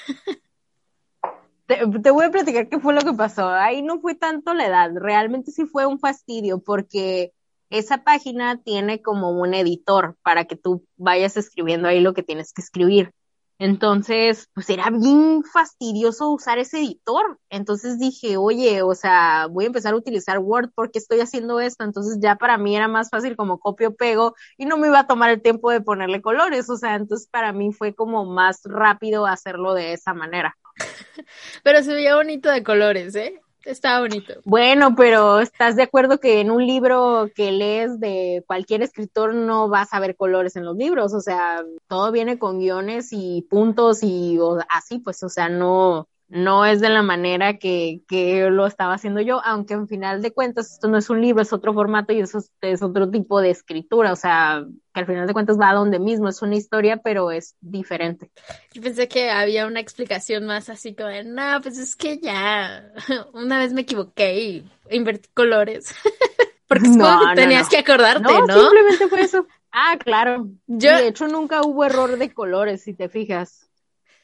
Te, 1.68 1.78
te 2.02 2.12
voy 2.12 2.26
a 2.26 2.32
platicar 2.32 2.68
qué 2.68 2.80
fue 2.80 2.94
lo 2.94 3.02
que 3.02 3.14
pasó. 3.14 3.48
Ahí 3.50 3.82
no 3.84 4.00
fue 4.00 4.16
tanto 4.16 4.54
la 4.54 4.66
edad, 4.68 4.92
realmente 4.96 5.52
sí 5.52 5.66
fue 5.66 5.86
un 5.86 6.00
fastidio 6.00 6.60
porque 6.60 7.34
esa 7.70 8.04
página 8.04 8.62
tiene 8.62 9.02
como 9.02 9.32
un 9.32 9.54
editor 9.54 10.18
para 10.24 10.46
que 10.46 10.56
tú 10.56 10.86
vayas 10.98 11.38
escribiendo 11.38 11.88
ahí 11.88 12.00
lo 12.00 12.14
que 12.14 12.24
tienes 12.24 12.54
que 12.54 12.62
escribir. 12.62 13.14
Entonces, 13.62 14.48
pues 14.54 14.70
era 14.70 14.90
bien 14.90 15.44
fastidioso 15.44 16.30
usar 16.30 16.60
ese 16.60 16.80
editor. 16.80 17.40
Entonces 17.50 18.00
dije, 18.00 18.38
oye, 18.38 18.82
o 18.84 18.96
sea, 18.96 19.48
voy 19.52 19.66
a 19.66 19.68
empezar 19.68 19.94
a 19.94 19.98
utilizar 19.98 20.40
Word 20.40 20.72
porque 20.74 20.98
estoy 20.98 21.20
haciendo 21.20 21.60
esto. 21.60 21.84
Entonces 21.84 22.20
ya 22.22 22.38
para 22.38 22.58
mí 22.58 22.74
era 22.78 22.88
más 22.88 23.10
fácil 23.10 23.36
como 23.36 23.60
copio 23.60 23.96
pego 23.96 24.34
y 24.58 24.66
no 24.66 24.78
me 24.78 24.88
iba 24.88 25.00
a 25.00 25.08
tomar 25.08 25.30
el 25.30 25.42
tiempo 25.42 25.72
de 25.72 25.82
ponerle 25.82 26.22
colores. 26.22 26.70
O 26.70 26.78
sea, 26.78 26.96
entonces 26.96 27.28
para 27.28 27.52
mí 27.52 27.74
fue 27.74 27.94
como 27.94 28.24
más 28.24 28.62
rápido 28.64 29.26
hacerlo 29.26 29.74
de 29.74 29.92
esa 29.92 30.14
manera. 30.14 30.56
Pero 31.64 31.84
se 31.84 31.94
veía 31.94 32.16
bonito 32.16 32.50
de 32.50 32.64
colores, 32.64 33.14
¿eh? 33.16 33.42
Estaba 33.66 34.00
bonito. 34.02 34.34
Bueno, 34.46 34.96
pero 34.96 35.40
¿estás 35.42 35.76
de 35.76 35.84
acuerdo 35.84 36.20
que 36.20 36.40
en 36.42 36.50
un 36.50 36.66
libro 36.66 37.30
que 37.36 37.52
lees 37.52 38.00
de 38.00 38.44
cualquier 38.48 38.82
escritor 38.82 39.34
no 39.36 39.70
vas 39.70 39.94
a 39.94 40.00
ver 40.00 40.16
colores 40.16 40.56
en 40.56 40.66
los 40.66 40.76
libros? 40.78 41.14
O 41.14 41.20
sea, 41.22 41.64
todo 41.88 42.12
viene 42.12 42.40
con 42.40 42.60
guiones 42.60 43.10
y 43.12 43.46
puntos 43.50 44.00
y 44.02 44.40
o- 44.40 44.58
así, 44.70 45.00
pues, 45.00 45.22
o 45.24 45.30
sea, 45.30 45.50
no, 45.50 46.08
no 46.30 46.66
es 46.66 46.80
de 46.80 46.90
la 46.90 47.02
manera 47.02 47.58
que, 47.58 48.02
que 48.08 48.50
lo 48.52 48.68
estaba 48.68 48.94
haciendo 48.94 49.20
yo, 49.22 49.42
aunque 49.44 49.74
en 49.74 49.88
final 49.88 50.22
de 50.22 50.32
cuentas 50.32 50.72
esto 50.74 50.88
no 50.88 50.98
es 50.98 51.10
un 51.10 51.22
libro, 51.22 51.42
es 51.42 51.52
otro 51.54 51.74
formato 51.74 52.14
y 52.14 52.20
eso 52.20 52.38
es, 52.38 52.52
es 52.62 52.82
otro 52.84 53.10
tipo 53.10 53.42
de 53.42 53.50
escritura, 53.50 54.12
o 54.12 54.16
sea, 54.16 54.64
que 54.94 55.00
al 55.00 55.06
final 55.08 55.26
de 55.28 55.34
cuentas 55.34 55.60
va 55.60 55.70
a 55.72 55.74
donde 55.74 56.00
mismo, 56.00 56.30
es 56.30 56.42
una 56.42 56.56
historia, 56.56 56.98
pero 56.98 57.32
es 57.32 57.56
diferente. 57.62 58.32
Yo 58.74 58.82
pensé 58.82 59.08
que 59.08 59.32
había 59.32 59.66
una 59.68 59.80
explicación 59.80 60.46
más 60.46 60.70
así 60.70 60.96
como 60.96 61.10
de, 61.10 61.24
no, 61.24 61.60
pues 61.62 61.78
es 61.80 61.96
que 61.96 62.20
ya 62.20 62.92
una 63.34 63.60
vez 63.60 63.74
me 63.74 63.82
equivoqué 63.82 64.40
y 64.40 64.72
invertí 64.92 65.30
colores. 65.34 65.94
Porque 66.68 66.88
No, 66.90 67.20
que 67.30 67.42
tenías 67.42 67.64
no. 67.64 67.70
que 67.70 67.78
acordarte, 67.80 68.22
No, 68.22 68.46
¿no? 68.46 68.60
simplemente 68.62 69.08
fue 69.08 69.22
eso. 69.22 69.46
Ah, 69.72 69.98
claro. 70.04 70.48
Yo- 70.66 70.98
De 70.98 71.08
hecho, 71.08 71.28
nunca 71.28 71.62
hubo 71.62 71.86
error 71.86 72.18
de 72.18 72.34
colores, 72.34 72.82
si 72.82 72.96
te 72.96 73.08
fijas. 73.08 73.69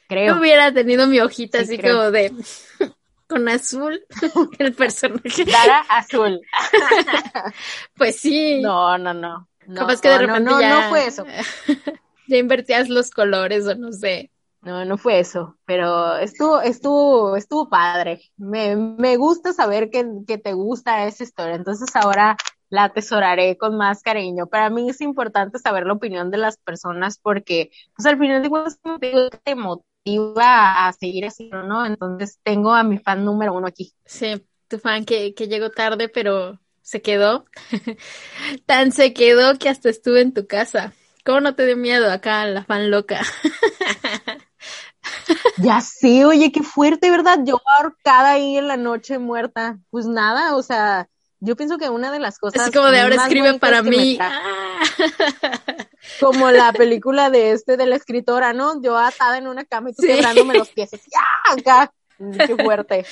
Yo 0.08 0.14
Creo. 0.14 0.38
hubiera 0.38 0.72
tenido 0.72 1.06
mi 1.06 1.20
hojita 1.20 1.58
Sí, 1.58 1.64
así 1.64 1.78
creo. 1.78 1.96
como 1.96 2.10
de 2.10 2.32
con 3.28 3.48
azul 3.48 4.00
el 4.58 4.72
personaje. 4.74 5.44
Dara 5.44 5.80
azul. 5.88 6.40
Pues 7.96 8.20
sí. 8.20 8.60
No, 8.62 8.98
no, 8.98 9.14
no. 9.14 9.48
No, 9.66 9.80
Capaz 9.80 10.00
que 10.00 10.08
de 10.08 10.14
no, 10.14 10.20
repente 10.26 10.50
no, 10.50 10.60
ya. 10.60 10.82
no 10.82 10.88
fue 10.90 11.06
eso. 11.06 11.24
Ya 12.28 12.36
invertías 12.38 12.88
los 12.88 13.10
colores 13.10 13.66
o 13.66 13.74
no 13.74 13.92
sé. 13.92 14.30
No, 14.62 14.84
no 14.84 14.96
fue 14.98 15.20
eso. 15.20 15.56
Pero 15.64 16.16
estuvo, 16.18 16.60
estuvo, 16.60 17.36
estuvo 17.36 17.68
padre. 17.68 18.20
Me, 18.36 18.76
me 18.76 19.16
gusta 19.16 19.52
saber 19.52 19.90
que, 19.90 20.04
que 20.26 20.38
te 20.38 20.52
gusta 20.52 21.06
esa 21.06 21.24
historia. 21.24 21.54
Entonces 21.56 21.94
ahora 21.94 22.36
la 22.68 22.84
atesoraré 22.84 23.56
con 23.56 23.76
más 23.76 24.02
cariño. 24.02 24.46
Para 24.48 24.70
mí 24.70 24.88
es 24.90 25.00
importante 25.00 25.58
saber 25.58 25.86
la 25.86 25.92
opinión 25.94 26.30
de 26.30 26.38
las 26.38 26.56
personas 26.58 27.18
porque, 27.18 27.70
pues 27.96 28.06
al 28.06 28.18
final 28.18 28.42
digo, 28.42 28.64
te 29.44 29.54
motiva 30.06 30.86
a 30.86 30.92
seguir 30.92 31.26
haciendo, 31.26 31.62
¿no? 31.62 31.84
Entonces 31.84 32.38
tengo 32.42 32.72
a 32.72 32.82
mi 32.82 32.98
fan 32.98 33.24
número 33.24 33.54
uno 33.54 33.66
aquí. 33.66 33.92
Sí, 34.04 34.42
tu 34.68 34.78
fan 34.78 35.04
que, 35.04 35.34
que 35.34 35.48
llegó 35.48 35.70
tarde, 35.70 36.08
pero 36.08 36.60
se 36.82 37.02
quedó. 37.02 37.44
Tan 38.66 38.92
se 38.92 39.12
quedó 39.12 39.58
que 39.58 39.68
hasta 39.68 39.90
estuve 39.90 40.20
en 40.20 40.32
tu 40.32 40.46
casa. 40.46 40.92
¿Cómo 41.24 41.40
no 41.40 41.54
te 41.54 41.66
dio 41.66 41.76
miedo 41.76 42.10
acá 42.10 42.46
la 42.46 42.64
fan 42.64 42.90
loca? 42.90 43.20
Ya 45.58 45.80
sé, 45.80 46.24
oye, 46.24 46.50
qué 46.50 46.62
fuerte, 46.62 47.10
¿verdad? 47.10 47.38
Yo 47.44 47.60
ahorcada 47.78 48.32
ahí 48.32 48.58
en 48.58 48.66
la 48.66 48.76
noche 48.76 49.18
muerta. 49.18 49.78
Pues 49.90 50.06
nada, 50.06 50.56
o 50.56 50.62
sea, 50.62 51.08
yo 51.40 51.56
pienso 51.56 51.78
que 51.78 51.88
una 51.88 52.10
de 52.10 52.18
las 52.18 52.38
cosas 52.38 52.62
Así 52.62 52.72
como 52.72 52.88
de 52.88 53.00
ahora 53.00 53.14
escribe 53.14 53.58
para 53.58 53.82
mí. 53.82 54.18
Ah. 54.20 54.82
como 56.20 56.50
la 56.50 56.72
película 56.72 57.30
de 57.30 57.52
este 57.52 57.76
de 57.76 57.86
la 57.86 57.96
escritora, 57.96 58.52
¿no? 58.52 58.80
Yo 58.82 58.96
atada 58.96 59.38
en 59.38 59.46
una 59.48 59.64
cama 59.64 59.90
y 59.90 59.94
tú 59.94 60.02
Sí. 60.02 60.08
quebrándome 60.08 60.54
los 60.54 60.68
pies. 60.70 60.92
así, 60.94 61.10
¡ah! 61.16 61.52
Acá. 61.52 61.92
Qué 62.18 62.56
fuerte. 62.56 63.04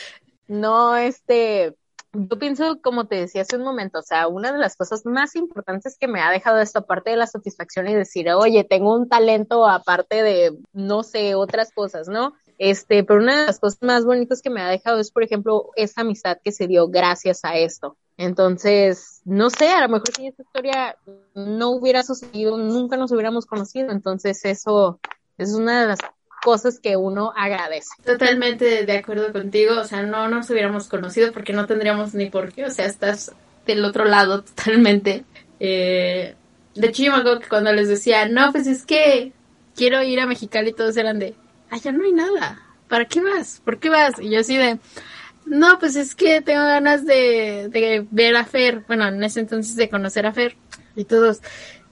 No, 0.47 0.97
este, 0.97 1.75
yo 2.13 2.39
pienso, 2.39 2.81
como 2.83 3.07
te 3.07 3.17
decía 3.17 3.43
hace 3.43 3.57
un 3.57 3.65
momento, 3.65 3.99
o 3.99 4.03
sea, 4.03 4.29
una 4.29 4.53
de 4.53 4.59
las 4.59 4.77
cosas 4.77 5.05
más 5.05 5.35
importantes 5.37 5.97
que 5.99 6.07
me 6.09 6.21
ha 6.21 6.31
dejado 6.31 6.61
esto, 6.61 6.81
aparte 6.81 7.11
de 7.11 7.17
la 7.17 7.27
satisfacción 7.27 7.89
y 7.89 7.95
decir, 7.95 8.31
oye, 8.31 8.63
tengo 8.65 8.95
un 8.95 9.09
talento 9.09 9.67
aparte 9.69 10.23
de, 10.23 10.57
no 10.73 11.03
sé, 11.03 11.35
otras 11.35 11.73
cosas, 11.73 12.09
¿no? 12.09 12.35
Este, 12.59 13.03
pero 13.03 13.21
una 13.21 13.41
de 13.41 13.47
las 13.47 13.59
cosas 13.59 13.83
más 13.83 14.05
bonitas 14.05 14.41
que 14.43 14.51
me 14.51 14.61
ha 14.61 14.69
dejado 14.69 15.01
es, 15.01 15.11
por 15.11 15.23
ejemplo, 15.25 15.71
esa 15.77 16.03
amistad 16.03 16.39
que 16.45 16.53
se 16.53 16.67
dio 16.69 16.89
gracias 16.89 17.41
a 17.45 17.57
esto. 17.57 17.97
Entonces, 18.17 19.21
no 19.25 19.51
sé, 19.51 19.71
a 19.71 19.81
lo 19.81 19.89
mejor 19.89 20.11
si 20.15 20.29
esta 20.29 20.43
historia 20.43 20.97
no 21.35 21.71
hubiera 21.71 22.03
sucedido, 22.03 22.57
nunca 22.57 22.97
nos 22.97 23.11
hubiéramos 23.13 23.47
conocido. 23.47 23.91
Entonces, 23.91 24.45
eso 24.45 25.01
es 25.37 25.53
una 25.55 25.81
de 25.81 25.87
las 25.89 25.99
cosas 26.45 26.79
que 26.79 26.97
uno 26.97 27.33
agradece. 27.35 27.89
Totalmente 28.05 28.85
de 28.85 28.99
acuerdo 28.99 29.33
contigo, 29.33 29.81
o 29.81 29.85
sea, 29.85 30.03
no 30.03 30.29
nos 30.29 30.49
hubiéramos 30.51 30.89
conocido 30.89 31.33
porque 31.33 31.55
no 31.55 31.67
tendríamos 31.67 32.15
ni 32.15 32.29
por 32.29 32.53
qué, 32.53 32.67
o 32.67 32.71
sea, 32.71 32.85
estás 32.85 33.33
del 33.67 33.85
otro 33.85 34.05
lado 34.05 34.43
totalmente. 34.45 35.25
Eh, 35.59 36.35
de 36.75 36.87
hecho, 36.87 37.03
yo 37.05 37.41
que 37.41 37.49
cuando 37.49 37.73
les 37.73 37.89
decía, 37.89 38.29
no, 38.29 38.53
pues 38.53 38.67
es 38.67 38.85
que 38.85 39.33
quiero 39.75 40.03
ir 40.03 40.21
a 40.21 40.27
Mexicali, 40.27 40.73
todos 40.73 40.97
eran 40.97 41.19
de, 41.19 41.35
ya 41.83 41.93
no 41.93 42.05
hay 42.05 42.13
nada, 42.13 42.61
¿para 42.89 43.07
qué 43.07 43.21
vas? 43.21 43.63
¿Por 43.65 43.79
qué 43.79 43.89
vas? 43.89 44.21
Y 44.21 44.31
yo 44.31 44.41
así 44.41 44.57
de, 44.57 44.79
no, 45.47 45.79
pues 45.79 45.97
es 45.97 46.15
que 46.15 46.41
tengo 46.41 46.63
ganas 46.63 47.05
de, 47.05 47.69
de 47.71 48.07
ver 48.11 48.37
a 48.37 48.45
Fer, 48.45 48.85
bueno, 48.87 49.09
en 49.09 49.23
ese 49.23 49.41
entonces 49.41 49.77
de 49.77 49.89
conocer 49.89 50.27
a 50.27 50.33
Fer, 50.33 50.57
y 50.97 51.05
todos, 51.05 51.41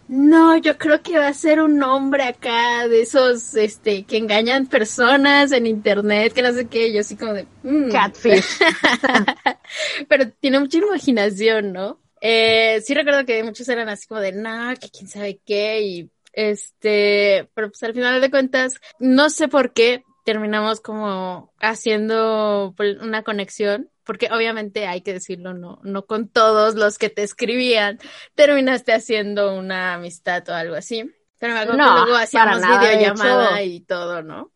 no, 0.09 0.57
yo 0.59 0.77
creo 0.79 1.03
que 1.03 1.19
va 1.19 1.29
a 1.29 1.35
ser 1.35 1.61
un 1.61 1.83
hombre 1.83 2.25
acá 2.25 2.87
de 2.89 3.03
esos, 3.03 3.55
este, 3.55 4.05
que 4.05 4.19
engañan 4.19 4.67
personas 4.67 5.53
en 5.53 5.67
internet, 5.67 6.33
que 6.33 6.43
no 6.43 6.53
sé 6.53 6.67
qué, 6.67 6.93
yo 6.93 7.01
así 7.01 7.17
como 7.17 7.35
de, 7.35 7.47
mm. 7.63 7.91
Catfish. 7.91 8.59
pero 10.09 10.29
tiene 10.41 10.61
mucha 10.61 10.79
imaginación, 10.79 11.73
¿no? 11.73 11.99
Eh, 12.21 12.81
sí 12.85 12.95
recuerdo 12.95 13.25
que 13.25 13.43
muchos 13.43 13.69
eran 13.69 13.89
así 13.89 14.07
como 14.07 14.21
de, 14.21 14.33
no, 14.33 14.75
que 14.81 14.91
quién 14.91 15.09
sabe 15.09 15.41
qué, 15.45 15.83
y 15.83 16.11
este, 16.33 17.49
pero 17.55 17.69
pues 17.69 17.83
al 17.83 17.95
final 17.95 18.21
de 18.21 18.31
cuentas, 18.31 18.75
no 18.99 19.31
sé 19.31 19.49
por 19.49 19.73
qué 19.73 20.05
terminamos 20.25 20.81
como 20.81 21.53
haciendo 21.61 22.75
una 23.01 23.23
conexión, 23.23 23.91
porque 24.05 24.29
obviamente 24.33 24.87
hay 24.87 25.03
que 25.03 25.13
decirlo, 25.13 25.55
no, 25.55 25.81
no 25.83 26.07
con 26.07 26.29
todos 26.29 26.75
los 26.75 26.99
que 26.99 27.11
te 27.11 27.23
escribían, 27.23 27.99
terminaste 28.35 28.93
haciendo 28.93 29.57
una 29.57 29.95
amistad 29.95 30.49
o 30.49 30.55
algo 30.55 30.75
así. 30.75 31.11
Pero 31.39 31.55
me 31.55 31.61
acuerdo 31.61 31.83
No, 31.83 31.95
que 31.95 32.01
luego 32.03 32.17
hacíamos 32.17 32.61
nada, 32.61 32.81
de 32.81 32.97
videollamada 32.97 33.61
hecho. 33.61 33.75
y 33.75 33.81
todo, 33.81 34.23
¿no? 34.23 34.53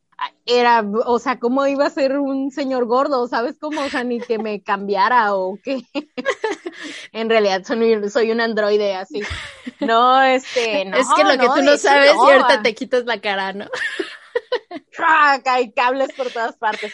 Era, 0.47 0.83
o 1.05 1.19
sea, 1.19 1.39
¿cómo 1.39 1.67
iba 1.67 1.85
a 1.85 1.91
ser 1.91 2.19
un 2.19 2.51
señor 2.51 2.87
gordo? 2.87 3.27
¿Sabes 3.29 3.57
cómo? 3.61 3.83
O 3.83 3.89
sea, 3.91 4.05
ni 4.05 4.21
que 4.21 4.39
me 4.39 4.63
cambiara 4.63 5.35
o 5.35 5.59
qué. 5.63 5.83
en 7.13 7.29
realidad 7.29 7.65
soy, 7.65 8.09
soy 8.09 8.31
un 8.31 8.41
androide 8.41 8.95
así. 8.95 9.21
No, 9.81 10.23
este, 10.23 10.85
no. 10.85 10.97
es 10.99 11.07
que 11.15 11.25
lo 11.25 11.33
que 11.33 11.47
tú 11.47 11.63
no 11.63 11.73
hecho, 11.73 11.79
sabes 11.79 12.13
y 12.15 12.31
ahorita 12.31 12.55
ah. 12.55 12.63
te 12.63 12.75
quitas 12.75 13.05
la 13.05 13.21
cara, 13.21 13.53
¿no? 13.53 13.67
Hay 15.45 15.73
cables 15.73 16.13
por 16.13 16.31
todas 16.31 16.57
partes. 16.57 16.93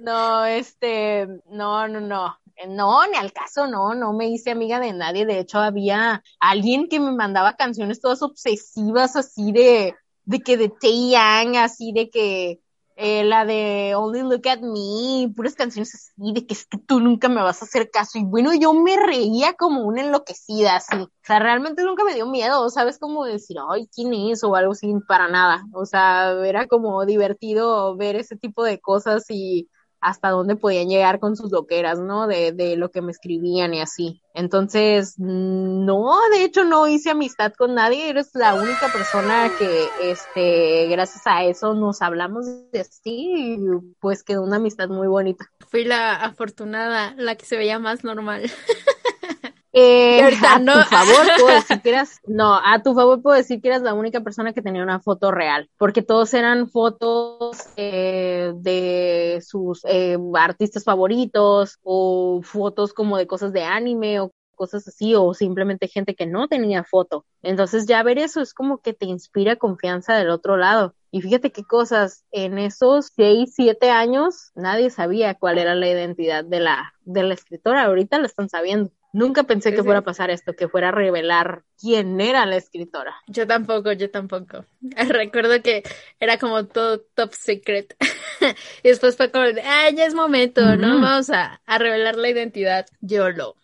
No, 0.00 0.44
este, 0.44 1.26
no, 1.48 1.88
no, 1.88 2.00
no. 2.00 2.36
No, 2.68 3.06
ni 3.08 3.16
al 3.16 3.32
caso, 3.32 3.66
no, 3.66 3.94
no 3.94 4.12
me 4.12 4.28
hice 4.28 4.50
amiga 4.50 4.78
de 4.78 4.92
nadie. 4.92 5.26
De 5.26 5.40
hecho, 5.40 5.58
había 5.58 6.22
alguien 6.38 6.88
que 6.88 7.00
me 7.00 7.12
mandaba 7.12 7.56
canciones 7.56 8.00
todas 8.00 8.22
obsesivas, 8.22 9.16
así 9.16 9.52
de, 9.52 9.94
de 10.24 10.40
que 10.40 10.56
de 10.56 10.68
Taeyang, 10.68 11.56
así 11.56 11.92
de 11.92 12.10
que 12.10 12.60
eh, 13.04 13.24
la 13.24 13.44
de 13.44 13.94
Only 13.96 14.20
Look 14.22 14.48
at 14.48 14.60
Me, 14.60 15.28
puras 15.34 15.56
canciones 15.56 15.92
así 15.92 16.32
de 16.32 16.46
que 16.46 16.54
es 16.54 16.66
que 16.66 16.78
tú 16.78 17.00
nunca 17.00 17.28
me 17.28 17.42
vas 17.42 17.60
a 17.60 17.64
hacer 17.64 17.90
caso. 17.90 18.18
Y 18.18 18.24
bueno, 18.24 18.54
yo 18.54 18.72
me 18.74 18.96
reía 18.96 19.54
como 19.54 19.82
una 19.82 20.02
enloquecida, 20.02 20.76
así. 20.76 20.96
O 20.96 21.10
sea, 21.24 21.40
realmente 21.40 21.82
nunca 21.82 22.04
me 22.04 22.14
dio 22.14 22.28
miedo, 22.28 22.70
¿sabes? 22.70 23.00
Como 23.00 23.24
decir, 23.24 23.56
ay, 23.70 23.88
¿quién 23.92 24.14
es? 24.14 24.44
O 24.44 24.54
algo 24.54 24.72
así, 24.72 24.94
para 25.08 25.28
nada. 25.28 25.64
O 25.72 25.84
sea, 25.84 26.30
era 26.46 26.68
como 26.68 27.04
divertido 27.04 27.96
ver 27.96 28.14
ese 28.16 28.36
tipo 28.36 28.62
de 28.62 28.80
cosas 28.80 29.24
y 29.30 29.68
hasta 30.02 30.30
dónde 30.30 30.56
podían 30.56 30.88
llegar 30.88 31.20
con 31.20 31.36
sus 31.36 31.50
loqueras, 31.50 31.98
¿no? 32.00 32.26
De, 32.26 32.52
de 32.52 32.76
lo 32.76 32.90
que 32.90 33.00
me 33.00 33.12
escribían 33.12 33.72
y 33.72 33.80
así. 33.80 34.20
Entonces, 34.34 35.14
no, 35.18 36.18
de 36.30 36.44
hecho 36.44 36.64
no 36.64 36.86
hice 36.88 37.10
amistad 37.10 37.52
con 37.56 37.74
nadie, 37.74 38.08
eres 38.08 38.30
la 38.34 38.54
única 38.54 38.88
persona 38.92 39.50
que, 39.58 39.88
este, 40.02 40.88
gracias 40.88 41.26
a 41.26 41.44
eso 41.44 41.74
nos 41.74 42.02
hablamos 42.02 42.46
de 42.72 42.80
así 42.80 43.32
y 43.34 43.58
pues 44.00 44.22
quedó 44.22 44.42
una 44.42 44.56
amistad 44.56 44.88
muy 44.88 45.06
bonita. 45.06 45.50
Fui 45.68 45.84
la 45.84 46.16
afortunada, 46.16 47.14
la 47.16 47.36
que 47.36 47.44
se 47.44 47.56
veía 47.56 47.78
más 47.78 48.04
normal. 48.04 48.50
Eh, 49.72 50.22
ahorita 50.22 50.54
a 50.54 50.58
no. 50.58 50.74
tu 50.74 50.88
favor 50.88 51.26
puedo 51.40 51.54
decir 51.54 51.80
que 51.80 51.88
eras, 51.88 52.20
no, 52.26 52.54
a 52.54 52.82
tu 52.82 52.94
favor 52.94 53.22
puedo 53.22 53.36
decir 53.36 53.60
que 53.60 53.68
eras 53.68 53.82
la 53.82 53.94
única 53.94 54.20
persona 54.20 54.52
que 54.52 54.60
tenía 54.60 54.82
una 54.82 55.00
foto 55.00 55.30
real, 55.30 55.70
porque 55.78 56.02
todos 56.02 56.34
eran 56.34 56.68
fotos 56.68 57.56
eh, 57.76 58.52
de 58.56 59.42
sus 59.46 59.82
eh, 59.84 60.18
artistas 60.34 60.84
favoritos 60.84 61.78
o 61.82 62.40
fotos 62.42 62.92
como 62.92 63.16
de 63.16 63.26
cosas 63.26 63.52
de 63.52 63.64
anime 63.64 64.20
o 64.20 64.32
cosas 64.54 64.86
así 64.86 65.14
o 65.14 65.34
simplemente 65.34 65.88
gente 65.88 66.14
que 66.14 66.26
no 66.26 66.46
tenía 66.46 66.84
foto. 66.84 67.24
Entonces 67.42 67.86
ya 67.86 68.02
ver 68.02 68.18
eso 68.18 68.40
es 68.40 68.54
como 68.54 68.78
que 68.78 68.92
te 68.92 69.06
inspira 69.06 69.56
confianza 69.56 70.14
del 70.14 70.30
otro 70.30 70.56
lado. 70.56 70.94
Y 71.10 71.20
fíjate 71.20 71.50
qué 71.50 71.64
cosas, 71.64 72.24
en 72.30 72.58
esos 72.58 73.12
seis, 73.16 73.54
siete 73.56 73.90
años 73.90 74.52
nadie 74.54 74.90
sabía 74.90 75.34
cuál 75.34 75.58
era 75.58 75.74
la 75.74 75.88
identidad 75.88 76.44
de 76.44 76.60
la, 76.60 76.94
de 77.00 77.22
la 77.22 77.34
escritora, 77.34 77.84
ahorita 77.84 78.18
lo 78.18 78.26
están 78.26 78.48
sabiendo. 78.48 78.92
Nunca 79.12 79.42
pensé 79.44 79.70
Sí, 79.70 79.76
que 79.76 79.82
sí. 79.82 79.84
fuera 79.84 80.00
a 80.00 80.04
pasar 80.04 80.30
esto, 80.30 80.54
que 80.54 80.68
fuera 80.68 80.88
a 80.88 80.92
revelar 80.92 81.62
quién 81.78 82.20
era 82.20 82.46
la 82.46 82.56
escritora. 82.56 83.14
Yo 83.26 83.46
tampoco, 83.46 83.92
yo 83.92 84.10
tampoco. 84.10 84.64
Recuerdo 85.08 85.62
que 85.62 85.82
era 86.18 86.38
como 86.38 86.66
todo 86.66 87.00
top 87.14 87.32
secret. 87.34 87.94
y 88.82 88.88
después 88.88 89.16
fue 89.16 89.30
como, 89.30 89.44
ah, 89.64 89.90
ya 89.90 90.06
es 90.06 90.14
momento, 90.14 90.76
¿no? 90.76 91.00
Vamos 91.00 91.30
a, 91.30 91.60
a 91.66 91.78
revelar 91.78 92.16
la 92.16 92.30
identidad. 92.30 92.86
YOLO. 93.00 93.56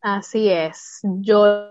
Así 0.00 0.48
es, 0.50 1.00
yo, 1.02 1.68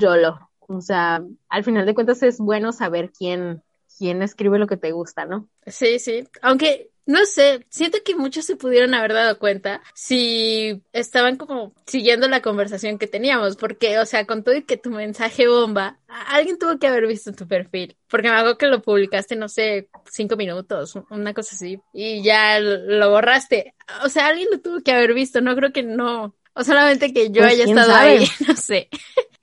yo 0.00 0.16
lo. 0.16 0.50
O 0.60 0.80
sea, 0.80 1.22
al 1.48 1.64
final 1.64 1.86
de 1.86 1.94
cuentas 1.94 2.22
es 2.22 2.38
bueno 2.38 2.72
saber 2.72 3.10
quién, 3.10 3.62
quién 3.96 4.22
escribe 4.22 4.58
lo 4.58 4.66
que 4.66 4.76
te 4.76 4.92
gusta, 4.92 5.24
¿no? 5.24 5.48
Sí, 5.66 5.98
sí. 5.98 6.28
Aunque, 6.42 6.90
no 7.08 7.24
sé, 7.26 7.66
siento 7.70 7.98
que 8.04 8.14
muchos 8.16 8.44
se 8.46 8.56
pudieron 8.56 8.94
haber 8.94 9.14
dado 9.14 9.38
cuenta 9.38 9.82
si 9.94 10.82
estaban 10.92 11.36
como 11.38 11.74
siguiendo 11.86 12.28
la 12.28 12.42
conversación 12.42 12.98
que 12.98 13.06
teníamos, 13.08 13.56
porque, 13.56 13.98
o 13.98 14.06
sea, 14.06 14.26
con 14.26 14.44
todo 14.44 14.54
y 14.56 14.64
que 14.64 14.76
tu 14.76 14.90
mensaje 14.90 15.48
bomba, 15.48 16.00
alguien 16.08 16.58
tuvo 16.58 16.78
que 16.78 16.86
haber 16.86 17.06
visto 17.06 17.32
tu 17.32 17.48
perfil, 17.48 17.96
porque 18.08 18.28
me 18.30 18.36
hago 18.36 18.58
que 18.58 18.66
lo 18.68 18.82
publicaste, 18.82 19.36
no 19.36 19.48
sé, 19.48 19.90
cinco 20.10 20.36
minutos, 20.36 20.94
una 21.10 21.34
cosa 21.34 21.56
así, 21.56 21.80
y 21.94 22.22
ya 22.22 22.60
lo 22.60 23.10
borraste. 23.10 23.74
O 24.04 24.10
sea, 24.10 24.26
alguien 24.28 24.48
lo 24.52 24.60
tuvo 24.60 24.80
que 24.82 24.92
haber 24.92 25.14
visto, 25.14 25.40
no 25.40 25.56
creo 25.56 25.72
que 25.72 25.82
no, 25.82 26.36
o 26.54 26.64
solamente 26.64 27.12
que 27.14 27.30
yo 27.30 27.42
Pues, 27.42 27.46
haya 27.46 27.64
¿quién 27.64 27.80
estado 27.80 27.94
sabe? 27.94 28.20
ahí, 28.20 28.26
no 28.48 28.56
sé. 28.56 28.88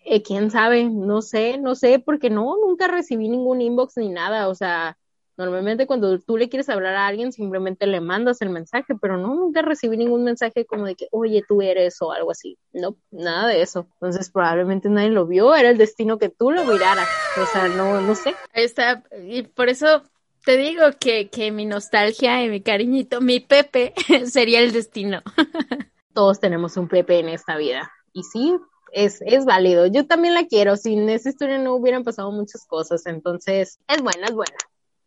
Eh, 0.04 0.22
quién 0.22 0.52
sabe, 0.52 0.84
no 0.86 1.22
sé, 1.24 1.58
no 1.58 1.74
sé, 1.76 2.00
porque 2.00 2.30
no, 2.30 2.56
nunca 2.58 2.88
recibí 2.88 3.28
ningún 3.28 3.62
inbox 3.62 3.98
ni 3.98 4.10
nada, 4.10 4.48
o 4.50 4.56
sea, 4.56 4.98
normalmente 5.38 5.88
cuando 5.88 6.20
tú 6.20 6.38
le 6.38 6.50
quieres 6.50 6.70
hablar 6.70 6.96
a 6.96 7.08
alguien 7.08 7.32
simplemente 7.32 7.88
le 7.88 8.02
mandas 8.02 8.42
el 8.42 8.50
mensaje, 8.50 8.94
pero 9.02 9.18
no, 9.18 9.36
nunca 9.36 9.62
recibí 9.62 9.98
ningún 9.98 10.24
mensaje 10.24 10.66
como 10.66 10.86
de 10.86 10.96
que, 10.96 11.08
oye, 11.12 11.44
tú 11.48 11.62
eres 11.62 12.02
o 12.02 12.12
algo 12.12 12.32
así, 12.32 12.58
no, 12.74 12.96
nada 13.12 13.48
de 13.48 13.62
eso, 13.62 13.88
entonces 13.94 14.30
probablemente 14.30 14.90
nadie 14.90 15.10
lo 15.10 15.26
vio, 15.26 15.54
era 15.56 15.70
el 15.70 15.78
destino 15.78 16.18
que 16.18 16.30
tú 16.30 16.52
lo 16.52 16.66
miraras, 16.66 17.08
o 17.42 17.46
sea, 17.46 17.68
no, 17.70 18.02
no 18.02 18.16
sé, 18.16 18.34
Ahí 18.54 18.64
está, 18.64 19.04
y 19.28 19.44
por 19.44 19.70
eso 19.70 20.04
te 20.46 20.58
digo 20.58 20.84
que, 21.00 21.30
que 21.30 21.52
mi 21.52 21.66
nostalgia 21.66 22.44
y 22.44 22.50
mi 22.50 22.62
cariñito, 22.62 23.20
mi 23.20 23.40
Pepe, 23.40 23.94
sería 24.26 24.60
el 24.60 24.72
destino. 24.72 25.22
todos 26.14 26.40
tenemos 26.40 26.78
un 26.78 26.88
Pepe 26.88 27.20
en 27.20 27.30
esta 27.30 27.58
vida, 27.58 27.92
y 28.14 28.24
sí, 28.24 28.56
es, 28.94 29.22
es 29.26 29.44
válido, 29.44 29.88
yo 29.88 30.08
también 30.08 30.34
la 30.34 30.46
quiero, 30.46 30.78
sin 30.78 31.10
esa 31.10 31.30
historia 31.30 31.58
no 31.58 31.76
hubieran 31.76 32.06
pasado 32.06 32.32
muchas 32.32 32.66
cosas, 32.66 33.06
entonces, 33.08 33.80
es 33.88 34.02
buena, 34.02 34.28
es 34.28 34.34
buena. 34.34 34.56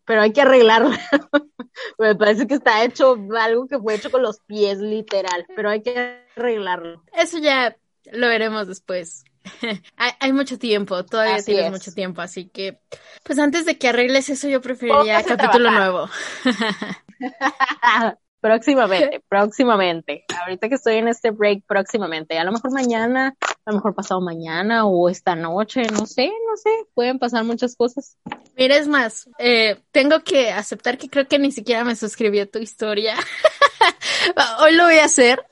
Pero 0.09 0.23
hay 0.23 0.33
que 0.33 0.41
arreglarla. 0.41 0.99
Me 1.99 2.17
parece 2.17 2.47
que 2.49 2.55
está 2.55 2.83
hecho 2.83 3.17
algo 3.39 3.69
que 3.69 3.79
fue 3.79 3.95
hecho 3.95 4.11
con 4.11 4.23
los 4.23 4.41
pies, 4.41 4.79
literal. 4.79 5.47
Pero 5.55 5.71
hay 5.71 5.83
que 5.83 6.25
arreglarlo. 6.35 7.05
Eso 7.13 7.39
ya 7.39 7.77
lo 8.11 8.27
veremos 8.29 8.67
después. 8.67 9.25
hay, 9.97 10.13
hay 10.19 10.33
mucho 10.33 10.59
tiempo, 10.59 11.05
todavía 11.05 11.37
Así 11.37 11.53
tienes 11.53 11.67
es. 11.67 11.71
mucho 11.71 11.93
tiempo, 11.93 12.21
así 12.21 12.49
que, 12.49 12.81
pues 13.23 13.39
antes 13.39 13.65
de 13.65 13.79
que 13.79 13.89
arregles 13.89 14.29
eso, 14.29 14.49
yo 14.49 14.61
preferiría 14.61 15.23
capítulo 15.23 15.71
trabajar. 15.71 15.93
nuevo. 15.93 16.11
próximamente, 18.41 19.23
próximamente. 19.29 20.25
Ahorita 20.43 20.69
que 20.69 20.75
estoy 20.77 20.97
en 20.97 21.09
este 21.09 21.31
break, 21.31 21.65
próximamente. 21.67 22.39
A 22.39 22.45
lo 22.45 22.53
mejor 22.53 22.73
mañana, 22.73 23.37
a 23.69 23.73
lo 23.73 23.77
mejor 23.77 23.95
pasado 23.95 24.21
mañana 24.23 24.87
o 24.87 25.09
esta 25.11 25.35
noche, 25.37 25.83
no 25.93 26.07
sé, 26.07 26.27
no 26.49 26.57
sé. 26.57 26.71
Pueden 26.95 27.19
pasar 27.19 27.45
muchas 27.45 27.77
cosas. 27.77 28.17
Mira, 28.57 28.77
es 28.77 28.89
más, 28.89 29.29
eh, 29.39 29.79
tengo 29.93 30.21
que 30.25 30.51
aceptar 30.51 30.97
que 30.97 31.09
creo 31.11 31.29
que 31.29 31.39
ni 31.39 31.53
siquiera 31.53 31.85
me 31.85 31.95
suscribió 31.95 32.49
tu 32.49 32.59
historia. 32.59 33.15
Hoy 34.61 34.75
lo 34.75 34.85
voy 34.85 34.99
a 34.99 35.05
hacer 35.05 35.45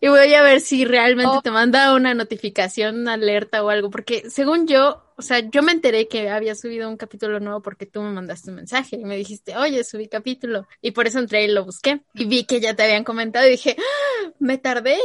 y 0.00 0.08
voy 0.08 0.34
a 0.34 0.42
ver 0.42 0.60
si 0.60 0.84
realmente 0.84 1.36
Oh. 1.38 1.40
te 1.40 1.50
manda 1.50 1.94
una 1.94 2.14
notificación, 2.14 3.00
una 3.00 3.14
alerta 3.14 3.62
o 3.64 3.70
algo, 3.70 3.90
porque 3.90 4.28
según 4.28 4.66
yo, 4.66 5.02
o 5.16 5.22
sea, 5.22 5.38
yo 5.38 5.62
me 5.62 5.72
enteré 5.72 6.08
que 6.08 6.30
había 6.30 6.54
subido 6.56 6.88
un 6.88 6.96
capítulo 6.96 7.38
nuevo 7.40 7.62
porque 7.62 7.86
tú 7.86 8.02
me 8.02 8.10
mandaste 8.10 8.50
un 8.50 8.56
mensaje 8.56 8.96
y 8.96 9.04
me 9.04 9.16
dijiste, 9.16 9.56
oye, 9.56 9.84
subí 9.84 10.08
capítulo. 10.08 10.66
Y 10.80 10.90
por 10.90 11.06
eso 11.06 11.20
entré 11.20 11.44
y 11.44 11.48
lo 11.52 11.64
busqué 11.64 12.02
y 12.14 12.24
vi 12.24 12.44
que 12.44 12.60
ya 12.60 12.74
te 12.74 12.82
habían 12.82 13.04
comentado 13.04 13.46
y 13.46 13.50
dije, 13.52 13.76
¡Ah! 13.78 14.32
me 14.40 14.58
tardé. 14.58 14.98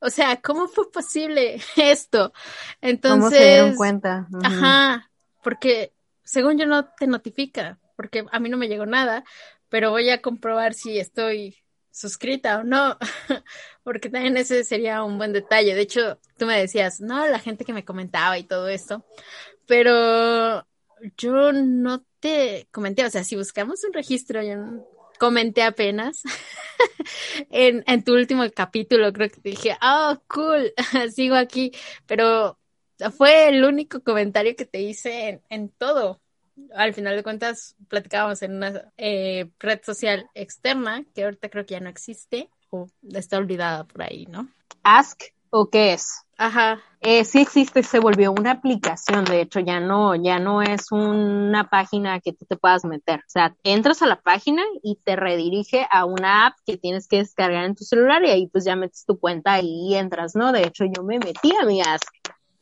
O 0.00 0.10
sea, 0.10 0.40
¿cómo 0.40 0.68
fue 0.68 0.90
posible 0.90 1.60
esto? 1.76 2.32
Entonces, 2.80 3.18
¿Cómo 3.18 3.30
se 3.30 3.50
dieron 3.50 3.76
cuenta? 3.76 4.28
Ajá, 4.42 5.10
porque 5.42 5.92
según 6.24 6.58
yo 6.58 6.66
no 6.66 6.86
te 6.86 7.06
notifica, 7.06 7.78
porque 7.96 8.24
a 8.30 8.40
mí 8.40 8.48
no 8.48 8.56
me 8.56 8.68
llegó 8.68 8.86
nada, 8.86 9.24
pero 9.68 9.90
voy 9.90 10.10
a 10.10 10.20
comprobar 10.20 10.74
si 10.74 10.98
estoy 10.98 11.56
suscrita 11.90 12.58
o 12.58 12.64
no, 12.64 12.98
porque 13.82 14.10
también 14.10 14.36
ese 14.36 14.64
sería 14.64 15.02
un 15.02 15.16
buen 15.16 15.32
detalle. 15.32 15.74
De 15.74 15.80
hecho, 15.80 16.18
tú 16.36 16.46
me 16.46 16.58
decías, 16.58 17.00
no, 17.00 17.26
la 17.26 17.38
gente 17.38 17.64
que 17.64 17.72
me 17.72 17.84
comentaba 17.84 18.38
y 18.38 18.44
todo 18.44 18.68
esto, 18.68 19.04
pero 19.66 20.66
yo 21.16 21.52
no 21.52 22.04
te 22.20 22.68
comenté, 22.70 23.04
o 23.04 23.10
sea, 23.10 23.24
si 23.24 23.36
buscamos 23.36 23.82
un 23.84 23.92
registro, 23.92 24.42
yo 24.42 24.56
no 24.56 24.84
comenté 25.18 25.62
apenas 25.62 26.22
en, 27.50 27.84
en 27.86 28.04
tu 28.04 28.14
último 28.14 28.44
capítulo, 28.54 29.12
creo 29.12 29.30
que 29.30 29.40
dije, 29.42 29.76
oh, 29.82 30.18
cool, 30.28 30.72
sigo 31.14 31.34
aquí, 31.34 31.72
pero 32.06 32.58
fue 33.16 33.48
el 33.48 33.64
único 33.64 34.02
comentario 34.02 34.56
que 34.56 34.64
te 34.64 34.80
hice 34.80 35.28
en, 35.28 35.42
en 35.48 35.68
todo. 35.68 36.20
Al 36.74 36.94
final 36.94 37.16
de 37.16 37.22
cuentas, 37.22 37.76
platicábamos 37.88 38.42
en 38.42 38.54
una 38.56 38.92
eh, 38.96 39.50
red 39.58 39.80
social 39.84 40.30
externa 40.34 41.04
que 41.14 41.24
ahorita 41.24 41.50
creo 41.50 41.66
que 41.66 41.74
ya 41.74 41.80
no 41.80 41.90
existe 41.90 42.48
o 42.70 42.88
está 43.12 43.36
olvidada 43.36 43.84
por 43.84 44.02
ahí, 44.02 44.26
¿no? 44.26 44.48
Ask 44.82 45.22
o 45.58 45.70
qué 45.70 45.94
es. 45.94 46.22
Ajá, 46.38 46.78
Eh, 47.00 47.24
sí 47.24 47.40
existe, 47.40 47.82
se 47.82 47.98
volvió 48.00 48.32
una 48.32 48.52
aplicación, 48.52 49.24
de 49.24 49.40
hecho, 49.40 49.60
ya 49.60 49.80
no, 49.80 50.14
ya 50.16 50.38
no 50.38 50.60
es 50.60 50.90
una 50.90 51.68
página 51.70 52.20
que 52.20 52.32
tú 52.32 52.44
te 52.46 52.56
puedas 52.56 52.84
meter. 52.84 53.20
O 53.20 53.28
sea, 53.28 53.54
entras 53.64 54.02
a 54.02 54.06
la 54.06 54.20
página 54.20 54.62
y 54.82 54.96
te 55.04 55.14
redirige 55.14 55.86
a 55.90 56.04
una 56.04 56.46
app 56.46 56.56
que 56.66 56.76
tienes 56.76 57.06
que 57.06 57.18
descargar 57.18 57.64
en 57.64 57.74
tu 57.76 57.84
celular 57.84 58.24
y 58.24 58.30
ahí 58.30 58.48
pues 58.48 58.64
ya 58.64 58.76
metes 58.76 59.04
tu 59.06 59.18
cuenta 59.18 59.60
y 59.62 59.94
entras, 59.94 60.34
¿no? 60.34 60.52
De 60.52 60.64
hecho, 60.64 60.84
yo 60.84 61.04
me 61.04 61.18
metí 61.18 61.52
a 61.60 61.64
mi 61.64 61.80
Ask 61.80 62.12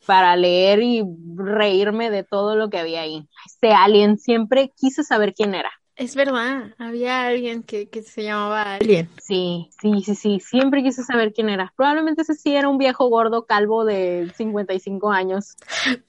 para 0.05 0.35
leer 0.35 0.81
y 0.83 1.03
reírme 1.35 2.11
de 2.11 2.23
todo 2.23 2.55
lo 2.55 2.69
que 2.69 2.79
había 2.79 3.01
ahí. 3.01 3.27
Este 3.45 3.73
alien, 3.73 4.17
siempre 4.17 4.71
quise 4.77 5.03
saber 5.03 5.33
quién 5.33 5.55
era. 5.55 5.71
Es 5.95 6.15
verdad, 6.15 6.73
había 6.77 7.25
alguien 7.25 7.63
que, 7.63 7.89
que 7.89 8.03
se 8.03 8.23
llamaba 8.23 8.75
Alien. 8.75 9.09
Sí, 9.21 9.69
sí, 9.81 10.01
sí, 10.03 10.15
sí, 10.15 10.39
siempre 10.39 10.83
quise 10.83 11.03
saber 11.03 11.33
quién 11.33 11.49
era. 11.49 11.73
Probablemente 11.75 12.21
ese 12.23 12.35
sí 12.35 12.55
era 12.55 12.69
un 12.69 12.77
viejo 12.77 13.07
gordo 13.07 13.45
calvo 13.45 13.85
de 13.85 14.31
55 14.35 15.11
años. 15.11 15.55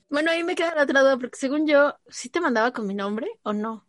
Bueno, 0.08 0.30
ahí 0.30 0.44
me 0.44 0.54
queda 0.54 0.74
la 0.74 0.82
otra 0.84 1.00
duda, 1.00 1.18
porque 1.18 1.36
según 1.36 1.66
yo, 1.66 1.94
¿sí 2.08 2.28
te 2.28 2.40
mandaba 2.40 2.72
con 2.72 2.86
mi 2.86 2.94
nombre 2.94 3.28
o 3.42 3.52
no? 3.52 3.86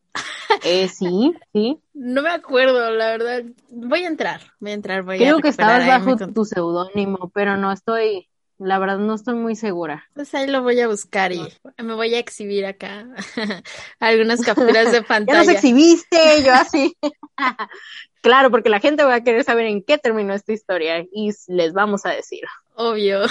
Eh, 0.64 0.88
sí, 0.88 1.34
sí. 1.54 1.80
No 1.94 2.22
me 2.22 2.30
acuerdo, 2.30 2.90
la 2.92 3.12
verdad. 3.12 3.44
Voy 3.70 4.04
a 4.04 4.08
entrar, 4.08 4.42
voy 4.60 4.72
a 4.72 4.74
entrar, 4.74 5.04
voy 5.04 5.16
a 5.16 5.20
Creo 5.20 5.40
que 5.42 5.50
recuperar 5.50 5.82
estabas 5.82 6.06
bajo 6.06 6.34
tu 6.34 6.46
seudónimo, 6.46 7.32
pero 7.34 7.58
no 7.58 7.72
estoy, 7.72 8.28
la 8.60 8.80
verdad 8.80 8.98
no 8.98 9.16
estoy 9.16 9.36
muy 9.36 9.56
segura. 9.56 10.06
Pues 10.14 10.34
ahí 10.34 10.48
lo 10.48 10.64
voy 10.64 10.80
a 10.80 10.88
buscar 10.88 11.32
y 11.32 11.42
me 11.78 11.94
voy 11.94 12.14
a 12.16 12.20
exhibir 12.20 12.66
acá 12.66 13.08
algunas 14.00 14.42
capturas 14.42 14.92
de 14.92 14.92
Ya 14.92 15.00
nos 15.00 15.08
pantalla. 15.08 15.52
exhibiste, 15.52 16.44
yo 16.44 16.54
así. 16.54 16.98
claro, 18.22 18.50
porque 18.52 18.70
la 18.70 18.80
gente 18.80 19.04
va 19.04 19.16
a 19.16 19.24
querer 19.24 19.44
saber 19.44 19.68
en 19.68 19.84
qué 19.84 19.98
terminó 19.98 20.34
esta 20.34 20.54
historia 20.54 21.06
y 21.12 21.32
les 21.48 21.74
vamos 21.74 22.06
a 22.06 22.10
decir. 22.12 22.44
Obvio. 22.76 23.22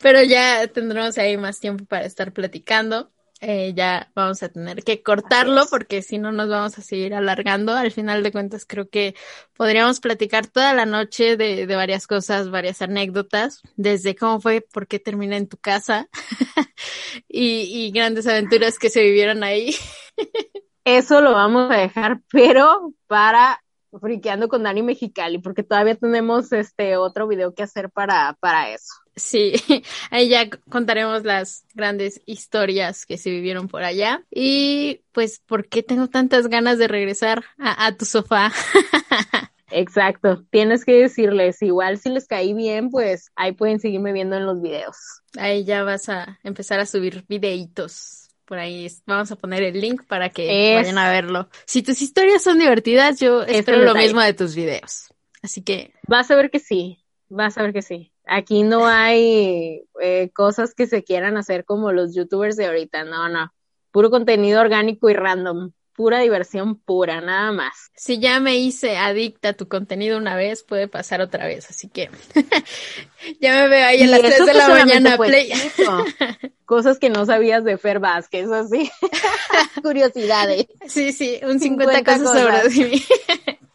Pero 0.00 0.22
ya 0.22 0.66
tendremos 0.68 1.18
ahí 1.18 1.36
más 1.36 1.60
tiempo 1.60 1.84
para 1.84 2.04
estar 2.06 2.32
platicando. 2.32 3.10
Eh, 3.46 3.72
ya 3.74 4.10
vamos 4.14 4.42
a 4.42 4.48
tener 4.48 4.82
que 4.82 5.02
cortarlo 5.02 5.66
porque 5.70 6.02
si 6.02 6.18
no 6.18 6.32
nos 6.32 6.48
vamos 6.48 6.78
a 6.78 6.82
seguir 6.82 7.14
alargando. 7.14 7.72
Al 7.72 7.92
final 7.92 8.22
de 8.22 8.32
cuentas 8.32 8.64
creo 8.66 8.88
que 8.88 9.14
podríamos 9.56 10.00
platicar 10.00 10.46
toda 10.46 10.72
la 10.74 10.86
noche 10.86 11.36
de, 11.36 11.66
de 11.66 11.76
varias 11.76 12.06
cosas, 12.06 12.50
varias 12.50 12.82
anécdotas, 12.82 13.62
desde 13.76 14.16
cómo 14.16 14.40
fue, 14.40 14.60
por 14.60 14.86
qué 14.86 14.98
terminé 14.98 15.36
en 15.36 15.48
tu 15.48 15.58
casa 15.58 16.08
y, 17.28 17.86
y 17.86 17.90
grandes 17.92 18.26
aventuras 18.26 18.78
que 18.78 18.90
se 18.90 19.02
vivieron 19.02 19.44
ahí. 19.44 19.74
Eso 20.84 21.20
lo 21.20 21.32
vamos 21.32 21.70
a 21.70 21.76
dejar, 21.76 22.20
pero 22.30 22.92
para 23.06 23.60
friqueando 24.00 24.48
con 24.48 24.62
Dani 24.62 24.82
Mexicali, 24.82 25.38
porque 25.38 25.62
todavía 25.62 25.94
tenemos 25.94 26.52
este 26.52 26.96
otro 26.96 27.26
video 27.26 27.54
que 27.54 27.62
hacer 27.62 27.90
para, 27.90 28.36
para 28.40 28.70
eso. 28.70 28.92
Sí, 29.16 29.52
ahí 30.10 30.28
ya 30.28 30.48
contaremos 30.68 31.24
las 31.24 31.64
grandes 31.74 32.20
historias 32.26 33.06
que 33.06 33.16
se 33.18 33.30
vivieron 33.30 33.68
por 33.68 33.84
allá. 33.84 34.24
Y 34.30 35.02
pues, 35.12 35.40
¿por 35.46 35.68
qué 35.68 35.82
tengo 35.82 36.08
tantas 36.08 36.48
ganas 36.48 36.78
de 36.78 36.88
regresar 36.88 37.44
a, 37.58 37.86
a 37.86 37.96
tu 37.96 38.04
sofá? 38.04 38.52
Exacto, 39.70 40.44
tienes 40.50 40.84
que 40.84 40.92
decirles, 40.92 41.60
igual 41.62 41.98
si 41.98 42.08
les 42.10 42.26
caí 42.28 42.54
bien, 42.54 42.90
pues 42.90 43.30
ahí 43.34 43.52
pueden 43.52 43.80
seguirme 43.80 44.12
viendo 44.12 44.36
en 44.36 44.46
los 44.46 44.60
videos. 44.60 44.96
Ahí 45.36 45.64
ya 45.64 45.82
vas 45.82 46.08
a 46.08 46.38
empezar 46.44 46.78
a 46.80 46.86
subir 46.86 47.24
videitos. 47.28 48.28
Por 48.44 48.58
ahí 48.58 48.86
vamos 49.06 49.32
a 49.32 49.36
poner 49.36 49.62
el 49.62 49.80
link 49.80 50.04
para 50.06 50.28
que 50.28 50.76
Es- 50.76 50.82
vayan 50.82 50.98
a 50.98 51.10
verlo. 51.10 51.48
Si 51.66 51.82
tus 51.82 52.02
historias 52.02 52.42
son 52.42 52.58
divertidas, 52.58 53.18
yo 53.18 53.42
Es 53.42 53.58
espero 53.60 53.78
lo 53.78 53.94
mismo 53.94 54.20
de 54.20 54.34
tus 54.34 54.54
videos. 54.54 55.12
Así 55.42 55.62
que 55.62 55.92
Vas 56.06 56.30
a 56.30 56.36
ver 56.36 56.50
que 56.50 56.58
sí, 56.60 57.02
vas 57.28 57.56
a 57.58 57.62
ver 57.62 57.72
que 57.72 57.82
sí. 57.82 58.12
Aquí 58.26 58.62
no 58.62 58.86
hay 58.86 59.82
eh, 60.00 60.30
cosas 60.34 60.74
que 60.74 60.86
se 60.86 61.04
quieran 61.04 61.36
hacer 61.36 61.64
como 61.64 61.92
los 61.92 62.14
youtubers 62.14 62.56
de 62.56 62.66
ahorita, 62.66 63.04
no, 63.04 63.28
no. 63.28 63.52
Puro 63.90 64.10
contenido 64.10 64.60
orgánico 64.60 65.08
y 65.10 65.14
random, 65.14 65.72
pura 65.94 66.18
diversión 66.20 66.76
pura, 66.76 67.20
nada 67.20 67.52
más. 67.52 67.90
si 67.94 68.18
ya 68.18 68.40
me 68.40 68.56
hice 68.56 68.96
adicta 68.96 69.50
a 69.50 69.52
tu 69.52 69.68
contenido 69.68 70.18
una 70.18 70.36
vez, 70.36 70.62
puede 70.62 70.88
pasar 70.88 71.20
otra 71.20 71.46
vez. 71.46 71.70
Así 71.70 71.88
que 71.88 72.10
ya 73.40 73.54
me 73.62 73.68
veo 73.68 73.86
ahí 73.86 74.02
a 74.02 74.06
las 74.06 74.24
eso 74.24 74.44
3 74.44 74.46
de 74.46 74.54
la 74.54 74.68
mañana. 74.68 75.16
Play. 75.16 75.52
Cosas 76.64 76.98
que 76.98 77.10
no 77.10 77.26
sabías 77.26 77.62
de 77.62 77.78
Fer 77.78 78.00
Vázquez, 78.00 78.50
así. 78.50 78.90
Curiosidades. 79.82 80.66
Sí, 80.88 81.12
sí, 81.12 81.38
un 81.42 81.60
50, 81.60 81.98
50 81.98 82.04
cosas 82.04 82.70
sobre 82.72 82.88
mí. 82.88 83.02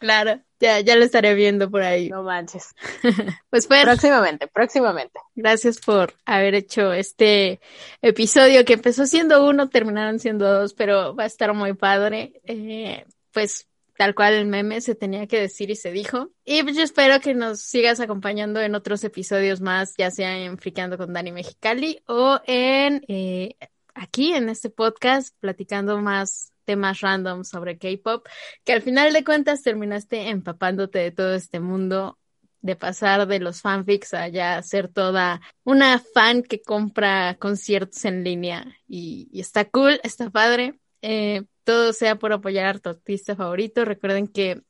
Claro, 0.00 0.40
ya, 0.58 0.80
ya 0.80 0.96
lo 0.96 1.04
estaré 1.04 1.34
viendo 1.34 1.70
por 1.70 1.82
ahí. 1.82 2.08
No 2.08 2.22
manches. 2.24 2.74
Pues 3.50 3.66
Fer, 3.66 3.84
Próximamente, 3.84 4.46
próximamente. 4.48 5.18
gracias 5.34 5.78
por 5.78 6.14
haber 6.24 6.54
hecho 6.54 6.92
este 6.92 7.60
episodio 8.02 8.64
que 8.64 8.74
empezó 8.74 9.06
siendo 9.06 9.46
uno, 9.46 9.68
terminaron 9.68 10.18
siendo 10.18 10.50
dos, 10.52 10.74
pero 10.74 11.14
va 11.14 11.24
a 11.24 11.26
estar 11.26 11.52
muy 11.54 11.74
padre. 11.74 12.40
Eh, 12.44 13.06
pues 13.32 13.66
tal 13.96 14.14
cual 14.14 14.32
el 14.32 14.46
meme 14.46 14.80
se 14.80 14.94
tenía 14.94 15.26
que 15.26 15.40
decir 15.40 15.70
y 15.70 15.76
se 15.76 15.92
dijo. 15.92 16.30
Y 16.44 16.62
pues 16.62 16.74
yo 16.74 16.82
espero 16.82 17.20
que 17.20 17.34
nos 17.34 17.60
sigas 17.60 18.00
acompañando 18.00 18.60
en 18.60 18.74
otros 18.74 19.04
episodios 19.04 19.60
más, 19.60 19.94
ya 19.98 20.10
sea 20.10 20.38
en 20.38 20.56
Friqueando 20.56 20.96
con 20.96 21.12
Dani 21.12 21.32
Mexicali 21.32 22.02
o 22.06 22.40
en 22.46 23.04
eh, 23.08 23.56
aquí 23.94 24.32
en 24.32 24.48
este 24.48 24.70
podcast 24.70 25.36
platicando 25.40 25.98
más 25.98 26.52
temas 26.70 27.00
random 27.00 27.42
sobre 27.42 27.78
K-pop, 27.78 28.24
que 28.64 28.72
al 28.72 28.82
final 28.82 29.12
de 29.12 29.24
cuentas 29.24 29.62
terminaste 29.62 30.28
empapándote 30.28 31.00
de 31.00 31.10
todo 31.10 31.34
este 31.34 31.58
mundo 31.58 32.16
de 32.60 32.76
pasar 32.76 33.26
de 33.26 33.40
los 33.40 33.60
fanfics 33.60 34.14
a 34.14 34.28
ya 34.28 34.62
ser 34.62 34.86
toda 34.86 35.40
una 35.64 35.98
fan 35.98 36.44
que 36.44 36.62
compra 36.62 37.36
conciertos 37.40 38.04
en 38.04 38.22
línea 38.22 38.64
y, 38.86 39.28
está 39.32 39.64
cool, 39.64 39.98
está 40.04 40.30
padre. 40.30 40.78
Eh, 41.02 41.42
todo 41.64 41.92
sea 41.92 42.16
por 42.16 42.32
apoyar 42.32 42.76
a 42.76 42.78
tu 42.78 42.90
artista 42.90 43.34
favorito. 43.34 43.84
Recuerden 43.84 44.28
que 44.28 44.62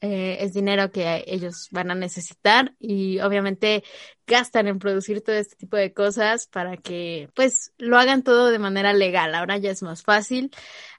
eh, 0.00 0.36
es 0.40 0.52
dinero 0.52 0.92
que 0.92 1.24
ellos 1.26 1.68
van 1.72 1.90
a 1.90 1.96
necesitar 1.96 2.76
y 2.78 3.18
obviamente 3.18 3.82
gastan 4.28 4.68
en 4.68 4.78
producir 4.78 5.22
todo 5.22 5.34
este 5.34 5.56
tipo 5.56 5.76
de 5.76 5.92
cosas 5.92 6.46
para 6.46 6.76
que 6.76 7.30
pues 7.34 7.72
lo 7.78 7.98
hagan 7.98 8.22
todo 8.22 8.50
de 8.50 8.60
manera 8.60 8.92
legal. 8.92 9.34
Ahora 9.34 9.56
ya 9.56 9.72
es 9.72 9.82
más 9.82 10.02
fácil. 10.02 10.52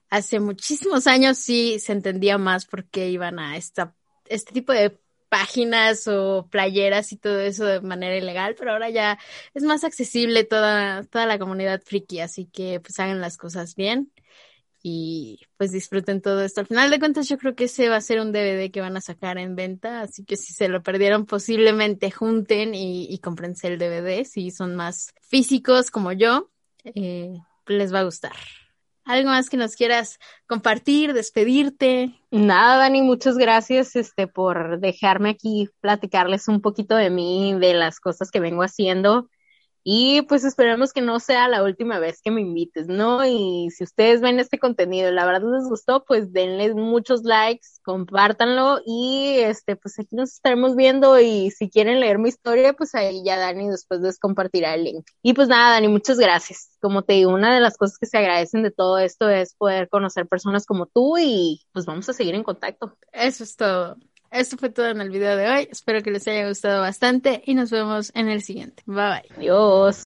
Hace 0.09 0.39
muchísimos 0.39 1.07
años 1.07 1.37
sí 1.37 1.79
se 1.79 1.91
entendía 1.91 2.37
más 2.37 2.65
por 2.65 2.85
qué 2.85 3.09
iban 3.09 3.39
a 3.39 3.57
esta, 3.57 3.95
este 4.25 4.53
tipo 4.53 4.73
de 4.73 4.99
páginas 5.29 6.07
o 6.07 6.47
playeras 6.49 7.11
y 7.11 7.17
todo 7.17 7.39
eso 7.39 7.65
de 7.65 7.81
manera 7.81 8.17
ilegal, 8.17 8.55
pero 8.57 8.71
ahora 8.71 8.89
ya 8.89 9.19
es 9.53 9.63
más 9.63 9.83
accesible 9.83 10.43
toda, 10.43 11.03
toda 11.03 11.25
la 11.25 11.37
comunidad 11.37 11.81
friki, 11.85 12.19
así 12.19 12.45
que 12.45 12.79
pues 12.79 12.99
hagan 12.99 13.21
las 13.21 13.37
cosas 13.37 13.75
bien 13.75 14.11
y 14.81 15.39
pues 15.57 15.71
disfruten 15.71 16.21
todo 16.21 16.41
esto. 16.41 16.61
Al 16.61 16.67
final 16.67 16.89
de 16.89 16.99
cuentas 16.99 17.27
yo 17.27 17.37
creo 17.37 17.55
que 17.55 17.65
ese 17.65 17.89
va 17.89 17.97
a 17.97 18.01
ser 18.01 18.19
un 18.19 18.31
DVD 18.31 18.71
que 18.71 18.81
van 18.81 18.97
a 18.97 19.01
sacar 19.01 19.37
en 19.37 19.55
venta, 19.55 20.01
así 20.01 20.23
que 20.23 20.37
si 20.37 20.53
se 20.53 20.69
lo 20.69 20.81
perdieron 20.81 21.25
posiblemente 21.25 22.11
junten 22.11 22.73
y, 22.73 23.05
y 23.05 23.21
el 23.63 23.77
DVD, 23.77 24.25
si 24.25 24.51
son 24.51 24.75
más 24.75 25.13
físicos 25.21 25.91
como 25.91 26.11
yo, 26.11 26.49
eh, 26.83 27.33
les 27.67 27.93
va 27.93 27.99
a 27.99 28.03
gustar. 28.03 28.33
¿Algo 29.09 29.31
más 29.31 29.49
que 29.49 29.57
nos 29.57 29.75
quieras 29.75 30.19
compartir, 30.45 31.13
despedirte? 31.13 32.13
Nada, 32.29 32.77
Dani, 32.77 33.01
muchas 33.01 33.39
gracias 33.39 33.95
este, 33.95 34.27
por 34.27 34.79
dejarme 34.79 35.31
aquí 35.31 35.67
platicarles 35.81 36.47
un 36.47 36.61
poquito 36.61 36.95
de 36.95 37.09
mí, 37.09 37.55
de 37.59 37.73
las 37.73 37.99
cosas 37.99 38.29
que 38.29 38.39
vengo 38.39 38.61
haciendo. 38.61 39.27
Y 39.83 40.23
pues 40.23 40.43
esperemos 40.43 40.93
que 40.93 41.01
no 41.01 41.19
sea 41.19 41.47
la 41.47 41.63
última 41.63 41.99
vez 41.99 42.21
que 42.21 42.31
me 42.31 42.41
invites, 42.41 42.87
¿no? 42.87 43.25
Y 43.25 43.69
si 43.71 43.83
ustedes 43.83 44.21
ven 44.21 44.39
este 44.39 44.59
contenido 44.59 45.11
la 45.11 45.25
verdad 45.25 45.49
les 45.51 45.67
gustó, 45.67 46.03
pues 46.05 46.31
denle 46.33 46.73
muchos 46.73 47.23
likes, 47.23 47.67
compártanlo 47.83 48.79
y 48.85 49.37
este, 49.39 49.75
pues 49.75 49.99
aquí 49.99 50.15
nos 50.15 50.33
estaremos 50.33 50.75
viendo 50.75 51.19
y 51.19 51.51
si 51.51 51.69
quieren 51.69 51.99
leer 51.99 52.19
mi 52.19 52.29
historia, 52.29 52.73
pues 52.73 52.95
ahí 52.95 53.23
ya 53.23 53.37
Dani 53.37 53.69
después 53.69 54.01
les 54.01 54.19
compartirá 54.19 54.75
el 54.75 54.83
link. 54.83 55.05
Y 55.21 55.33
pues 55.33 55.47
nada, 55.47 55.71
Dani, 55.71 55.87
muchas 55.87 56.17
gracias. 56.17 56.77
Como 56.81 57.03
te 57.03 57.13
digo, 57.13 57.31
una 57.31 57.53
de 57.53 57.61
las 57.61 57.77
cosas 57.77 57.97
que 57.97 58.05
se 58.05 58.17
agradecen 58.17 58.63
de 58.63 58.71
todo 58.71 58.97
esto 58.97 59.29
es 59.29 59.55
poder 59.55 59.89
conocer 59.89 60.27
personas 60.27 60.65
como 60.65 60.85
tú 60.85 61.17
y 61.17 61.61
pues 61.73 61.85
vamos 61.85 62.07
a 62.09 62.13
seguir 62.13 62.35
en 62.35 62.43
contacto. 62.43 62.97
Eso 63.11 63.43
es 63.43 63.55
todo. 63.55 63.97
Esto 64.31 64.57
fue 64.57 64.69
todo 64.69 64.87
en 64.87 65.01
el 65.01 65.09
video 65.09 65.35
de 65.35 65.47
hoy. 65.47 65.67
Espero 65.71 66.01
que 66.01 66.11
les 66.11 66.27
haya 66.27 66.47
gustado 66.47 66.81
bastante 66.81 67.41
y 67.45 67.55
nos 67.55 67.71
vemos 67.71 68.11
en 68.15 68.29
el 68.29 68.41
siguiente. 68.41 68.83
Bye 68.85 68.95
bye. 68.95 69.37
Adiós. 69.37 69.97